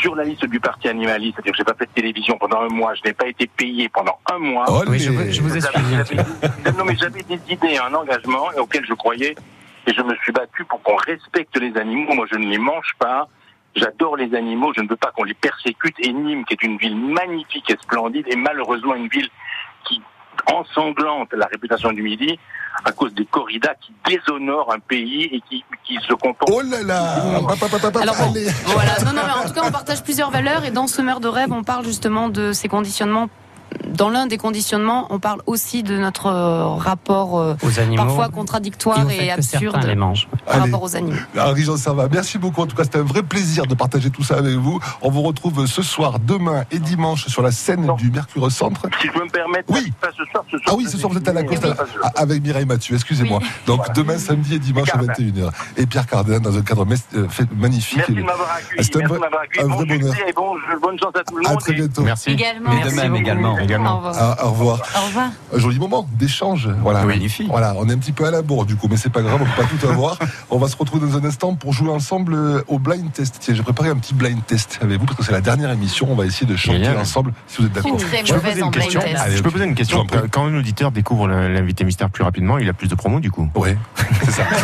sur 0.00 0.16
la 0.16 0.24
liste 0.24 0.44
du 0.46 0.58
parti 0.58 0.88
animaliste. 0.88 1.34
C'est-à-dire 1.36 1.52
que 1.52 1.58
j'ai 1.58 1.64
pas 1.64 1.74
fait 1.78 1.86
de 1.86 1.92
télévision 1.92 2.36
pendant 2.38 2.60
un 2.62 2.68
mois. 2.68 2.94
Je 2.94 3.02
n'ai 3.08 3.12
pas 3.14 3.28
été 3.28 3.46
payé 3.46 3.88
pendant 3.88 4.18
un 4.32 4.38
mois. 4.38 4.64
Oh, 4.68 4.82
Oui, 4.88 4.98
je, 4.98 5.10
mais- 5.10 5.24
vous- 5.26 5.32
je 5.32 5.40
vous 5.42 5.56
ai 5.56 5.60
non, 6.76 6.84
mais 6.84 6.96
j'avais 6.96 7.22
des 7.22 7.38
idées, 7.48 7.78
un 7.78 7.94
engagement 7.94 8.52
et 8.56 8.58
auquel 8.58 8.84
je 8.86 8.94
croyais. 8.94 9.34
Et 9.86 9.94
je 9.94 10.02
me 10.02 10.14
suis 10.16 10.32
battu 10.32 10.64
pour 10.64 10.82
qu'on 10.82 10.96
respecte 10.96 11.56
les 11.58 11.76
animaux. 11.76 12.14
Moi, 12.14 12.26
je 12.30 12.36
ne 12.36 12.46
les 12.46 12.58
mange 12.58 12.92
pas. 12.98 13.28
J'adore 13.74 14.16
les 14.16 14.34
animaux. 14.34 14.72
Je 14.76 14.82
ne 14.82 14.88
veux 14.88 14.96
pas 14.96 15.12
qu'on 15.12 15.24
les 15.24 15.34
persécute. 15.34 15.94
Et 16.00 16.12
Nîmes, 16.12 16.44
qui 16.44 16.54
est 16.54 16.62
une 16.62 16.78
ville 16.78 16.96
magnifique 16.96 17.70
et 17.70 17.76
splendide, 17.82 18.26
est 18.28 18.36
malheureusement 18.36 18.94
une 18.94 19.08
ville 19.08 19.28
qui, 19.84 20.00
en 20.46 20.64
sanglante 20.64 21.32
la 21.32 21.46
réputation 21.46 21.92
du 21.92 22.02
Midi 22.02 22.38
à 22.84 22.92
cause 22.92 23.14
des 23.14 23.24
corridas 23.24 23.74
qui 23.80 23.92
déshonorent 24.06 24.72
un 24.72 24.78
pays 24.78 25.24
et 25.32 25.40
qui, 25.48 25.64
qui 25.84 25.96
se 26.06 26.12
comportent. 26.12 26.52
Oh 26.52 26.60
là 26.62 26.82
là 26.82 27.38
hop, 27.38 27.96
Alors 28.00 28.16
bon, 28.16 28.34
voilà. 28.66 28.98
Non, 29.04 29.12
non, 29.12 29.22
mais 29.26 29.32
en 29.32 29.46
tout 29.46 29.54
cas, 29.54 29.62
on 29.64 29.72
partage 29.72 30.02
plusieurs 30.02 30.30
valeurs 30.30 30.64
et 30.64 30.70
dans 30.70 30.86
Semeur 30.86 31.20
de 31.20 31.28
rêve, 31.28 31.52
on 31.52 31.64
parle 31.64 31.84
justement 31.84 32.28
de 32.28 32.52
ces 32.52 32.68
conditionnements. 32.68 33.28
Dans 33.86 34.10
l'un 34.10 34.26
des 34.26 34.36
conditionnements, 34.36 35.06
on 35.10 35.18
parle 35.18 35.40
aussi 35.46 35.82
de 35.82 35.96
notre 35.96 36.26
euh, 36.26 36.66
rapport 36.66 37.38
euh, 37.38 37.54
Aux 37.62 37.80
animaux. 37.80 38.04
parfois 38.04 38.28
contradictoire 38.28 39.10
et 39.10 39.30
absurde 39.30 39.78
les 39.86 39.94
mangent. 39.94 40.28
par 40.44 40.54
Allez. 40.56 40.64
rapport 40.64 40.82
aux 40.82 40.96
animaux. 40.96 41.16
Henri-Jean 41.38 41.76
Servat, 41.76 42.08
merci 42.12 42.36
beaucoup. 42.38 42.60
En 42.62 42.66
tout 42.66 42.76
cas, 42.76 42.84
c'était 42.84 42.98
un 42.98 43.02
vrai 43.04 43.22
plaisir 43.22 43.66
de 43.66 43.74
partager 43.74 44.10
tout 44.10 44.22
ça 44.22 44.36
avec 44.36 44.54
vous. 44.56 44.78
On 45.02 45.10
vous 45.10 45.22
retrouve 45.22 45.66
ce 45.66 45.82
soir, 45.82 46.18
demain 46.18 46.64
et 46.70 46.78
dimanche 46.78 47.26
sur 47.28 47.42
la 47.42 47.50
scène 47.52 47.86
Non. 47.86 47.94
du 47.94 48.10
Mercure 48.10 48.50
Centre. 48.52 48.82
Si 49.00 49.06
je 49.08 49.12
peux 49.12 49.24
me 49.24 49.30
permettre, 49.30 49.72
Oui. 49.72 49.92
pas 50.00 50.08
ce 50.16 50.24
soir, 50.30 50.44
ce 50.50 50.58
soir. 50.58 50.68
Ah 50.68 50.74
oui, 50.76 50.86
ce 50.88 50.98
soir 50.98 51.10
vous 51.12 51.18
êtes 51.18 51.28
à 51.28 51.32
la 51.32 51.42
Costa 51.44 51.74
ah, 52.02 52.10
avec 52.16 52.42
Mireille 52.42 52.66
Mathieu, 52.66 52.94
excusez-moi. 52.96 53.40
Donc 53.66 53.92
demain, 53.94 54.18
samedi 54.18 54.54
et 54.56 54.58
dimanche 54.58 54.88
à 54.90 54.98
Cardin. 54.98 55.12
21h. 55.14 55.50
Et 55.78 55.86
Pierre 55.86 56.06
Cardin 56.06 56.38
dans 56.40 56.56
un 56.56 56.62
cadre 56.62 56.86
euh, 57.14 57.28
fait- 57.28 57.50
magnifique. 57.56 57.98
Merci 57.98 58.12
de 58.14 58.22
m'avoir 58.22 58.50
accueilli. 58.56 58.84
C'était 58.84 58.98
un 58.98 59.00
Merci 59.00 59.08
vrai- 59.08 59.16
de 59.18 59.22
m'avoir 59.24 59.42
accueilli. 59.42 59.64
un 59.64 59.68
Bon 59.68 59.76
vrai 59.76 59.98
bonheur. 59.98 60.14
et 60.28 60.32
bon, 60.32 60.52
bonne 60.82 60.98
chance 60.98 61.12
à 61.18 61.24
tout 61.24 61.36
le 61.38 61.46
À 61.46 61.50
monde. 61.50 61.60
très 61.60 61.72
et- 61.72 61.76
bientôt. 61.76 62.02
Merci. 62.02 62.30
Également. 62.30 62.70
Mais 62.84 62.92
même 62.92 63.16
également. 63.16 63.55
Au 63.56 63.64
Également. 63.64 63.96
revoir. 63.96 64.14
Ah, 64.18 64.44
au 64.46 64.50
revoir. 64.50 64.82
Au 64.96 65.06
revoir. 65.06 65.28
Un 65.54 65.58
joli 65.58 65.78
moment 65.78 66.06
d'échange. 66.12 66.68
Voilà. 66.82 67.04
Magnifique. 67.04 67.48
Voilà, 67.50 67.74
on 67.76 67.88
est 67.88 67.92
un 67.92 67.98
petit 67.98 68.12
peu 68.12 68.24
à 68.26 68.30
la 68.30 68.42
bourre 68.42 68.66
du 68.66 68.76
coup, 68.76 68.88
mais 68.90 68.96
c'est 68.96 69.10
pas 69.10 69.22
grave, 69.22 69.40
on 69.40 69.44
peut 69.44 69.62
pas 69.62 69.68
tout 69.68 69.86
avoir. 69.88 70.18
On 70.50 70.58
va 70.58 70.68
se 70.68 70.76
retrouver 70.76 71.06
dans 71.06 71.16
un 71.18 71.24
instant 71.24 71.54
pour 71.54 71.72
jouer 71.72 71.90
ensemble 71.90 72.34
euh, 72.34 72.62
au 72.68 72.78
blind 72.78 73.12
test. 73.12 73.36
Tiens, 73.40 73.54
j'ai 73.54 73.62
préparé 73.62 73.88
un 73.90 73.96
petit 73.96 74.14
blind 74.14 74.44
test 74.46 74.78
avec 74.80 74.98
vous 74.98 75.06
parce 75.06 75.18
que 75.18 75.24
c'est 75.24 75.32
la 75.32 75.40
dernière 75.40 75.70
émission. 75.70 76.06
On 76.10 76.14
va 76.14 76.24
essayer 76.24 76.46
de 76.46 76.56
chanter 76.56 76.78
Génial. 76.78 76.98
ensemble 76.98 77.32
si 77.46 77.58
vous 77.60 77.66
êtes 77.66 77.72
d'accord. 77.72 77.98
Je 77.98 78.32
peux 78.34 78.40
poser 78.40 78.60
une 78.60 78.70
question. 78.70 79.00
Allez, 79.00 79.36
Je 79.36 79.42
peux 79.42 79.50
poser 79.50 79.64
une 79.64 79.74
question. 79.74 80.06
Quand 80.30 80.46
un 80.46 80.54
auditeur 80.56 80.90
découvre 80.92 81.26
l'invité 81.28 81.84
mystère 81.84 82.10
plus 82.10 82.24
rapidement, 82.24 82.58
il 82.58 82.68
a 82.68 82.72
plus 82.72 82.88
de 82.88 82.94
promos 82.94 83.20
du 83.20 83.30
coup. 83.30 83.48
Ouais, 83.54 83.76
c'est 84.24 84.30
ça. 84.30 84.44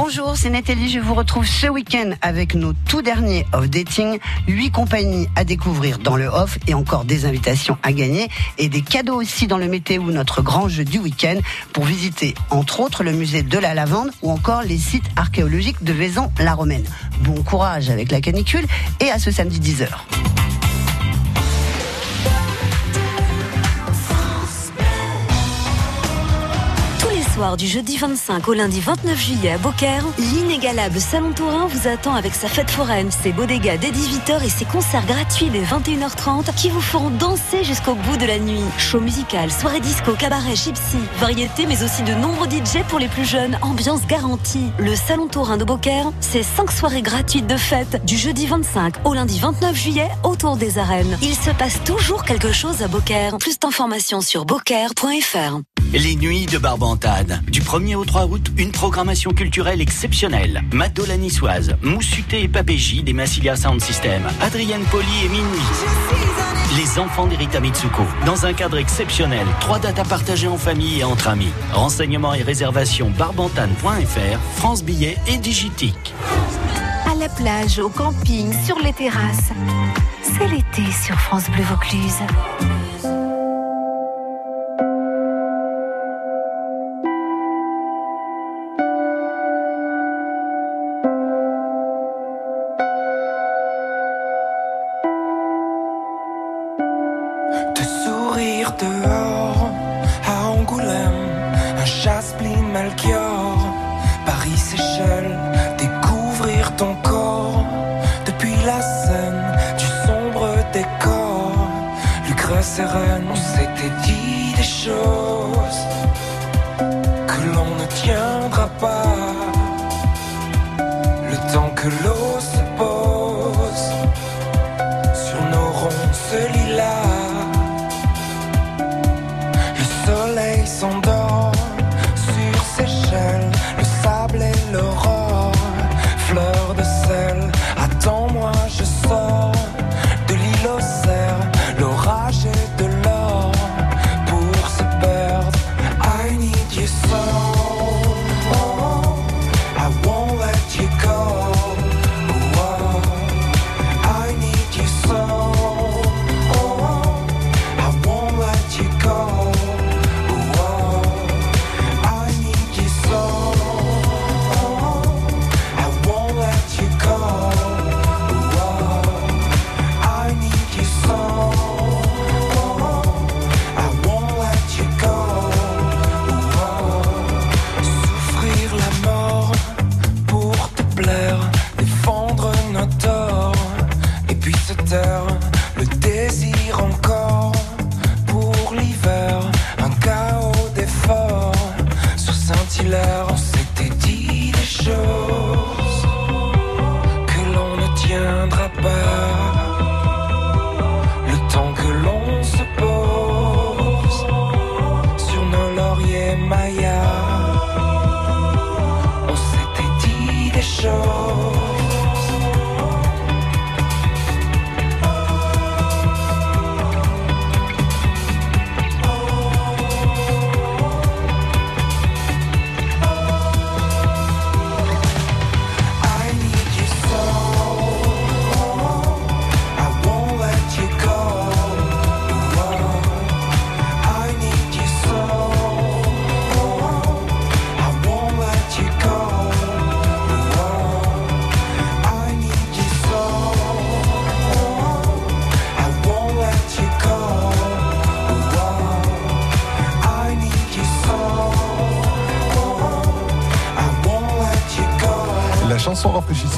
Bonjour, 0.00 0.36
c'est 0.36 0.50
Nathalie. 0.50 0.88
Je 0.88 1.00
vous 1.00 1.12
retrouve 1.12 1.44
ce 1.44 1.66
week-end 1.66 2.12
avec 2.22 2.54
nos 2.54 2.72
tout 2.72 3.02
derniers 3.02 3.44
off 3.52 3.68
dating. 3.68 4.20
Huit 4.46 4.70
compagnies 4.70 5.26
à 5.34 5.42
découvrir 5.42 5.98
dans 5.98 6.14
le 6.14 6.28
off 6.28 6.56
et 6.68 6.74
encore 6.74 7.04
des 7.04 7.26
invitations 7.26 7.76
à 7.82 7.92
gagner 7.92 8.28
et 8.58 8.68
des 8.68 8.80
cadeaux 8.80 9.16
aussi 9.16 9.48
dans 9.48 9.58
le 9.58 9.66
météo, 9.66 10.04
notre 10.04 10.40
grand 10.40 10.68
jeu 10.68 10.84
du 10.84 11.00
week-end 11.00 11.40
pour 11.72 11.82
visiter 11.82 12.34
entre 12.50 12.78
autres 12.78 13.02
le 13.02 13.10
musée 13.10 13.42
de 13.42 13.58
la 13.58 13.74
lavande 13.74 14.12
ou 14.22 14.30
encore 14.30 14.62
les 14.62 14.78
sites 14.78 15.10
archéologiques 15.16 15.82
de 15.82 15.92
Vaison-la-Romaine. 15.92 16.84
Bon 17.22 17.42
courage 17.42 17.90
avec 17.90 18.12
la 18.12 18.20
canicule 18.20 18.66
et 19.00 19.10
à 19.10 19.18
ce 19.18 19.32
samedi 19.32 19.58
10h. 19.58 19.88
Soirs 27.38 27.56
du 27.56 27.68
jeudi 27.68 27.96
25 27.96 28.48
au 28.48 28.52
lundi 28.52 28.80
29 28.80 29.16
juillet 29.16 29.52
à 29.52 29.58
Beaucaire, 29.58 30.04
l'inégalable 30.18 30.98
Salon 30.98 31.32
Tourin 31.32 31.68
vous 31.68 31.86
attend 31.86 32.16
avec 32.16 32.34
sa 32.34 32.48
fête 32.48 32.68
foraine, 32.68 33.12
ses 33.12 33.30
bodegas 33.30 33.76
dès 33.76 33.92
18h 33.92 34.44
et 34.44 34.48
ses 34.48 34.64
concerts 34.64 35.06
gratuits 35.06 35.48
dès 35.48 35.62
21h30 35.62 36.52
qui 36.56 36.68
vous 36.68 36.80
feront 36.80 37.10
danser 37.10 37.62
jusqu'au 37.62 37.94
bout 37.94 38.16
de 38.16 38.26
la 38.26 38.40
nuit. 38.40 38.64
Show 38.76 38.98
musical, 38.98 39.52
soirée 39.52 39.78
disco, 39.78 40.14
cabaret, 40.14 40.56
gypsy, 40.56 40.96
variété 41.20 41.66
mais 41.66 41.84
aussi 41.84 42.02
de 42.02 42.12
nombreux 42.14 42.48
DJ 42.48 42.82
pour 42.88 42.98
les 42.98 43.06
plus 43.06 43.24
jeunes, 43.24 43.56
ambiance 43.62 44.04
garantie. 44.08 44.72
Le 44.80 44.96
Salon 44.96 45.28
Tourin 45.28 45.58
de 45.58 45.64
Beaucaire, 45.64 46.10
c'est 46.18 46.42
5 46.42 46.72
soirées 46.72 47.02
gratuites 47.02 47.46
de 47.46 47.56
fête 47.56 48.04
du 48.04 48.16
jeudi 48.16 48.48
25 48.48 49.06
au 49.06 49.14
lundi 49.14 49.38
29 49.38 49.76
juillet 49.76 50.08
autour 50.24 50.56
des 50.56 50.78
arènes. 50.78 51.16
Il 51.22 51.36
se 51.36 51.50
passe 51.50 51.84
toujours 51.84 52.24
quelque 52.24 52.50
chose 52.50 52.82
à 52.82 52.88
Beaucaire. 52.88 53.38
Plus 53.38 53.60
d'informations 53.60 54.22
sur 54.22 54.44
beaucaire.fr. 54.44 55.60
Les 55.94 56.16
nuits 56.16 56.44
de 56.44 56.58
Barbantane. 56.58 57.27
Du 57.48 57.60
1er 57.60 57.94
au 57.96 58.04
3 58.04 58.26
août, 58.26 58.50
une 58.56 58.70
programmation 58.70 59.32
culturelle 59.32 59.80
exceptionnelle. 59.80 60.62
Mado 60.72 61.04
la 61.06 61.16
niçoise, 61.16 61.76
Moussuté 61.82 62.42
et 62.42 62.48
Papéji 62.48 63.02
des 63.02 63.12
Massilia 63.12 63.56
Sound 63.56 63.80
System, 63.80 64.22
Adrienne 64.40 64.84
Poli 64.90 65.06
et 65.24 65.28
Minuit. 65.28 66.76
Les 66.76 66.98
enfants 66.98 67.26
d'Erita 67.26 67.60
Mitsuko. 67.60 68.02
Dans 68.26 68.46
un 68.46 68.52
cadre 68.52 68.78
exceptionnel, 68.78 69.46
trois 69.60 69.78
dates 69.78 69.98
à 69.98 70.04
partager 70.04 70.48
en 70.48 70.58
famille 70.58 71.00
et 71.00 71.04
entre 71.04 71.28
amis. 71.28 71.52
Renseignements 71.72 72.34
et 72.34 72.42
réservations 72.42 73.10
barbantane.fr, 73.10 74.38
France 74.56 74.84
Billets 74.84 75.16
et 75.26 75.38
Digitique. 75.38 76.14
À 77.10 77.14
la 77.14 77.28
plage, 77.28 77.78
au 77.78 77.88
camping, 77.88 78.52
sur 78.64 78.78
les 78.78 78.92
terrasses. 78.92 79.52
C'est 80.22 80.48
l'été 80.48 80.90
sur 81.04 81.18
France 81.18 81.50
Bleu 81.50 81.64
Vaucluse. 81.64 82.22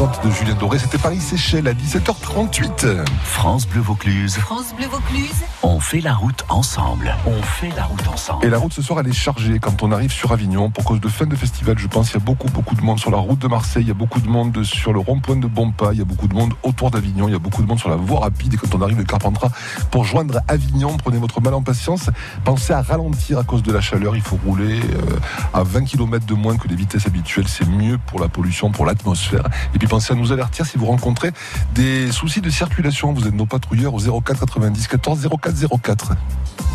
De 0.01 0.31
Julien 0.31 0.55
Doré. 0.55 0.79
C'était 0.79 0.97
Paris-Séchelles 0.97 1.69
à 1.69 1.75
17h38. 1.75 3.05
France 3.23 3.69
Bleu 3.69 3.83
Vaucluse. 3.83 4.37
France 4.37 4.75
Bleu 4.75 4.87
Vaucluse. 4.87 5.45
On 5.63 5.79
fait 5.79 6.01
la 6.01 6.15
route 6.15 6.43
ensemble. 6.49 7.15
On 7.27 7.43
fait 7.43 7.69
la 7.77 7.85
route 7.85 8.09
ensemble. 8.09 8.47
Et 8.47 8.49
la 8.49 8.57
route 8.57 8.73
ce 8.73 8.81
soir, 8.81 9.01
elle 9.01 9.09
est 9.09 9.13
chargée 9.13 9.59
quand 9.59 9.83
on 9.83 9.93
arrive 9.93 10.11
sur 10.11 10.33
Avignon. 10.33 10.71
Pour 10.71 10.85
cause 10.85 11.01
de 11.01 11.09
fin 11.09 11.27
de 11.27 11.37
festival, 11.37 11.79
je 11.79 11.87
pense, 11.87 12.13
il 12.13 12.15
y 12.15 12.17
a 12.17 12.21
beaucoup, 12.21 12.49
beaucoup 12.49 12.75
de 12.75 12.81
monde 12.81 12.99
sur 12.99 13.11
la 13.11 13.19
route 13.19 13.41
de 13.41 13.47
Marseille. 13.47 13.83
Il 13.83 13.89
y 13.89 13.91
a 13.91 13.95
beaucoup 13.95 14.21
de 14.21 14.29
monde 14.29 14.65
sur 14.65 14.95
le 14.95 15.01
rond-point 15.01 15.37
de 15.37 15.47
Bompa. 15.47 15.91
Il 15.93 15.99
y 15.99 16.03
a 16.03 16.07
beaucoup 16.07 16.29
de 16.29 16.35
monde 16.35 16.55
autour 16.63 16.91
d'Avignon. 16.91 17.29
Il 17.29 17.33
y 17.33 17.37
a 17.37 17.39
beaucoup 17.39 17.63
de 17.63 17.69
monde 17.69 17.79
sur 17.79 17.91
la 17.91 17.97
voie 17.97 18.21
rapide. 18.21 18.55
Et 18.55 18.57
quand 18.57 18.75
on 18.75 18.81
arrive 18.81 18.97
de 18.97 19.03
Carpentras, 19.03 19.51
pour 19.91 20.05
joindre 20.05 20.41
Avignon, 20.49 20.97
prenez 20.97 21.19
votre 21.19 21.43
mal 21.43 21.53
en 21.53 21.63
patience. 21.63 22.09
Pensez 22.45 22.73
à 22.73 22.81
ralentir 22.81 23.39
à 23.39 23.45
cause 23.45 23.63
de 23.63 23.71
la 23.73 23.83
chaleur. 23.83 24.17
Il 24.17 24.23
faut 24.23 24.39
rouler 24.47 24.81
euh, 24.81 25.19
à 25.53 25.63
20 25.63 25.85
km 25.85 26.25
de 26.25 26.35
moins 26.35 26.57
que 26.57 26.69
les 26.69 26.77
vitesses 26.77 27.07
habituelles. 27.07 27.49
C'est 27.49 27.69
mieux 27.69 27.99
pour 28.07 28.19
la 28.19 28.29
pollution, 28.29 28.71
pour 28.71 28.87
l'atmosphère. 28.87 29.45
Et 29.75 29.79
puis 29.79 29.90
pensez 29.91 30.13
à 30.13 30.17
nous 30.17 30.31
avertir 30.31 30.65
si 30.65 30.79
vous 30.79 30.87
rencontrez 30.87 31.33
des 31.75 32.13
soucis 32.13 32.41
de 32.41 32.49
circulation. 32.49 33.13
Vous 33.13 33.27
êtes 33.27 33.35
nos 33.35 33.45
patrouilleurs 33.45 33.93
au 33.93 33.99
04 33.99 34.47
90 34.47 34.87
14 34.87 35.29
04 35.43 35.81
04. 35.83 36.13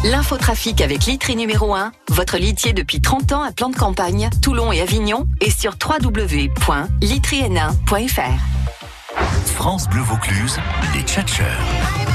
L'infotrafic 0.03 0.81
avec 0.81 1.05
Litry 1.05 1.37
numéro 1.37 1.73
1, 1.73 1.93
votre 2.09 2.37
litier 2.37 2.73
depuis 2.73 2.99
30 2.99 3.31
ans 3.31 3.41
à 3.41 3.53
plan 3.53 3.69
de 3.69 3.75
campagne, 3.75 4.29
Toulon 4.41 4.73
et 4.73 4.81
Avignon, 4.81 5.27
et 5.39 5.49
sur 5.49 5.77
www.litryn1.fr. 5.81 8.19
France 9.45 9.87
Bleu 9.87 10.01
Vaucluse, 10.01 10.59
les 10.93 11.03
tchatcheurs. 11.03 11.47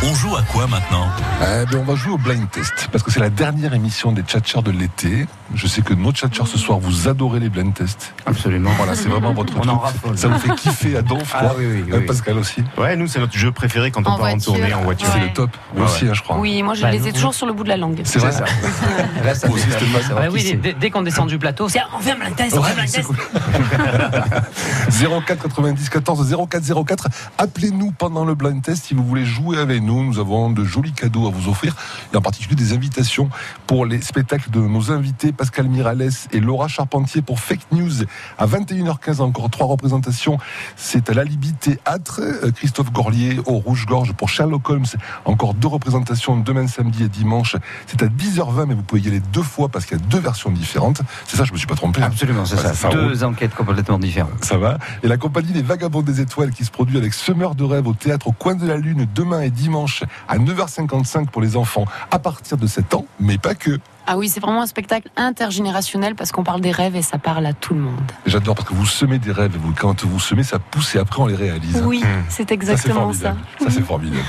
On 0.03 0.15
joue 0.15 0.37
à 0.37 0.43
quoi 0.43 0.67
maintenant? 0.67 1.09
Eh 1.41 1.65
ben, 1.71 1.79
on 1.79 1.85
va 1.85 1.95
jouer 1.95 2.13
au 2.13 2.19
blind 2.19 2.51
test 2.51 2.91
parce 2.93 3.03
que 3.03 3.11
c'est 3.11 3.21
la 3.21 3.31
dernière 3.31 3.73
émission 3.73 4.13
des 4.13 4.21
tchatchers 4.23 4.61
de 4.63 4.71
l'été. 4.71 5.27
Je 5.55 5.67
sais 5.67 5.83
que 5.83 5.95
nos 5.95 6.13
tchatchers 6.13 6.47
ce 6.47 6.57
soir 6.59 6.79
vous 6.79 7.09
adorez 7.09 7.41
les 7.41 7.49
blind 7.49 7.75
tests. 7.75 8.15
Absolument. 8.25 8.71
Voilà, 8.77 8.95
c'est 8.95 9.09
vraiment 9.09 9.33
votre 9.33 9.53
On 9.57 9.61
truc. 9.61 9.73
en 9.73 9.79
raffole. 9.79 10.17
Ça 10.17 10.29
vous 10.29 10.39
fait 10.39 10.55
kiffer 10.55 10.97
à 10.97 11.03
donf, 11.03 11.33
Ah 11.35 11.41
quoi. 11.41 11.55
oui, 11.59 11.67
oui, 11.67 11.85
Euh, 11.93 11.99
oui. 11.99 12.07
Pascal 12.07 12.39
aussi. 12.39 12.63
Ouais, 12.79 12.95
nous, 12.97 13.09
c'est 13.09 13.19
notre 13.19 13.37
jeu 13.37 13.51
préféré 13.51 13.91
quand 13.91 14.07
on 14.07 14.11
En 14.13 14.17
part 14.19 14.33
en 14.33 14.39
tournée 14.39 14.73
en 14.73 14.83
voiture. 14.83 15.09
Ouais. 15.09 15.15
C'est 15.15 15.27
le 15.27 15.33
top. 15.33 15.51
Ouais, 15.75 15.83
aussi, 15.83 16.05
ouais. 16.05 16.11
hein, 16.11 16.15
je 16.15 16.23
crois. 16.23 16.39
Oui, 16.39 16.63
moi 16.63 16.75
je 16.75 16.83
Bah, 16.83 16.91
les 16.93 16.99
ai 16.99 17.07
nous- 17.09 17.13
toujours 17.13 17.35
sur 17.35 17.47
le 17.47 17.53
bout 17.53 17.65
de 17.65 17.69
la 17.69 17.77
langue. 17.77 18.01
C'est 18.05 18.21
vrai. 18.21 18.31
ça. 18.33 18.45
Là, 19.25 19.35
ça 19.35 19.49
Vous 19.49 19.55
aussi, 19.55 19.67
savoir 19.71 20.23
Bah 20.23 20.29
oui, 20.33 20.57
dès, 20.63 20.73
dès 20.73 20.91
qu'on 20.91 21.03
descend 21.03 21.29
du 21.29 21.39
plateau, 21.39 21.69
c'est 21.69 21.81
on 21.97 22.01
fait 22.01 22.13
un 22.13 22.17
blind 22.17 22.37
test, 22.37 22.57
on 22.57 22.63
fait 22.63 22.71
un 22.73 22.75
blind 22.75 22.89
c'est 22.89 22.97
test. 22.99 23.09
cool. 23.09 23.17
04 25.27 25.43
90 25.43 25.89
14 25.89 26.37
04 26.49 26.85
04. 26.87 27.09
Appelez-nous 27.39 27.91
pendant 27.93 28.25
le 28.25 28.35
blind 28.35 28.63
test 28.63 28.85
si 28.87 28.95
vous 28.95 29.05
voulez 29.05 29.25
jouer 29.25 29.59
avec 29.59 29.83
nous. 29.83 30.05
Nous 30.05 30.19
avons 30.19 30.51
de 30.51 30.65
jolis 30.65 30.93
cadeaux 30.93 31.27
à 31.27 31.31
vous 31.31 31.51
offrir 31.51 31.75
et 32.13 32.17
en 32.17 32.21
particulier 32.23 32.55
des 32.57 32.73
invitations 32.73 33.29
pour 33.67 33.87
les 33.87 34.01
spectacles 34.01 34.51
de 34.51 34.61
nos 34.61 34.91
invités 34.93 35.33
Pascal 35.41 35.69
Mirales 35.69 36.11
et 36.33 36.39
Laura 36.41 36.69
Charpentier 36.69 37.23
pour 37.23 37.41
Fake 37.41 37.73
News 37.73 38.05
à 38.37 38.47
21h15. 38.47 39.23
Encore 39.23 39.49
trois 39.49 39.69
représentations. 39.69 40.37
C'est 40.77 41.09
à 41.09 41.15
l'Alibi 41.15 41.55
Théâtre. 41.55 42.21
Euh, 42.21 42.51
Christophe 42.51 42.93
Gorlier 42.93 43.41
au 43.47 43.55
Rouge-Gorge 43.55 44.13
pour 44.13 44.29
Sherlock 44.29 44.69
Holmes. 44.69 44.85
Encore 45.25 45.55
deux 45.55 45.69
représentations 45.69 46.37
demain 46.37 46.67
samedi 46.67 47.05
et 47.05 47.09
dimanche. 47.09 47.57
C'est 47.87 48.03
à 48.03 48.07
10h20 48.09 48.67
mais 48.67 48.75
vous 48.75 48.83
pouvez 48.83 49.01
y 49.01 49.09
aller 49.09 49.21
deux 49.33 49.43
fois 49.43 49.71
parce 49.71 49.87
qu'il 49.87 49.97
y 49.97 50.03
a 50.03 50.05
deux 50.09 50.19
versions 50.19 50.51
différentes. 50.51 51.01
C'est 51.27 51.39
ça, 51.39 51.45
je 51.45 51.55
me 51.55 51.57
suis 51.57 51.67
pas 51.67 51.75
trompé. 51.75 52.03
hein. 52.03 52.09
Absolument, 52.09 52.45
c'est 52.45 52.59
ça. 52.59 52.75
Deux 52.91 53.25
enquêtes 53.25 53.55
complètement 53.55 53.99
différentes. 53.99 54.45
Ça 54.45 54.59
va. 54.59 54.77
Et 55.03 55.09
la 55.09 55.17
compagnie 55.17 55.55
Les 55.55 55.63
Vagabonds 55.63 56.03
des 56.03 56.21
Étoiles 56.21 56.51
qui 56.51 56.67
se 56.67 56.71
produit 56.71 56.99
avec 56.99 57.15
Semeur 57.15 57.55
de 57.55 57.65
rêve 57.65 57.87
au 57.87 57.95
théâtre 57.95 58.27
au 58.27 58.33
coin 58.33 58.57
de 58.57 58.67
la 58.67 58.77
Lune 58.77 59.07
demain 59.15 59.41
et 59.41 59.51
dimanche 59.51 60.05
à 60.29 60.37
9h55 60.37 61.29
pour 61.31 61.41
les 61.41 61.57
enfants 61.57 61.87
à 62.11 62.19
partir 62.19 62.59
de 62.59 62.67
7 62.67 62.93
ans, 62.93 63.07
mais 63.19 63.39
pas 63.39 63.55
que. 63.55 63.79
Ah 64.07 64.17
oui, 64.17 64.29
c'est 64.29 64.41
vraiment 64.41 64.63
un 64.63 64.67
spectacle 64.67 65.09
intergénérationnel 65.17 66.15
parce 66.15 66.33
qu'on 66.33 66.43
parle 66.43 66.61
des 66.61 66.73
rêves 66.73 66.97
et 66.97 67.03
ça 67.03 67.19
parle 67.19 67.47
à 67.47 67.53
tout 67.53 67.75
le 67.75 67.81
monde. 67.81 68.01
J'adore 68.27 68.55
parce 68.57 68.69
que 68.69 68.75
vous 68.75 68.87
semez 68.87 69.19
des 69.19 69.31
rêves 69.33 69.53
et 69.55 69.59
vous, 69.59 69.73
quand 69.79 70.05
vous 70.05 70.19
semez, 70.21 70.43
ça 70.43 70.59
pousse 70.59 70.95
et 70.95 70.99
après 70.99 71.21
on 71.23 71.27
les 71.27 71.35
réalise. 71.37 71.83
Oui, 71.85 72.01
Mmh. 72.01 72.25
c'est 72.29 72.51
exactement 72.51 73.13
ça. 73.13 73.37
Ça, 73.61 73.67
c'est 73.71 73.85
formidable. 73.85 74.23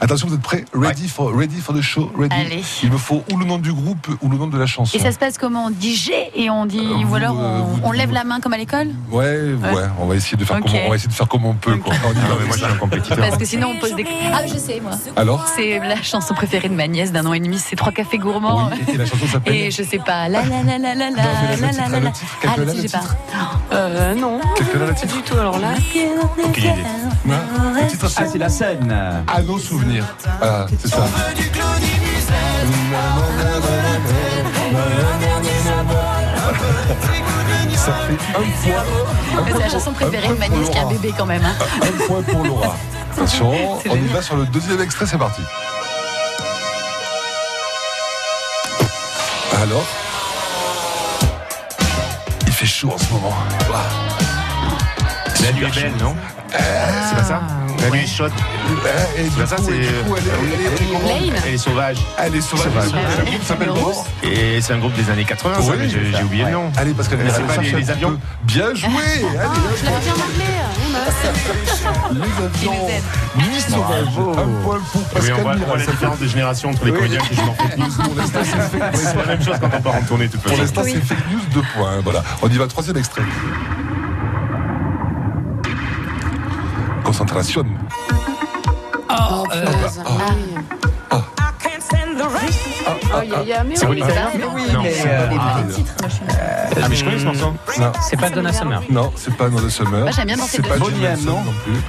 Attention, 0.00 0.28
vous 0.28 0.34
êtes 0.34 0.40
prêts? 0.42 0.64
Ready, 0.72 1.08
for, 1.08 1.34
ready 1.34 1.60
for 1.60 1.74
the 1.74 1.80
show? 1.82 2.10
Ready? 2.16 2.34
Allez. 2.34 2.62
Il 2.82 2.90
me 2.90 2.96
faut 2.98 3.22
ou 3.32 3.36
le 3.36 3.44
nom 3.44 3.58
du 3.58 3.72
groupe 3.72 4.08
ou 4.22 4.28
le 4.28 4.36
nom 4.38 4.46
de 4.46 4.56
la 4.58 4.66
chanson. 4.66 4.96
Et 4.96 5.00
ça 5.00 5.12
se 5.12 5.18
passe 5.18 5.38
comment? 5.38 5.66
On 5.66 5.70
dit 5.70 5.94
G 5.96 6.12
et 6.34 6.48
on 6.50 6.64
dit. 6.66 6.78
Euh, 6.80 7.04
ou 7.06 7.14
alors 7.14 7.36
euh, 7.38 7.60
on, 7.60 7.64
vous- 7.64 7.80
on 7.84 7.92
lève 7.92 8.12
la 8.12 8.24
main 8.24 8.40
comme 8.40 8.52
à 8.52 8.58
l'école? 8.58 8.88
Ouais, 9.10 9.52
ouais, 9.54 9.82
on 9.98 10.06
va 10.06 10.14
essayer 10.16 10.36
de 10.36 10.44
faire 10.44 10.56
Ok. 10.58 10.64
comme 10.64 10.74
on 10.86 10.88
va 10.90 10.94
essayer 10.96 11.08
de 11.08 11.12
faire 11.14 11.28
comme 11.28 11.44
on 11.44 11.54
peut. 11.54 11.76
Quoi. 11.76 11.94
On 12.04 12.08
va. 12.08 12.14
Non, 12.14 12.36
mais 12.40 12.46
moi, 12.46 12.56
je 12.56 12.64
suis 12.64 12.72
un 12.72 12.76
compétiteur. 12.76 13.18
Parce 13.18 13.36
que 13.36 13.44
sinon 13.44 13.68
on 13.74 13.78
pose 13.78 13.94
des. 13.94 14.04
Ah, 14.32 14.46
je 14.46 14.56
sais 14.58 14.80
moi. 14.80 14.92
Alors? 15.16 15.46
C'est 15.56 15.78
la 15.78 16.02
chanson 16.02 16.34
préférée 16.34 16.68
de 16.68 16.74
ma 16.74 16.86
nièce 16.88 17.12
d'un 17.12 17.24
an 17.26 17.32
et 17.32 17.40
demi, 17.40 17.58
c'est 17.58 17.76
Trois 17.76 17.92
cafés 17.92 18.18
gourmands. 18.18 18.70
Oui, 18.72 18.78
et- 18.88 18.94
et 18.94 18.96
la 18.98 19.04
chanson 19.06 19.15
s'appelle 19.26 19.54
Et 19.54 19.70
je 19.70 19.82
sais 19.82 19.98
pas, 19.98 20.28
la 20.28 20.42
la 20.42 20.62
la 20.62 20.78
la 20.78 20.94
la 20.94 21.10
la 21.10 21.10
la 21.10 21.88
la 21.88 22.00
la 22.00 22.12
Ah, 22.46 22.54
le 22.58 22.66
titre, 22.66 22.82
j'ai 22.82 22.88
pas. 22.88 23.00
Euh, 23.72 24.14
non. 24.14 24.40
Quelqu'un 24.56 24.78
Pas 24.94 25.06
du 25.06 25.22
tout, 25.22 25.38
alors 25.38 25.58
là. 25.58 25.68
Aucune 26.44 26.62
idée. 26.64 26.72
Non 27.24 27.36
Le 27.74 27.86
titre 27.88 28.06
Ah, 28.06 28.10
c'est 28.18 28.28
c'est 28.32 28.38
la 28.38 28.48
scène. 28.48 28.92
À 29.32 29.42
nos 29.42 29.58
souvenirs. 29.58 30.04
Ah, 30.42 30.66
c'est 30.82 30.88
ça. 30.88 31.06
Ça 37.74 37.92
fait 37.92 38.14
un 38.34 38.40
point. 38.72 39.44
C'est 39.52 39.58
la 39.58 39.68
chanson 39.68 39.92
préférée 39.92 40.28
de 40.28 40.34
ma 40.34 40.48
nièce 40.48 40.70
qui 40.70 40.78
a 40.78 40.82
un 40.82 40.88
bébé 40.90 41.12
quand 41.16 41.26
même. 41.26 41.42
hein. 41.44 41.54
Un 41.82 42.06
point 42.06 42.22
pour 42.22 42.44
Laura. 42.44 42.76
Attention, 43.12 43.52
C'est 43.82 43.90
on 43.90 43.96
y 43.96 44.06
va 44.08 44.20
sur 44.22 44.36
le 44.36 44.44
deuxième 44.46 44.80
extrait, 44.80 45.06
c'est 45.06 45.16
parti. 45.18 45.40
Alors 49.54 49.86
Il 52.46 52.52
fait 52.52 52.66
chaud 52.66 52.92
en 52.92 52.98
ce 52.98 53.12
moment. 53.12 53.34
Ouah. 53.70 53.84
La 55.42 55.52
nuit 55.52 55.64
est 55.66 55.74
belle, 55.74 55.92
non? 56.00 56.12
Du 56.12 56.18
C'est 56.52 57.16
pas 57.16 57.24
ça, 57.24 57.42
et 59.68 59.78
du 59.78 59.86
coup, 60.04 60.16
elle 60.16 60.26
est- 60.26 60.30
elle 60.42 60.60
est- 60.60 60.64
elle 60.66 60.72
est 60.72 60.86
comment 60.92 61.08
Lane 61.08 61.42
Elle 61.46 61.54
est 61.54 61.58
sauvage. 61.58 61.96
Elle 62.18 62.34
est 62.36 62.40
sauvage. 62.40 62.64
Sauvage. 62.64 62.84
Le 63.18 63.24
groupe 63.24 63.42
s'appelle 63.44 63.70
Et 64.22 64.60
c'est 64.60 64.72
un 64.72 64.78
groupe 64.78 64.94
des 64.94 65.10
années 65.10 65.24
80, 65.24 65.54
ça, 65.54 65.60
Oui, 65.70 65.76
mais 65.80 65.88
j'ai 65.88 66.22
oublié 66.24 66.44
le 66.44 66.50
nom. 66.50 66.70
Allez, 66.76 66.94
c'est 66.98 67.16
pas 67.46 67.54
cherche 67.54 67.72
les- 67.72 67.90
avions. 67.90 68.18
Bien 68.44 68.74
joué 68.74 68.88
Allez, 68.88 69.28
Je 69.80 69.84
l'avais 69.84 70.00
bien 70.00 70.12
rappelé. 70.12 70.44
Les 72.12 72.44
avions. 72.44 72.88
Sauvage. 73.68 74.06
Un 74.08 74.62
point 74.62 74.78
pour 74.92 75.02
Pascal 75.02 75.34
on 75.38 75.42
voit, 75.42 75.76
la 75.76 75.86
différence 75.86 76.18
de 76.18 76.26
génération 76.28 76.70
entre 76.70 76.84
les 76.86 76.92
comédiens 76.92 77.20
qui 77.20 77.34
jouent 77.34 77.42
en 77.42 77.54
fake 77.54 77.76
news. 77.78 77.90
C'est 78.94 79.16
la 79.16 79.24
même 79.26 79.42
chose 79.42 79.56
quand 79.60 79.70
on 79.76 79.82
part 79.82 79.94
en 79.96 80.02
tournée, 80.02 80.28
Pour 80.28 80.56
l'instant, 80.56 80.82
c'est 80.84 81.00
fake 81.00 81.30
news, 81.30 81.40
deux 81.52 81.62
points. 81.74 82.00
Voilà. 82.02 82.22
On 82.42 82.48
y 82.48 82.56
va, 82.56 82.66
troisième 82.66 82.96
extrait. 82.96 83.22
Concentration. 87.06 87.64
Oh, 89.08 89.14
ah. 89.14 89.44
Ah 90.04 90.10
oui. 90.34 90.54
Oh, 93.14 93.20
il 93.22 93.30
y 93.30 93.34
a- 93.34 93.42
il 93.42 93.48
y 93.48 93.52
a- 93.52 93.62
mais 93.64 93.76
C'est 93.76 93.86
oui, 93.86 94.02
euh, 94.02 94.06
ah, 95.38 95.62
Ah, 96.82 96.88
mais 96.88 96.96
je 96.96 97.04
connais 97.04 97.18
ce 97.20 97.24
morceau. 97.24 97.54
Non, 97.78 97.92
C'est 98.02 98.16
pas 98.18 98.28
Donna 98.30 98.52
Summer. 98.52 98.82
non, 98.90 99.12
c'est 99.14 99.34
pas 99.36 99.46
Another 99.46 99.70
Summer. 99.70 100.00
Moi, 100.02 100.10
j'aime 100.10 100.26
bien 100.26 100.36
danser 100.36 100.56
C'est 100.56 100.68
pas 100.68 100.76
Bonnie 100.78 101.04
M, 101.04 101.18
non 101.24 101.42
plus. 101.64 101.80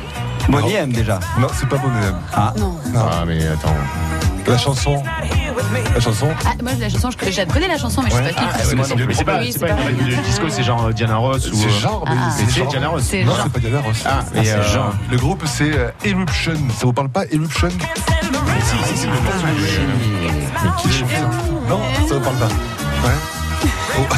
Bonnie 0.50 0.74
M 0.74 0.92
déjà. 0.92 1.20
Non, 1.40 1.48
c'est 1.54 1.68
pas 1.68 1.78
Bonnie 1.78 2.06
M. 2.06 2.16
Non. 2.58 2.80
Non. 2.94 3.06
Ah, 3.12 3.24
mais 3.26 3.46
attends. 3.48 3.76
La 4.48 4.58
chanson. 4.58 5.04
La 5.94 6.00
chanson. 6.00 6.30
Ah, 6.46 6.52
moi, 6.64 6.72
la 6.80 6.88
chanson, 6.90 7.10
je, 7.12 7.32
je 7.32 7.42
connais 7.52 7.68
la 7.68 7.78
chanson, 7.78 8.02
mais 8.02 8.10
je 8.10 8.16
sais 8.16 8.22
pas 8.22 8.30
qui. 8.30 8.36
Ah, 8.40 8.76
moi 8.76 8.88
non 8.88 8.96
plus. 8.96 9.06
Mais 9.08 9.14
c'est 9.14 9.24
pas, 9.26 9.40
Oui, 9.40 9.52
c'est 9.52 9.60
c'est 9.60 9.68
pas 9.68 9.74
pas 9.74 9.90
une 9.90 10.08
une 10.10 10.22
disco, 10.22 10.46
c'est 10.50 10.64
genre 10.64 10.86
euh, 10.86 10.94
Diana 10.94 11.18
Ross 11.18 11.52
ou. 11.52 11.56
C'est 11.56 11.66
euh, 11.68 11.70
genre, 11.82 12.06
mais 12.08 12.16
Ah. 12.18 12.30
c'est 12.32 12.46
C'est 12.46 12.60
genre. 12.60 12.68
Diana 12.70 12.88
Ross. 12.88 13.04
C'est 13.10 13.24
Non, 13.26 13.36
genre. 13.36 13.44
c'est 13.44 13.52
pas 13.54 13.60
Diana 13.60 13.80
Ross. 13.82 14.04
Ah, 14.06 14.20
mais 14.34 14.46
c'est 14.46 14.54
euh, 14.54 14.64
genre. 14.64 14.94
Le 15.12 15.18
groupe, 15.18 15.44
c'est 15.46 15.72
euh, 15.78 15.90
Eruption. 16.06 16.54
Ça 16.80 16.86
vous 16.86 16.94
parle 16.94 17.10
pas, 17.10 17.26
Eruption? 17.26 17.70
Si, 17.70 18.78
si, 18.88 18.98
si, 19.00 19.06
le 19.08 19.12
morceau, 19.12 19.48
Mais 20.64 20.82
qui 20.82 20.98
ça 20.98 21.06
Non, 21.68 21.80
ça 22.08 22.14
vous 22.16 22.22
parle 22.22 22.36
pas. 22.38 22.46
Ouais. 22.46 23.14
Oh. 24.00 24.16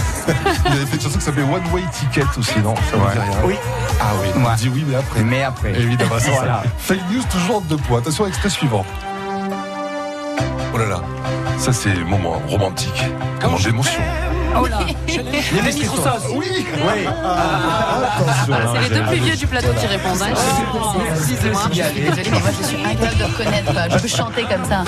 Il 0.65 0.71
avait 0.71 0.85
fait 0.85 0.95
une 0.97 1.01
chanson 1.01 1.17
qui 1.19 1.25
s'appelait 1.25 1.43
One 1.43 1.63
Way 1.73 1.81
Ticket 1.91 2.23
aussi, 2.37 2.59
non 2.59 2.75
Ça 2.91 2.97
Ouais. 2.97 3.13
dit 3.13 3.19
rien 3.19 3.37
Oui. 3.45 3.55
Ah 3.99 4.05
oui, 4.21 4.27
on 4.35 4.43
Ouais. 4.45 4.55
dit 4.57 4.69
oui, 4.73 4.85
mais 4.87 4.95
après. 4.95 5.21
Mais 5.23 5.43
après. 5.43 5.71
Évidemment, 5.79 6.15
c'est 6.19 6.31
Voilà. 6.31 6.63
ça. 6.63 6.69
Fake 6.77 7.01
news, 7.11 7.21
toujours 7.31 7.57
en 7.57 7.61
deux 7.61 7.77
points. 7.77 7.99
Attention, 7.99 8.27
extrait 8.27 8.49
suivant. 8.49 8.85
Oh 10.73 10.77
là 10.77 10.85
là, 10.85 11.01
ça 11.57 11.73
c'est 11.73 11.93
moment 12.03 12.41
romantique, 12.47 13.03
moment 13.41 13.57
d'émotion. 13.57 14.01
Oh 14.57 14.65
là 14.67 14.79
Les 15.07 15.61
Denis 15.61 15.87
Roussos 15.87 16.33
Oui 16.35 16.47
Oui. 16.73 17.05
Attention. 17.07 18.53
Ah, 18.53 18.73
c'est 18.73 18.89
les 18.89 18.95
deux 18.99 19.05
plus 19.07 19.19
vieux 19.19 19.35
du 19.35 19.47
plateau 19.47 19.67
qui 19.79 19.85
répondent. 19.87 20.21
hein. 20.21 20.33
Je 21.15 21.23
suis 21.23 21.35
désolée, 21.35 22.29
mais 22.31 22.39
moi, 22.39 22.49
je 22.59 22.65
suis 22.67 22.77
incapable 22.83 23.17
de 23.17 23.23
reconnaître. 23.25 23.73
quoi. 23.73 23.89
Je 23.89 23.97
peux 23.97 24.07
chanter 24.07 24.43
comme 24.43 24.65
ça. 24.65 24.83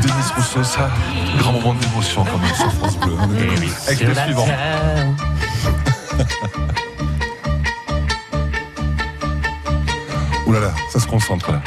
Denis 0.00 0.12
Rousseau, 0.36 0.62
ça, 0.64 0.90
grand 1.38 1.52
moment 1.52 1.74
d'émotion 1.74 2.24
quand 2.24 2.38
même 2.38 2.54
sur 2.54 2.72
France 2.72 2.96
Bleu. 2.98 3.14
Est 3.14 3.46
d'accord. 3.46 3.88
Extrait 3.88 4.24
suivant. 4.24 4.46
Ouh 10.46 10.52
là 10.52 10.60
là, 10.60 10.70
ça 10.92 11.00
se 11.00 11.06
concentre 11.06 11.50
là. 11.52 11.60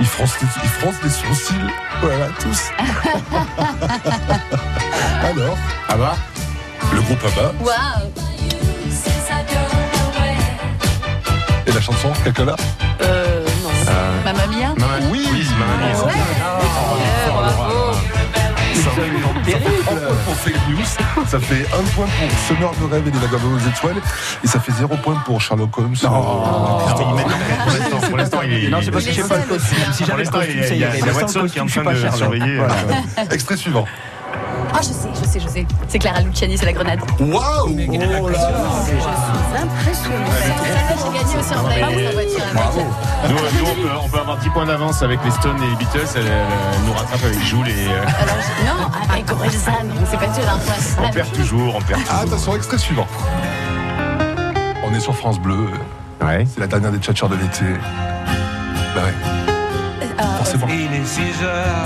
Ils 0.00 0.06
froncent, 0.06 0.36
les- 0.40 0.48
ils 0.62 0.68
froncent 0.68 1.02
les 1.04 1.10
sourcils. 1.10 1.54
Voilà, 2.00 2.26
tous. 2.40 2.70
Alors, 5.22 5.56
Ah 5.88 5.96
bah 5.96 6.16
le 6.94 7.00
groupe 7.02 7.18
ABBA. 7.24 7.52
Waouh 7.60 7.74
Et 11.66 11.72
la 11.72 11.80
chanson, 11.80 12.12
quelqu'un 12.22 12.44
là? 12.46 12.56
Euh, 13.02 13.44
non. 13.62 13.70
Mamma 14.24 14.46
Mia? 14.46 14.68
Maman, 14.76 15.06
oui, 15.10 15.26
oui, 15.32 15.46
Maman 15.58 15.76
Mia. 15.78 16.04
Ouais, 16.04 16.12
bravo. 17.32 17.94
Ça 18.74 18.90
fait 18.90 19.54
un 19.54 19.82
point 19.84 19.96
pour 20.24 20.34
Fake 20.36 20.54
News, 20.68 20.84
ça 21.26 21.38
fait 21.40 21.66
un 21.74 21.82
point 21.94 22.06
pour 22.06 22.88
de 22.88 22.92
rêve 22.92 23.08
et 23.08 23.10
les 23.10 23.18
vagabonds 23.18 23.54
aux 23.54 23.68
étoiles, 23.68 23.96
et 24.42 24.46
ça 24.46 24.60
fait 24.60 24.72
zéro 24.72 24.96
point 24.96 25.14
pour 25.24 25.40
Sherlock 25.40 25.76
Holmes. 25.78 25.94
Non, 26.02 26.10
met- 27.14 27.22
pour 27.22 27.72
l'instant- 27.72 28.08
Pour 28.08 28.16
l'instant, 28.18 28.40
il 28.44 28.64
est. 28.64 28.68
Non, 28.68 28.78
c'est 28.82 28.90
parce 28.90 29.04
que 29.04 29.12
j'ai 29.12 29.22
pas 29.22 29.36
le 29.38 29.42
costume. 29.44 29.78
Si 29.92 29.98
Pour 30.04 30.06
j'avais 30.06 30.22
le 30.24 30.28
il 30.28 30.30
costume, 30.30 30.60
y 30.60 30.84
a- 30.84 30.96
il 30.96 31.06
y 31.06 31.10
Watson 31.10 31.46
qui 31.50 31.58
est 31.58 31.60
en 31.60 31.66
train 31.66 31.82
je 31.94 32.02
de 32.02 32.08
pas 32.08 32.16
surveiller. 32.16 32.58
Euh, 32.60 33.24
Extrait 33.30 33.56
suivant. 33.56 33.86
Ah, 34.76 34.80
je 34.82 34.88
sais, 34.88 35.08
je 35.14 35.28
sais, 35.28 35.40
je 35.40 35.48
sais. 35.48 35.66
C'est 35.88 35.98
Clara 36.00 36.20
Luciani, 36.20 36.58
c'est 36.58 36.66
la 36.66 36.72
grenade. 36.72 36.98
Waouh 37.20 37.40
oh 37.68 38.28
là 38.28 38.38
Je 38.84 38.90
suis 38.90 39.62
impressionnée. 39.62 40.16
J'ai 40.98 41.18
gagné 41.18 41.36
aussi 41.38 41.54
en 41.54 41.62
la 41.68 42.10
voiture. 42.12 42.40
Bravo 42.54 42.80
Nous, 43.28 43.34
nous, 43.34 43.70
on, 43.70 43.74
peut, 43.82 43.88
on 44.04 44.08
peut 44.08 44.18
avoir 44.18 44.36
10 44.38 44.48
points 44.50 44.66
d'avance 44.66 45.02
avec 45.02 45.20
les 45.24 45.30
Stones 45.30 45.62
et 45.62 45.70
les 45.70 45.76
Beatles. 45.76 46.08
Elle, 46.16 46.24
nous 46.86 46.92
rattrape 46.92 47.22
avec 47.24 47.40
Joule 47.44 47.68
et. 47.68 47.72
euh, 47.88 48.02
Alors, 48.20 48.36
non, 48.66 49.12
avec 49.12 49.30
Orelsan, 49.30 49.72
donc 49.84 50.06
c'est 50.10 50.18
pas 50.18 50.26
dur. 50.26 50.44
hein. 50.48 51.04
on 51.04 51.10
perd 51.10 51.30
toujours, 51.32 51.76
on 51.76 51.80
perd 51.80 52.00
Ah, 52.08 52.12
toujours. 52.22 52.32
attention, 52.34 52.56
extrait 52.56 52.78
suivant. 52.78 53.06
On 54.84 54.92
est 54.94 55.00
sur 55.00 55.14
France 55.16 55.38
Bleu, 55.38 55.68
Ouais. 56.22 56.46
c'est 56.52 56.60
la 56.60 56.66
dernière 56.66 56.90
des 56.90 56.98
tchatcheurs 56.98 57.28
de 57.28 57.36
l'été. 57.36 57.64
Bah 58.94 59.02
ouais, 59.02 59.43
forcément. 60.68 61.04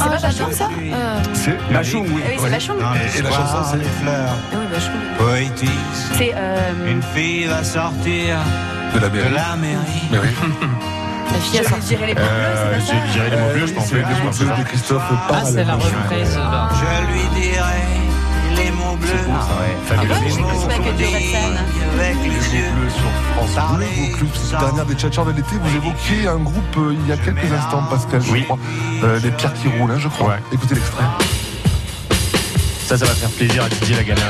C'est 0.02 0.08
pas 0.10 0.18
Bachoum, 0.28 0.52
ça 0.52 0.68
Euh, 0.92 1.20
C'est 1.34 1.72
Bachoum, 1.72 2.06
oui. 2.12 2.22
Oui, 2.26 2.34
c'est 2.38 2.50
Bachoum. 2.50 2.76
Et, 2.78 3.18
et 3.18 3.22
la 3.22 3.30
chanson, 3.30 3.58
c'est. 3.70 3.76
Oui, 3.78 4.66
Bachoum. 4.72 5.00
C'est. 6.16 6.32
euh, 6.36 6.90
Une 6.90 7.02
fille 7.02 7.46
va 7.46 7.62
sortir 7.64 8.36
De 8.94 9.00
la 9.00 9.08
mairie. 9.08 9.28
de 9.28 9.34
la 9.34 9.56
mairie. 9.56 10.02
Mais 10.10 10.18
oui. 10.18 10.28
La 11.30 11.38
fille 11.40 11.60
a 11.60 11.64
sorti. 11.68 11.90
les 11.94 11.98
mots 11.98 12.04
bleus, 12.14 12.20
Euh, 12.20 12.78
c'est 12.80 12.86
ça 12.86 12.92
j'ai- 13.12 13.30
les 13.30 13.36
mots 13.36 13.52
bleus, 13.52 13.66
je 13.66 13.72
pense. 13.74 13.86
C'est 13.86 13.94
les 13.96 14.00
mots 14.02 14.30
bleus 14.38 14.56
de 14.58 14.64
Christophe 14.68 15.02
Ah, 15.30 15.34
c'est 15.44 15.64
la 15.64 15.74
reprise. 15.74 16.38
Je 16.72 17.12
lui 17.12 17.40
dirai 17.40 17.84
les 18.56 18.70
mots 18.72 18.96
bleus. 18.96 19.08
Fabuleux. 19.86 20.14
Ah, 20.14 20.20
je 20.28 20.34
connais 20.36 20.66
pas 20.66 20.84
que 20.84 20.96
du. 20.96 21.04
Avec 21.94 22.16
les 22.22 22.56
yeux. 22.58 22.64
Sur 22.90 23.10
France 23.34 23.76
Bleu, 23.76 23.86
vos 23.86 24.16
clubs, 24.16 24.34
cette 24.34 24.58
dernière 24.60 24.86
des 24.86 24.94
tchatcheurs 24.94 25.26
de 25.26 25.32
l'été, 25.32 25.56
vous 25.60 25.76
évoquiez 25.76 26.28
un 26.28 26.36
groupe 26.38 26.76
euh, 26.76 26.94
il 26.98 27.08
y 27.08 27.12
a 27.12 27.16
quelques 27.16 27.52
instants, 27.52 27.82
Pascal, 27.90 28.22
je 28.22 28.32
Oui. 28.32 28.44
crois. 28.44 28.58
Euh, 29.04 29.18
les 29.20 29.30
pierres 29.30 29.54
qui 29.54 29.68
roulent, 29.68 29.90
hein, 29.90 29.98
je 29.98 30.08
crois. 30.08 30.28
Ouais. 30.28 30.42
Écoutez 30.52 30.74
l'extrait. 30.74 31.04
Ça, 32.86 32.96
ça 32.96 33.04
va 33.04 33.12
faire 33.14 33.30
plaisir 33.30 33.64
à 33.64 33.68
Didier 33.68 33.96
Lagana 33.96 34.20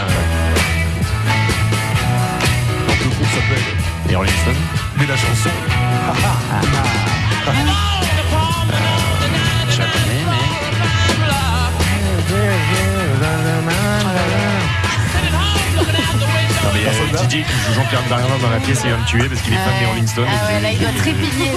Donc 2.89 2.99
le 3.05 3.11
groupe 3.11 3.29
s'appelle 3.29 3.65
et 4.09 4.13
Stone. 4.13 4.55
Mais 4.99 5.07
la 5.07 5.17
chanson. 5.17 5.51
A 16.89 17.21
Didier 17.23 17.43
qui 17.45 17.53
joue 17.67 17.75
Jean-Pierre 17.75 18.03
Darmanin 18.09 18.39
dans 18.41 18.51
la 18.51 18.61
pièce, 18.61 18.81
il 18.85 18.91
va 18.91 18.97
me 18.97 19.05
tuer 19.05 19.29
parce 19.29 19.41
qu'il 19.43 19.53
est 19.53 19.57
fan 19.57 19.75
des 19.79 19.87
Rolling 19.87 20.07
Stones. 20.07 20.25
Ah 20.29 20.61
là, 20.61 20.71
il 20.73 20.79
doit 20.79 20.89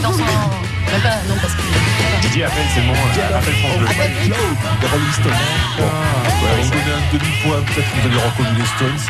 dans 0.02 0.12
son. 0.12 0.20
Non, 0.20 1.36
parce 1.42 1.54
que. 1.56 1.62
Didier 2.22 2.44
appelle, 2.44 2.68
c'est 2.74 2.82
le 2.82 2.88
moment. 2.88 3.00
euh, 3.00 3.38
Appelle 3.38 3.56
France 3.56 3.78
Bleu. 3.80 3.88
Les 4.82 4.88
Rolling 4.88 5.14
Stones. 5.14 5.42
Bon. 5.78 5.84
Ouais, 5.84 6.60
on 6.60 6.68
donnait 6.68 6.96
un 7.00 7.06
demi-point, 7.14 7.62
peut-être 7.64 7.90
que 7.92 8.00
vous 8.02 8.08
avez 8.12 8.22
reconnu 8.28 8.60
les 8.60 8.66
Stones. 8.76 9.02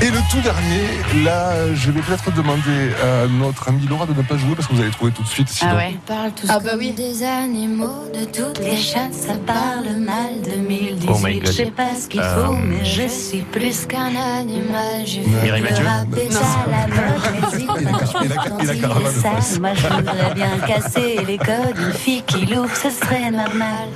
Et 0.00 0.10
le 0.10 0.18
tout 0.30 0.40
dernier, 0.40 1.24
là, 1.24 1.74
je 1.74 1.90
vais 1.90 2.00
peut-être 2.00 2.30
demander 2.32 2.92
à 3.02 3.26
notre 3.26 3.68
amie 3.68 3.84
Laura 3.88 4.06
de 4.06 4.12
ne 4.14 4.22
pas 4.22 4.36
jouer 4.36 4.54
parce 4.54 4.68
que 4.68 4.74
vous 4.74 4.80
allez 4.80 4.92
trouver 4.92 5.10
tout 5.10 5.24
de 5.24 5.28
suite. 5.28 5.48
Sinon. 5.48 5.72
Ah 5.74 5.76
ouais. 5.76 5.96
parle 6.06 6.30
tous 6.32 6.46
Ah 6.48 6.60
bah 6.60 6.70
oui. 6.78 6.92
des 6.92 7.24
animaux, 7.24 8.04
de 8.14 8.24
toutes 8.24 8.60
les 8.60 8.76
chasses, 8.76 9.26
ça 9.26 9.34
parle 9.44 9.96
mal 9.98 10.40
2018. 10.44 11.08
Oh 11.12 11.18
my 11.20 11.38
God. 11.40 11.46
je 11.48 11.52
sais 11.52 11.72
pas 11.72 11.94
ce 12.00 12.06
qu'il 12.06 12.20
Euh, 12.20 12.46
faut, 12.46 12.52
mais 12.54 12.84
je 12.84 13.08
suis 13.08 13.42
plus 13.42 13.86
qu'un 13.86 14.14
animal. 14.14 15.04
J'ai 15.04 15.20
Mireille 15.22 15.62
fait 15.62 15.70
Mathieu 15.70 15.84
et 15.84 16.28
la 18.66 18.74
caravane 18.76 19.12
de. 19.12 19.60
Moi 19.60 19.70
je 19.74 19.86
voudrais 19.88 20.34
bien 20.34 20.58
casser 20.66 21.18
les 21.26 21.38
codes, 21.38 21.76
une 21.76 21.92
fille 21.92 22.22
qui 22.22 22.46
l'ouvre, 22.46 22.74
ce 22.76 22.90
serait 22.90 23.32
normal. 23.32 23.88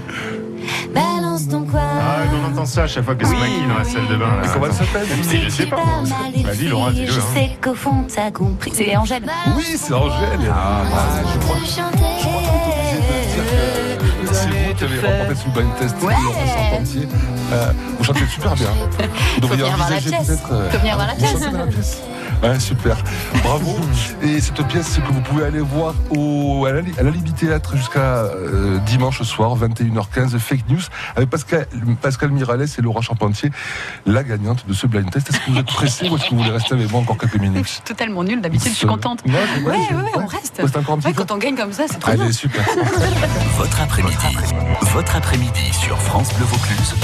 Balance 0.95 1.49
ton 1.49 1.65
quoi. 1.65 1.81
Ah, 1.83 2.17
on 2.33 2.53
entend 2.53 2.67
ça 2.67 2.85
à 2.85 2.87
chaque 2.87 3.05
fois 3.05 3.15
que 3.15 3.27
se 3.27 3.33
maquille 3.33 3.67
dans 3.69 3.79
la 3.79 3.85
salle 3.85 4.07
de 4.09 4.17
bain. 4.17 4.27
là. 4.43 4.49
Comment 4.53 4.67
elle 4.67 4.73
s'appelle 4.73 5.07
Je 5.45 5.49
sais 5.49 5.67
pas. 5.67 5.77
Vas-y, 6.45 6.65
Laura, 6.69 6.91
dis-le. 6.93 7.07
je 7.13 7.21
sais 7.21 7.57
qu'au 7.61 7.75
fond 7.75 8.05
t'as 8.15 8.31
compris. 8.31 8.73
C'est 8.75 8.97
Angèle. 8.97 9.23
Oui, 9.57 9.65
c'est 9.77 9.95
Angèle. 9.95 10.53
Ah, 10.53 10.83
bah, 10.91 11.29
je 11.33 11.39
crois 11.39 11.57
que 11.57 11.67
chanter. 11.67 12.05
c'est 14.33 14.49
vous 14.49 14.75
qui 14.75 14.85
avez 14.85 15.01
remporté 15.01 15.35
ce 15.35 15.49
blind 15.51 15.75
test. 15.79 15.97
Ouais. 16.03 16.15
Charpentier. 16.47 17.09
Euh, 17.53 17.73
vous 17.99 18.05
chantez 18.05 18.27
super 18.27 18.55
bien. 18.55 18.67
Vous 19.35 19.41
devriez 19.41 19.63
venir 19.63 19.77
voir 19.77 19.91
la 19.91 19.97
envisager 19.97 20.11
pièce. 20.17 20.27
peut-être. 20.27 20.53
euh, 20.53 20.71
Faut 20.71 20.79
venir 20.79 20.95
voir 20.95 21.07
la 21.09 21.15
pièce. 21.15 22.03
Ouais, 22.43 22.59
super. 22.59 22.97
Bravo. 23.45 23.77
Et 24.23 24.41
cette 24.41 24.67
pièce 24.67 24.97
que 24.99 25.13
vous 25.13 25.21
pouvez 25.21 25.45
aller 25.45 25.61
voir 25.61 25.95
au, 26.11 26.67
à 26.67 26.73
la, 26.73 26.81
à 26.99 27.03
la 27.05 27.11
Libye 27.11 27.33
Théâtre 27.33 27.77
jusqu'à 27.77 28.01
euh, 28.25 28.79
dimanche 28.81 29.23
soir, 29.23 29.57
21h15, 29.57 30.37
Fake 30.39 30.69
News, 30.69 30.81
avec 31.15 31.31
Pascal, 31.31 31.67
Pascal 32.01 32.31
Miralles 32.31 32.63
et 32.77 32.83
Laura 32.83 33.01
Charpentier, 33.01 33.51
la 34.07 34.25
gagnante 34.25 34.67
de 34.67 34.73
ce 34.73 34.87
blind 34.89 35.09
test. 35.11 35.31
Est-ce 35.31 35.39
que 35.39 35.51
vous 35.53 35.59
êtes 35.59 35.67
pressé 35.67 36.09
ou 36.09 36.17
est-ce 36.17 36.25
que 36.25 36.31
vous 36.31 36.39
voulez 36.39 36.51
rester 36.51 36.75
avec 36.75 36.91
moi 36.91 37.01
encore 37.01 37.17
quelques 37.17 37.35
Je 37.37 37.39
minutes 37.43 37.67
suis 37.69 37.81
totalement 37.83 38.25
nulle. 38.25 38.41
D'habitude, 38.41 38.73
je 38.73 38.77
suis 38.77 38.87
contente. 38.87 39.21
Je- 39.25 39.33
Ouais, 39.33 39.39
je- 39.59 39.65
ouais, 39.65 40.03
ouais, 40.03 40.11
on 40.17 40.27
reste. 40.27 40.57
Reste 40.59 40.77
encore 40.77 40.95
un 40.95 40.99
petit 40.99 41.07
Ouais, 41.09 41.13
peu. 41.15 41.25
quand 41.25 41.35
on 41.35 41.39
gagne 41.39 41.55
comme 41.55 41.73
ça, 41.73 41.85
c'est 41.89 41.99
trop 42.01 42.13
bien. 42.13 42.25
Allez, 42.25 42.33
super. 42.33 42.65
Votre 43.57 43.81
après-midi. 43.83 44.17
Votre 44.93 45.17
après-midi 45.17 45.73
sur 45.73 45.97
France 46.01 46.35
Bleu 46.35 46.47
Vaucluse. 46.47 46.95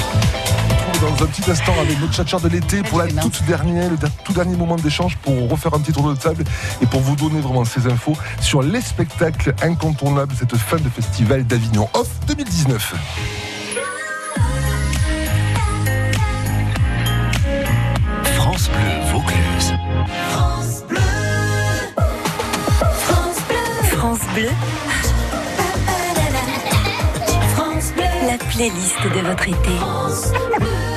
Dans 1.01 1.25
un 1.25 1.27
petit 1.27 1.49
instant 1.51 1.75
avec 1.81 2.01
notre 2.01 2.13
tchatcheur 2.13 2.41
de 2.41 2.49
l'été 2.49 2.83
pour 2.83 2.99
la 2.99 3.07
toute 3.07 3.43
dernière, 3.45 3.91
le 3.91 3.97
tout 4.25 4.33
dernier 4.33 4.57
moment 4.57 4.77
d'échange 4.77 5.17
pour 5.19 5.49
refaire 5.49 5.75
un 5.75 5.81
petit 5.81 5.93
tour 5.93 6.09
de 6.09 6.17
table 6.17 6.45
et 6.83 6.87
pour 6.87 7.01
vous 7.01 7.15
donner 7.15 7.41
vraiment 7.41 7.65
ces 7.65 7.87
infos 7.87 8.17
sur 8.41 8.63
les 8.63 8.81
spectacles 8.81 9.55
incontournables 9.63 10.33
de 10.33 10.39
cette 10.39 10.57
fin 10.57 10.77
de 10.77 10.89
festival 10.89 11.47
d'Avignon 11.47 11.89
Off 11.95 12.09
2019. 12.27 12.95
France 18.37 18.71
Bleu 18.71 19.13
Vaucluse. 19.13 19.75
France 20.31 20.85
Bleu. 20.89 20.99
France 23.07 23.37
Bleu. 23.49 23.57
France 23.91 24.25
Bleu. 24.31 24.47
France 27.55 27.93
Bleu. 27.95 28.05
La 28.27 28.39
playlist 28.39 29.03
de 29.15 29.21
votre 29.29 29.49
été. 29.49 30.88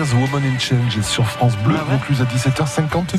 Fears, 0.00 0.14
Woman 0.14 0.42
in 0.44 0.58
Change 0.58 1.00
sur 1.02 1.26
France 1.26 1.56
Bleu, 1.58 1.76
Vaucluse 1.90 2.22
à 2.22 2.24
17h52. 2.24 3.18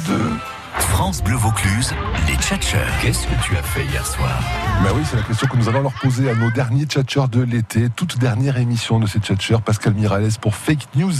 France 1.02 1.24
Bleu 1.24 1.36
Vaucluse, 1.36 1.95
les 2.28 2.36
tchatcheurs. 2.36 2.86
Qu'est-ce 3.02 3.26
que 3.26 3.34
tu 3.43 3.58
as 3.58 3.64
fait 3.64 3.84
hier 3.86 4.06
soir? 4.06 4.39
Ben 4.84 4.91
oui, 4.95 5.02
c'est 5.10 5.16
la 5.16 5.24
question 5.24 5.47
que 5.47 5.58
nous 5.58 5.68
allons 5.68 5.82
leur 5.82 5.93
poser 5.93 6.30
à 6.30 6.36
nos 6.36 6.52
derniers 6.52 6.86
tchatcheurs 6.86 7.28
de 7.28 7.41
l'été. 7.41 7.89
Toute 7.95 8.20
dernière 8.20 8.58
émission 8.58 8.99
de 8.99 9.08
ces 9.08 9.18
tchatcheurs. 9.18 9.64
Pascal 9.64 9.95
Mirales 9.95 10.30
pour 10.39 10.54
Fake 10.54 10.88
News 10.95 11.12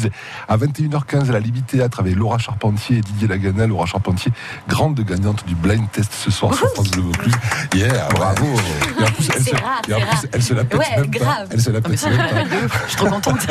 à 0.48 0.56
21h15 0.56 1.30
à 1.30 1.32
la 1.32 1.40
Libye 1.40 1.64
Théâtre 1.64 2.00
avec 2.00 2.16
Laura 2.16 2.38
Charpentier 2.38 2.98
et 2.98 3.02
Didier 3.02 3.28
Lagana. 3.28 3.66
Laura 3.66 3.88
Charpentier, 3.88 4.32
grande 4.68 5.00
gagnante 5.00 5.48
du 5.48 5.56
blind 5.56 5.90
test 5.92 6.14
ce 6.14 6.30
soir 6.30 6.54
sur 6.54 6.70
France 6.74 6.92
Bleu 6.92 7.02
Vaucluse. 7.02 7.34
Yeah, 7.74 8.08
bravo. 8.14 8.46
Et 9.00 9.04
en 9.04 9.08
plus, 9.08 9.30
elle, 9.36 9.42
C'est 9.42 9.50
se, 9.50 9.56
rare, 9.56 9.82
et 9.88 9.94
en 9.96 10.00
plus, 10.02 10.30
elle 10.32 10.44
se 10.44 10.54
la 10.54 10.64
pète 10.64 10.80
Ouais, 10.80 10.96
même 10.98 11.10
pas. 11.10 11.20
grave. 11.20 11.48
Elle 11.50 11.62
se 11.62 11.72
la 11.72 11.82
pète 11.82 12.06
même 12.06 12.70
pas. 12.70 12.76
Je 12.86 12.90
suis 12.90 12.98
trop 12.98 13.10
contente. 13.10 13.40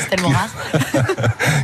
C'est 0.00 0.16
tellement 0.16 0.30
rare. 0.30 0.48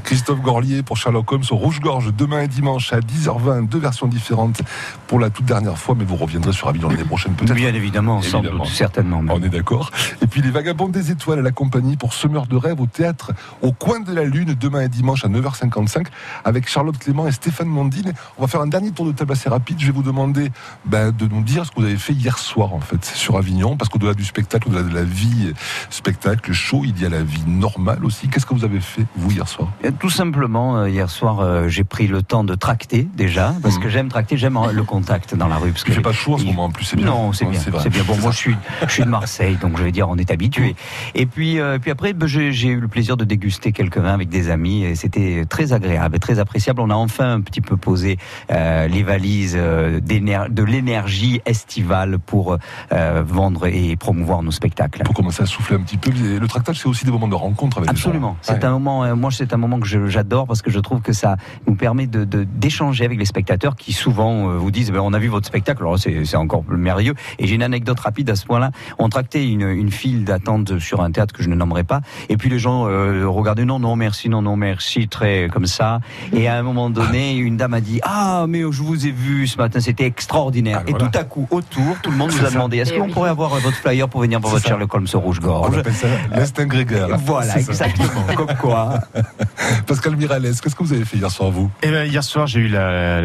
Christophe 0.05 0.41
Gorlier 0.43 0.85
pour 0.85 0.97
Sherlock 0.97 1.33
Holmes 1.33 1.43
au 1.51 1.57
Rouge-Gorge 1.57 2.13
demain 2.17 2.43
et 2.43 2.49
dimanche 2.49 2.93
à 2.93 3.01
10h20, 3.01 3.69
deux 3.69 3.80
versions 3.81 4.07
différentes 4.07 4.63
pour 5.07 5.19
la 5.19 5.31
toute 5.31 5.45
dernière 5.47 5.79
fois, 5.79 5.95
mais 5.99 6.05
vous 6.05 6.17
reviendrez 6.17 6.53
sur 6.53 6.69
Avignon 6.69 6.89
l'année 6.89 7.05
prochaine 7.05 7.33
peut-être. 7.35 7.55
Bien 7.55 7.75
évidemment, 7.75 8.23
sans 8.23 8.39
Évidemment. 8.39 8.65
doute, 8.65 8.73
certainement. 8.73 9.23
même. 9.23 9.35
On 9.37 9.43
est 9.43 9.49
d'accord. 9.49 9.91
Et 10.23 10.27
puis 10.27 10.43
les 10.43 10.51
Vagabonds 10.51 10.89
des 10.89 11.11
Étoiles 11.11 11.39
à 11.41 11.43
la 11.43 11.51
compagnie 11.51 11.97
pour 11.97 12.13
Semeur 12.15 12.47
de 12.47 12.57
rêve 12.57 12.81
au 12.81 12.87
théâtre 12.87 13.33
au 13.63 13.73
coin 13.73 14.01
de 14.01 14.13
la 14.13 14.25
Lune 14.25 14.55
demain 14.59 14.83
et 14.83 14.89
dimanche 14.89 15.25
à 15.25 15.29
9h55 15.29 16.07
avec 16.45 16.69
Charlotte 16.69 16.99
Clément 16.99 17.27
et 17.27 17.33
Stéphane 17.33 17.69
Mondine. 17.69 18.13
On 18.39 18.43
va 18.43 18.49
faire 18.49 18.61
un 18.61 18.67
dernier 18.67 18.91
tour 18.93 19.07
de 19.07 19.13
table 19.13 19.33
assez 19.33 19.49
rapide. 19.49 19.77
Je 19.81 19.87
vais 19.87 19.93
vous 19.93 20.03
demander 20.03 20.51
ben, 20.85 21.11
de 21.13 21.27
nous 21.27 21.43
dire 21.43 21.65
ce 21.67 21.71
que 21.71 21.81
vous 21.81 21.87
avez 21.87 21.97
fait 21.97 22.13
hier 22.13 22.39
soir 22.39 22.75
en 22.75 22.81
fait 22.81 23.05
sur 23.05 23.37
Avignon, 23.37 23.77
parce 23.77 23.89
qu'au-delà 23.89 24.15
du 24.15 24.25
spectacle, 24.25 24.69
au-delà 24.69 24.83
de 24.83 24.95
la 24.95 25.05
vie 25.05 25.53
spectacle, 25.91 26.53
show, 26.53 26.83
il 26.85 27.01
y 27.01 27.05
a 27.05 27.09
la 27.09 27.23
vie 27.23 27.43
normale 27.47 28.05
aussi. 28.05 28.29
Qu'est-ce 28.29 28.47
que 28.47 28.55
vous 28.55 28.65
avez 28.65 28.81
fait 28.81 29.07
vous 29.17 29.31
hier 29.31 29.49
soir? 29.49 29.69
Euh, 29.85 29.91
Tout 29.99 30.11
simplement, 30.11 30.79
euh, 30.79 30.89
hier 30.91 31.11
soir, 31.11 31.41
euh, 31.41 31.69
j'ai 31.69 31.85
pris 31.85 32.07
le 32.07 32.23
temps 32.23 32.45
de 32.45 32.55
tracter 32.55 33.09
déjà, 33.15 33.55
parce 33.71 33.83
que 33.83 33.89
j'aime 33.89 34.09
tracter, 34.09 34.37
j'aime 34.37 34.59
le 34.73 34.83
contact 34.83 35.35
dans 35.35 35.49
la 35.49 35.57
rue. 35.57 35.71
Parce 35.71 35.85
que 35.85 35.93
fait 35.93 36.01
pas 36.01 36.13
chaud 36.13 36.35
en 36.35 36.39
ce 36.39 36.45
moment 36.45 36.65
en 36.65 36.71
plus, 36.71 36.85
c'est 36.85 36.97
bien. 36.97 37.07
Non, 37.07 37.33
c'est 37.33 37.45
Ouais, 37.45 37.53
bien. 37.53 37.61
c'est 37.61 37.89
bien. 37.91 38.03
Bon, 38.05 38.17
moi, 38.19 38.31
je 38.33 38.37
suis, 38.37 38.57
je 38.87 38.93
suis 38.93 39.03
de 39.05 39.09
Marseille, 39.09 39.57
donc 39.61 39.79
je 39.79 39.83
vais 39.85 39.93
dire, 39.93 40.09
on 40.09 40.17
est 40.17 40.31
habitué. 40.31 40.75
Et 41.15 41.27
puis, 41.27 41.61
euh, 41.61 41.79
puis 41.79 41.91
après, 41.91 42.13
ben, 42.13 42.27
j'ai 42.27 42.53
j'ai 42.53 42.69
eu 42.69 42.81
le 42.81 42.89
plaisir 42.89 43.17
de 43.17 43.25
déguster 43.25 43.73
quelques 43.73 43.99
vins 43.99 44.15
avec 44.15 44.29
des 44.29 44.51
amis, 44.51 44.85
et 44.85 44.95
c'était 44.95 45.45
très 45.49 45.73
agréable, 45.73 46.17
et 46.17 46.19
très 46.19 46.39
appréciable. 46.39 46.81
On 46.81 46.91
a 46.91 46.95
enfin 46.95 47.33
un 47.35 47.41
petit 47.41 47.61
peu 47.61 47.77
posé 47.77 48.19
euh, 48.51 48.89
les 48.89 49.03
valises 49.03 49.57
euh, 49.59 50.01
de 50.01 50.63
l'énergie 50.65 51.41
estivale 51.47 52.19
pour 52.19 52.57
euh, 52.93 53.23
vendre 53.27 53.67
et 53.67 53.97
promouvoir 53.97 54.43
nos 54.43 54.51
spectacles. 54.51 55.03
Pour 55.05 55.15
commencer 55.15 55.43
à 55.43 55.47
souffler 55.47 55.77
un 55.77 55.81
petit 55.81 55.97
peu. 55.97 56.11
Le 56.11 56.47
tractage, 56.49 56.79
c'est 56.81 56.89
aussi 56.89 57.05
des 57.05 57.11
moments 57.13 57.29
de 57.29 57.35
rencontre 57.35 57.79
avec 57.79 57.91
Absolument. 57.91 58.37
les 58.41 58.47
gens. 58.49 58.55
C'est 58.59 58.65
un 58.65 58.71
moment, 58.71 59.17
moi, 59.17 59.31
c'est 59.31 59.53
un 59.53 59.57
moment 59.57 59.79
que 59.79 59.87
j'adore 60.09 60.47
parce 60.47 60.63
que 60.63 60.71
je 60.71 60.79
trouve 60.81 61.01
que 61.01 61.13
ça 61.13 61.37
nous 61.67 61.75
permet 61.75 62.07
de- 62.07 62.25
d'échanger 62.45 63.05
avec 63.05 63.19
les 63.19 63.25
spectateurs 63.25 63.60
qui 63.77 63.93
souvent 63.93 64.49
euh, 64.51 64.57
vous 64.57 64.71
disent, 64.71 64.91
ben, 64.91 65.01
on 65.01 65.13
a 65.13 65.19
vu 65.19 65.29
votre 65.29 65.47
spectacle. 65.47 65.83
Alors 65.83 65.99
c'est 65.99 66.25
c'est 66.25 66.37
encore 66.37 66.63
plus 66.63 66.77
merveilleux. 66.77 67.15
Et 67.39 67.47
j'ai 67.47 67.55
une 67.55 67.63
anecdote 67.63 68.01
rapide 68.01 68.29
à 68.31 68.37
ce 68.37 68.45
point-là. 68.47 68.71
On 68.99 69.09
tractait 69.09 69.47
une, 69.47 69.63
une 69.69 69.91
file 69.91 70.25
d'attente 70.25 70.79
sur 70.79 71.01
un 71.03 71.11
théâtre 71.11 71.35
que 71.35 71.43
je 71.43 71.49
ne 71.49 71.55
nommerai 71.55 71.85
pas. 71.85 72.01
Et 72.29 72.37
puis 72.37 72.49
les 72.49 72.59
gens 72.59 72.87
euh, 72.89 73.27
regardaient, 73.27 73.65
non, 73.65 73.79
non, 73.79 73.97
merci, 73.97 74.29
non, 74.29 74.43
non, 74.43 74.57
merci, 74.57 75.09
très 75.09 75.49
comme 75.53 75.67
ça. 75.67 76.01
Et 76.33 76.49
à 76.49 76.57
un 76.57 76.63
moment 76.63 76.91
donné, 76.91 77.37
une 77.37 77.57
dame 77.57 77.75
a 77.75 77.81
dit, 77.81 78.01
ah, 78.03 78.47
mais 78.49 78.61
je 78.61 78.83
vous 78.83 79.07
ai 79.07 79.11
vu 79.11 79.47
ce 79.47 79.57
matin, 79.59 79.81
c'était 79.81 80.07
extraordinaire. 80.07 80.83
et 80.87 80.93
tout 80.93 81.11
à 81.15 81.25
coup, 81.25 81.47
autour, 81.51 81.97
tout 82.03 82.11
le 82.11 82.17
monde 82.17 82.31
nous 82.33 82.45
a 82.47 82.51
demandé, 82.51 82.79
est-ce 82.79 82.93
Eh 82.95 82.99
qu'on 82.99 83.07
oui. 83.07 83.13
pourrait 83.13 83.31
avoir 83.31 83.51
votre 83.57 83.77
flyer 83.77 84.09
pour 84.09 84.21
venir 84.23 84.41
pour 84.41 84.51
C'est 84.51 84.55
votre 84.57 84.65
ça. 84.65 84.69
Sherlock 84.71 84.95
Holmes 84.95 85.07
au 85.15 85.17
On 85.17 85.21
rouge-gorge 85.21 85.79
appelle 85.79 85.93
ça 85.95 86.09
l'instinct 86.35 86.67
grégaire. 86.67 87.09
Voilà, 87.25 87.59
exactement. 87.59 88.09
Comme 88.37 88.55
quoi. 88.61 89.01
Pascal 89.87 90.17
Mirales, 90.17 90.43
qu'est-ce 90.63 90.75
que 90.75 90.83
vous 90.83 90.93
avez 90.93 91.05
fait 91.05 91.17
hier 91.17 91.31
soir, 91.31 91.51
vous? 91.51 91.71
Eh 91.83 91.91
ben, 91.91 92.05
hier 92.09 92.23
soir, 92.25 92.47
j'ai 92.47 92.61
eu 92.61 92.69
la- 92.69 93.21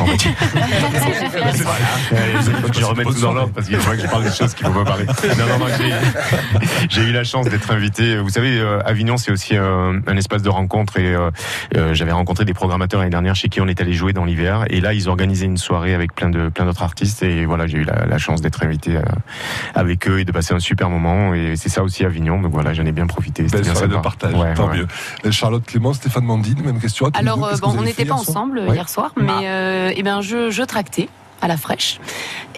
on 0.00 0.04
va 0.04 0.16
dire- 0.16 0.34
que 2.72 2.78
je 2.78 2.84
remette 2.84 3.06
tout 3.08 3.20
dans 3.20 3.32
l'ordre 3.32 3.52
parce 3.54 3.66
qu'il 3.66 3.76
faudrait 3.78 3.96
que 3.96 4.02
je 4.02 4.08
parle 4.08 4.24
des 4.24 4.32
choses 4.32 4.54
qu'il 4.54 4.66
ne 4.66 4.72
faut 4.72 4.84
pas 4.84 4.90
parler. 4.90 5.06
Non, 5.06 5.46
non, 5.46 5.58
non, 5.66 5.72
j'ai- 6.88 7.02
eu 7.02 7.12
la 7.12 7.24
chance 7.24 7.48
d'être 7.48 7.70
invité. 7.70 8.18
Vous 8.18 8.28
savez, 8.28 8.58
euh, 8.58 8.80
Avignon, 8.84 9.16
c'est 9.16 9.30
aussi 9.30 9.56
euh, 9.56 9.98
un 10.06 10.16
espace 10.16 10.42
de 10.42 10.48
rencontre 10.48 10.98
et 10.98 11.14
euh, 11.14 11.30
j'avais 11.94 12.12
rencontré 12.12 12.44
des 12.44 12.54
programmateurs 12.54 13.00
l'année 13.00 13.10
dernière 13.10 13.34
chez 13.36 13.48
qui 13.48 13.60
on 13.60 13.68
est 13.68 13.80
allé 13.80 13.92
jouer 13.92 14.12
dans 14.12 14.24
l'hiver 14.24 14.64
et 14.68 14.80
là, 14.80 14.92
ils 14.94 15.08
organisaient 15.08 15.46
une 15.46 15.56
soirée 15.56 15.94
avec 15.94 16.14
plein 16.14 16.30
de 16.30 16.48
plein 16.48 16.64
d'autres 16.64 16.82
artistes 16.82 17.22
et 17.22 17.44
voilà, 17.46 17.66
j'ai 17.66 17.78
eu 17.78 17.84
la, 17.84 18.06
la 18.06 18.18
chance 18.18 18.40
d'être 18.40 18.62
invité 18.64 18.96
euh, 18.96 19.02
avec 19.74 20.08
eux 20.08 20.20
et 20.20 20.24
de 20.24 20.32
passer 20.32 20.54
un 20.54 20.60
super 20.60 20.90
moment 20.90 21.34
et 21.34 21.54
c'est 21.56 21.68
ça 21.68 21.82
aussi 21.82 22.04
Avignon. 22.04 22.40
Donc 22.40 22.52
voilà, 22.52 22.72
j'en 22.74 22.84
ai 22.84 22.92
bien 22.92 23.06
profité. 23.06 23.44
C'était 23.44 23.58
Belle 23.58 23.64
bien 23.64 23.74
soirée 23.74 23.88
de 23.88 23.96
partage, 23.96 24.34
Ouais, 24.34 24.54
tant 24.54 24.68
ouais. 24.68 24.78
mieux. 25.24 25.30
Charlotte 25.32 25.64
Clément, 25.64 25.92
Stéphane 25.92 26.24
Mandine, 26.24 26.60
même 26.64 26.80
question 26.80 27.10
Alors, 27.14 27.44
euh, 27.44 27.54
que 27.54 27.60
bon, 27.60 27.74
on 27.78 27.82
n'était 27.82 28.04
pas 28.04 28.14
ensemble 28.20 28.60
Ouais. 28.60 28.74
hier 28.74 28.88
soir, 28.88 29.12
mais 29.16 29.30
euh, 29.44 29.92
eh 29.94 30.02
ben, 30.02 30.20
je, 30.20 30.50
je 30.50 30.62
tractais 30.62 31.08
à 31.40 31.46
la 31.48 31.56
fraîche. 31.56 32.00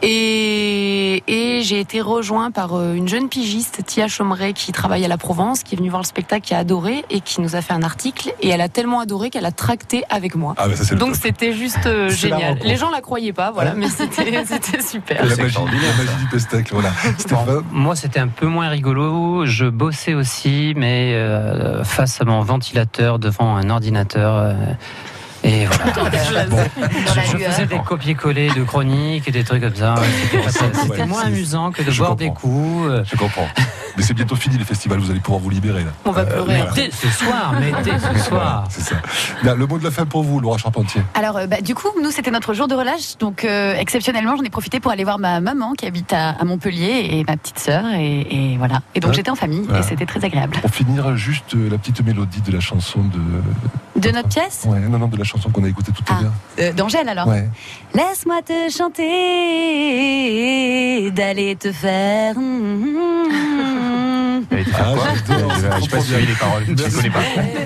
Et, 0.02 1.22
et 1.28 1.62
j'ai 1.62 1.78
été 1.80 2.00
rejoint 2.00 2.50
par 2.50 2.74
euh, 2.74 2.94
une 2.94 3.06
jeune 3.06 3.28
pigiste, 3.28 3.82
Tia 3.84 4.08
Chomeret, 4.08 4.54
qui 4.54 4.72
travaille 4.72 5.04
à 5.04 5.08
la 5.08 5.18
Provence, 5.18 5.62
qui 5.62 5.74
est 5.74 5.78
venue 5.78 5.90
voir 5.90 6.00
le 6.00 6.06
spectacle, 6.06 6.46
qui 6.46 6.54
a 6.54 6.58
adoré 6.58 7.04
et 7.10 7.20
qui 7.20 7.42
nous 7.42 7.56
a 7.56 7.60
fait 7.60 7.74
un 7.74 7.82
article. 7.82 8.32
Et 8.40 8.48
elle 8.48 8.62
a 8.62 8.70
tellement 8.70 9.00
adoré 9.00 9.28
qu'elle 9.28 9.44
a 9.44 9.52
tracté 9.52 10.04
avec 10.08 10.34
moi. 10.34 10.54
Ah, 10.56 10.68
bah, 10.68 10.76
ça, 10.76 10.94
Donc 10.94 11.16
c'était 11.16 11.52
juste 11.52 11.84
euh, 11.86 12.08
génial. 12.08 12.58
Les 12.64 12.76
gens 12.76 12.88
la 12.90 13.02
croyaient 13.02 13.34
pas, 13.34 13.50
voilà, 13.50 13.74
mais 13.74 13.88
c'était 13.90 14.80
super. 14.82 15.24
La 15.26 15.36
magie, 15.36 15.54
la 15.58 16.04
magie 16.04 16.16
du 16.18 16.26
pestacle, 16.30 16.72
voilà. 16.72 16.90
Moi, 17.70 17.94
c'était 17.96 18.20
un 18.20 18.28
peu 18.28 18.46
moins 18.46 18.68
rigolo. 18.70 19.44
Je 19.44 19.66
bossais 19.66 20.14
aussi, 20.14 20.72
mais 20.76 21.12
euh, 21.14 21.84
face 21.84 22.20
à 22.20 22.24
mon 22.24 22.40
ventilateur 22.40 23.18
devant 23.18 23.56
un 23.56 23.68
ordinateur. 23.68 24.36
euh, 24.36 24.54
et 25.42 25.66
voilà. 25.66 26.46
Bon. 26.46 26.58
Je, 26.78 27.38
je 27.38 27.44
faisais 27.44 27.66
des 27.66 27.78
copier-coller 27.78 28.50
de 28.50 28.62
chroniques 28.64 29.26
et 29.28 29.30
des 29.30 29.44
trucs 29.44 29.62
comme 29.62 29.74
ça. 29.74 29.94
C'était 30.48 31.00
Ouais, 31.00 31.06
moins 31.06 31.22
amusant 31.24 31.70
que 31.72 31.82
de 31.82 31.90
je 31.90 31.98
boire 31.98 32.10
comprends. 32.10 32.24
des 32.26 32.30
coups. 32.32 32.88
euh. 32.90 33.04
Je 33.04 33.16
comprends. 33.16 33.46
Mais 33.96 34.02
c'est 34.04 34.14
bientôt 34.14 34.36
fini 34.36 34.56
les 34.56 34.64
festivals, 34.64 34.98
vous 35.00 35.10
allez 35.10 35.20
pouvoir 35.20 35.40
vous 35.40 35.50
libérer 35.50 35.82
là. 35.84 35.90
On 36.04 36.12
va 36.12 36.24
pleurer. 36.24 36.46
Mais 36.46 36.64
dès 36.74 36.90
ce 36.90 37.08
soir, 37.08 37.54
mais 37.58 37.72
dès 37.82 37.98
ce 37.98 38.24
soir. 38.28 38.64
C'est 38.70 38.82
ça. 38.82 38.96
Le 39.42 39.66
mot 39.66 39.78
de 39.78 39.84
la 39.84 39.90
fin 39.90 40.06
pour 40.06 40.22
vous, 40.22 40.40
Laura 40.40 40.58
Charpentier. 40.58 41.02
Alors, 41.14 41.36
euh, 41.38 41.46
bah, 41.46 41.60
du 41.60 41.74
coup, 41.74 41.88
nous, 42.00 42.10
c'était 42.10 42.30
notre 42.30 42.54
jour 42.54 42.68
de 42.68 42.74
relâche. 42.74 43.18
Donc, 43.18 43.44
euh, 43.44 43.74
exceptionnellement, 43.76 44.36
j'en 44.36 44.42
ai 44.44 44.50
profité 44.50 44.78
pour 44.80 44.92
aller 44.92 45.04
voir 45.04 45.18
ma 45.18 45.40
maman 45.40 45.72
qui 45.72 45.86
habite 45.86 46.12
à, 46.12 46.30
à 46.30 46.44
Montpellier 46.44 47.08
et 47.10 47.24
ma 47.24 47.36
petite 47.36 47.58
sœur. 47.58 47.84
Et, 47.94 48.52
et 48.52 48.56
voilà. 48.58 48.80
Et 48.94 49.00
donc, 49.00 49.10
Ouais. 49.10 49.16
j'étais 49.16 49.30
en 49.30 49.34
famille 49.34 49.62
Voilà. 49.64 49.80
et 49.80 49.82
c'était 49.82 50.06
très 50.06 50.24
agréable. 50.24 50.56
Pour 50.62 50.70
finir, 50.70 51.16
juste 51.16 51.54
euh, 51.56 51.68
la 51.68 51.76
petite 51.78 52.00
mélodie 52.04 52.40
de 52.42 52.52
la 52.52 52.60
chanson 52.60 53.00
de. 53.00 54.00
De 54.00 54.10
notre 54.12 54.28
pièce? 54.28 54.62
Ouais, 54.66 54.78
non, 54.78 54.98
non, 54.98 55.08
de 55.08 55.16
la 55.18 55.24
chanson 55.30 55.48
qu'on 55.50 55.62
a 55.64 55.68
écoutée 55.68 55.92
tout 55.92 56.02
à 56.12 56.22
l'heure. 56.22 56.32
Euh, 56.58 56.72
D'Angèle, 56.72 57.08
alors 57.08 57.26
Ouais. 57.28 57.48
Laisse-moi 57.94 58.42
te 58.42 58.68
chanter, 58.70 59.06
d'aller 61.12 61.56
te 61.56 61.70
faire. 61.72 62.34
Elle 64.52 64.60
était 64.60 64.70
faire 64.72 64.92
quoi 64.94 65.04
Je 65.14 65.20
sais 65.82 65.88
pas 65.88 66.00
si 66.00 66.12
les 66.26 66.34
paroles. 66.34 66.64
Je 66.66 66.72
les 66.72 66.90
connais 66.90 67.10
pas. 67.10 67.20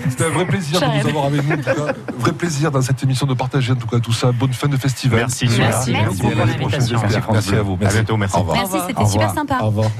C'était 0.08 0.24
un 0.24 0.30
vrai 0.30 0.44
plaisir 0.46 0.80
de 0.80 0.86
vous 0.86 1.08
avoir 1.08 1.24
avec 1.26 1.44
nous. 1.46 1.54
En 1.54 1.56
tout 1.56 1.62
cas, 1.62 1.92
vrai 2.18 2.32
plaisir 2.32 2.70
dans 2.70 2.82
cette 2.82 3.02
émission 3.02 3.26
de 3.26 3.34
partager 3.34 3.72
en 3.72 3.76
tout 3.76 3.86
cas 3.86 3.98
tout 3.98 4.12
ça. 4.12 4.32
Bonne 4.32 4.52
fin 4.52 4.68
de 4.68 4.76
festival. 4.76 5.20
Merci. 5.20 5.46
Merci. 5.46 5.58
Merci, 5.60 5.92
Merci 5.92 6.20
pour 6.20 6.30
l'invitation. 6.34 7.00
Merci, 7.00 7.18
Merci 7.32 7.54
à 7.54 7.62
vous. 7.62 7.78
À 7.82 7.88
bientôt, 7.88 8.16
merci. 8.16 8.36
Au 8.36 8.40
revoir. 8.40 8.56
Merci, 8.58 8.76
c'était 8.88 9.06
super 9.06 9.32
sympa. 9.34 9.58
Au 9.62 9.66
revoir. 9.66 9.90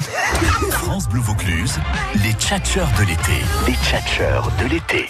France 0.71 1.09
Bleu 1.09 1.21
Vaucluse, 1.21 1.79
les 2.23 2.33
tchatcheurs 2.33 2.91
de 2.99 3.05
l'été. 3.05 3.33
Les 3.67 3.75
tchatcheurs 3.75 4.51
de 4.61 4.67
l'été. 4.67 5.09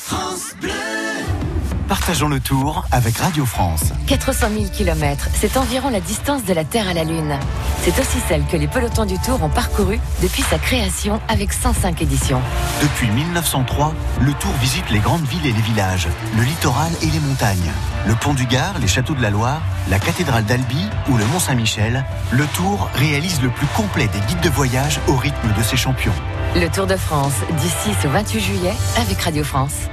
Partageons 1.88 2.28
le 2.28 2.40
tour 2.40 2.86
avec 2.90 3.18
Radio 3.18 3.44
France. 3.44 3.92
400 4.06 4.46
000 4.54 4.64
km, 4.72 5.28
c'est 5.34 5.58
environ 5.58 5.90
la 5.90 6.00
distance 6.00 6.42
de 6.44 6.54
la 6.54 6.64
Terre 6.64 6.88
à 6.88 6.94
la 6.94 7.04
Lune. 7.04 7.38
C'est 7.82 7.98
aussi 7.98 8.18
celle 8.26 8.42
que 8.46 8.56
les 8.56 8.66
pelotons 8.66 9.04
du 9.04 9.18
Tour 9.18 9.42
ont 9.42 9.50
parcouru 9.50 10.00
depuis 10.22 10.42
sa 10.42 10.58
création 10.58 11.20
avec 11.28 11.52
105 11.52 12.00
éditions. 12.00 12.40
Depuis 12.80 13.10
1903, 13.10 13.92
le 14.22 14.32
Tour 14.32 14.52
visite 14.62 14.88
les 14.90 14.98
grandes 14.98 15.26
villes 15.26 15.46
et 15.46 15.52
les 15.52 15.60
villages, 15.60 16.08
le 16.38 16.42
littoral 16.42 16.90
et 17.02 17.06
les 17.06 17.20
montagnes. 17.20 17.70
Le 18.06 18.14
pont 18.14 18.32
du 18.32 18.46
Gard, 18.46 18.78
les 18.80 18.88
châteaux 18.88 19.14
de 19.14 19.22
la 19.22 19.30
Loire, 19.30 19.60
la 19.90 19.98
cathédrale 19.98 20.44
d'Albi 20.46 20.88
ou 21.10 21.18
le 21.18 21.26
Mont 21.26 21.38
Saint-Michel, 21.38 22.04
le 22.30 22.46
Tour 22.46 22.88
réalise 22.94 23.42
le 23.42 23.50
plus 23.50 23.66
complet 23.76 24.08
des 24.08 24.20
guides 24.20 24.40
de 24.40 24.50
voyage 24.50 25.00
au 25.06 25.16
rythme 25.16 25.52
de 25.54 25.62
ses 25.62 25.76
champions. 25.76 26.14
Le 26.56 26.68
Tour 26.68 26.86
de 26.86 26.96
France, 26.96 27.34
du 27.60 27.68
6 27.68 28.06
au 28.06 28.10
28 28.10 28.40
juillet, 28.40 28.74
avec 28.96 29.20
Radio 29.20 29.44
France. 29.44 29.90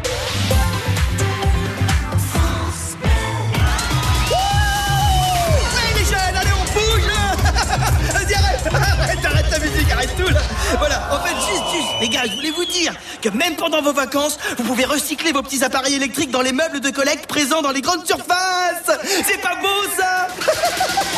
Voilà, 10.78 11.10
en 11.12 11.20
fait, 11.20 11.36
juste, 11.36 11.64
juste, 11.74 11.90
les 12.02 12.10
gars, 12.10 12.24
je 12.26 12.36
voulais 12.36 12.52
vous 12.52 12.66
dire 12.66 12.94
que 13.22 13.30
même 13.30 13.56
pendant 13.56 13.82
vos 13.82 13.94
vacances, 13.94 14.38
vous 14.58 14.64
pouvez 14.64 14.86
recycler 14.86 15.32
vos 15.32 15.42
petits 15.42 15.64
appareils 15.64 15.96
électriques 15.96 16.32
dans 16.32 16.42
les 16.42 16.54
meubles 16.54 16.80
de 16.80 16.90
collecte 16.90 17.28
présents 17.28 17.62
dans 17.62 17.72
les 17.72 17.82
grandes 17.82 18.06
surfaces. 18.06 18.92
C'est 19.26 19.42
pas 19.42 19.56
beau 19.62 19.68
ça 19.98 20.28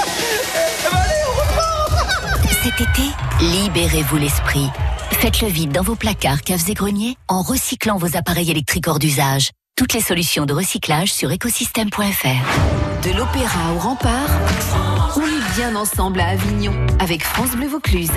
Cet 2.63 2.79
été, 2.79 3.03
libérez-vous 3.41 4.15
l'esprit. 4.15 4.69
Faites 5.11 5.41
le 5.41 5.49
vide 5.49 5.73
dans 5.73 5.81
vos 5.81 5.95
placards, 5.95 6.41
caves 6.43 6.63
et 6.69 6.73
greniers 6.73 7.17
en 7.27 7.41
recyclant 7.41 7.97
vos 7.97 8.15
appareils 8.15 8.51
électriques 8.51 8.87
hors 8.87 8.99
d'usage. 8.99 9.51
Toutes 9.75 9.93
les 9.93 10.01
solutions 10.01 10.45
de 10.45 10.53
recyclage 10.53 11.11
sur 11.11 11.31
écosystème.fr. 11.31 13.03
De 13.03 13.17
l'opéra 13.17 13.73
au 13.75 13.79
rempart, 13.79 14.29
on 15.15 15.21
est 15.21 15.55
bien 15.55 15.75
ensemble 15.75 16.19
à 16.21 16.27
Avignon 16.27 16.85
avec 16.99 17.23
France 17.23 17.55
Bleu 17.55 17.67
Vaucluse. 17.67 18.11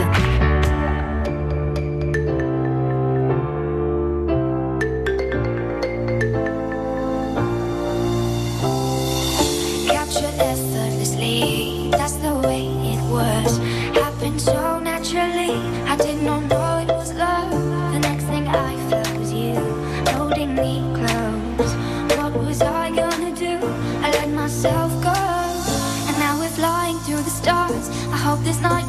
this 28.47 28.61
night. 28.61 28.86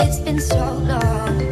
It's 0.00 0.20
been 0.20 0.40
so 0.40 0.56
long. 0.56 1.47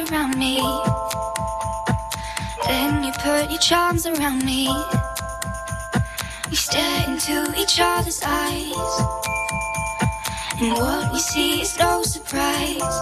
around 0.00 0.38
me. 0.38 0.56
Then 2.66 3.04
you 3.04 3.12
put 3.12 3.50
your 3.50 3.60
charms 3.60 4.06
around 4.06 4.44
me. 4.44 4.68
We 6.48 6.56
stare 6.56 7.04
into 7.08 7.54
each 7.58 7.78
other's 7.80 8.20
eyes. 8.24 8.92
And 10.60 10.72
what 10.72 11.12
we 11.12 11.18
see 11.18 11.60
is 11.62 11.78
no 11.78 12.02
surprise. 12.02 12.96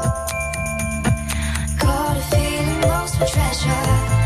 Got 1.78 2.16
a 2.16 2.22
feeling 2.30 2.80
most 2.80 3.16
for 3.16 3.26
treasure. 3.26 4.17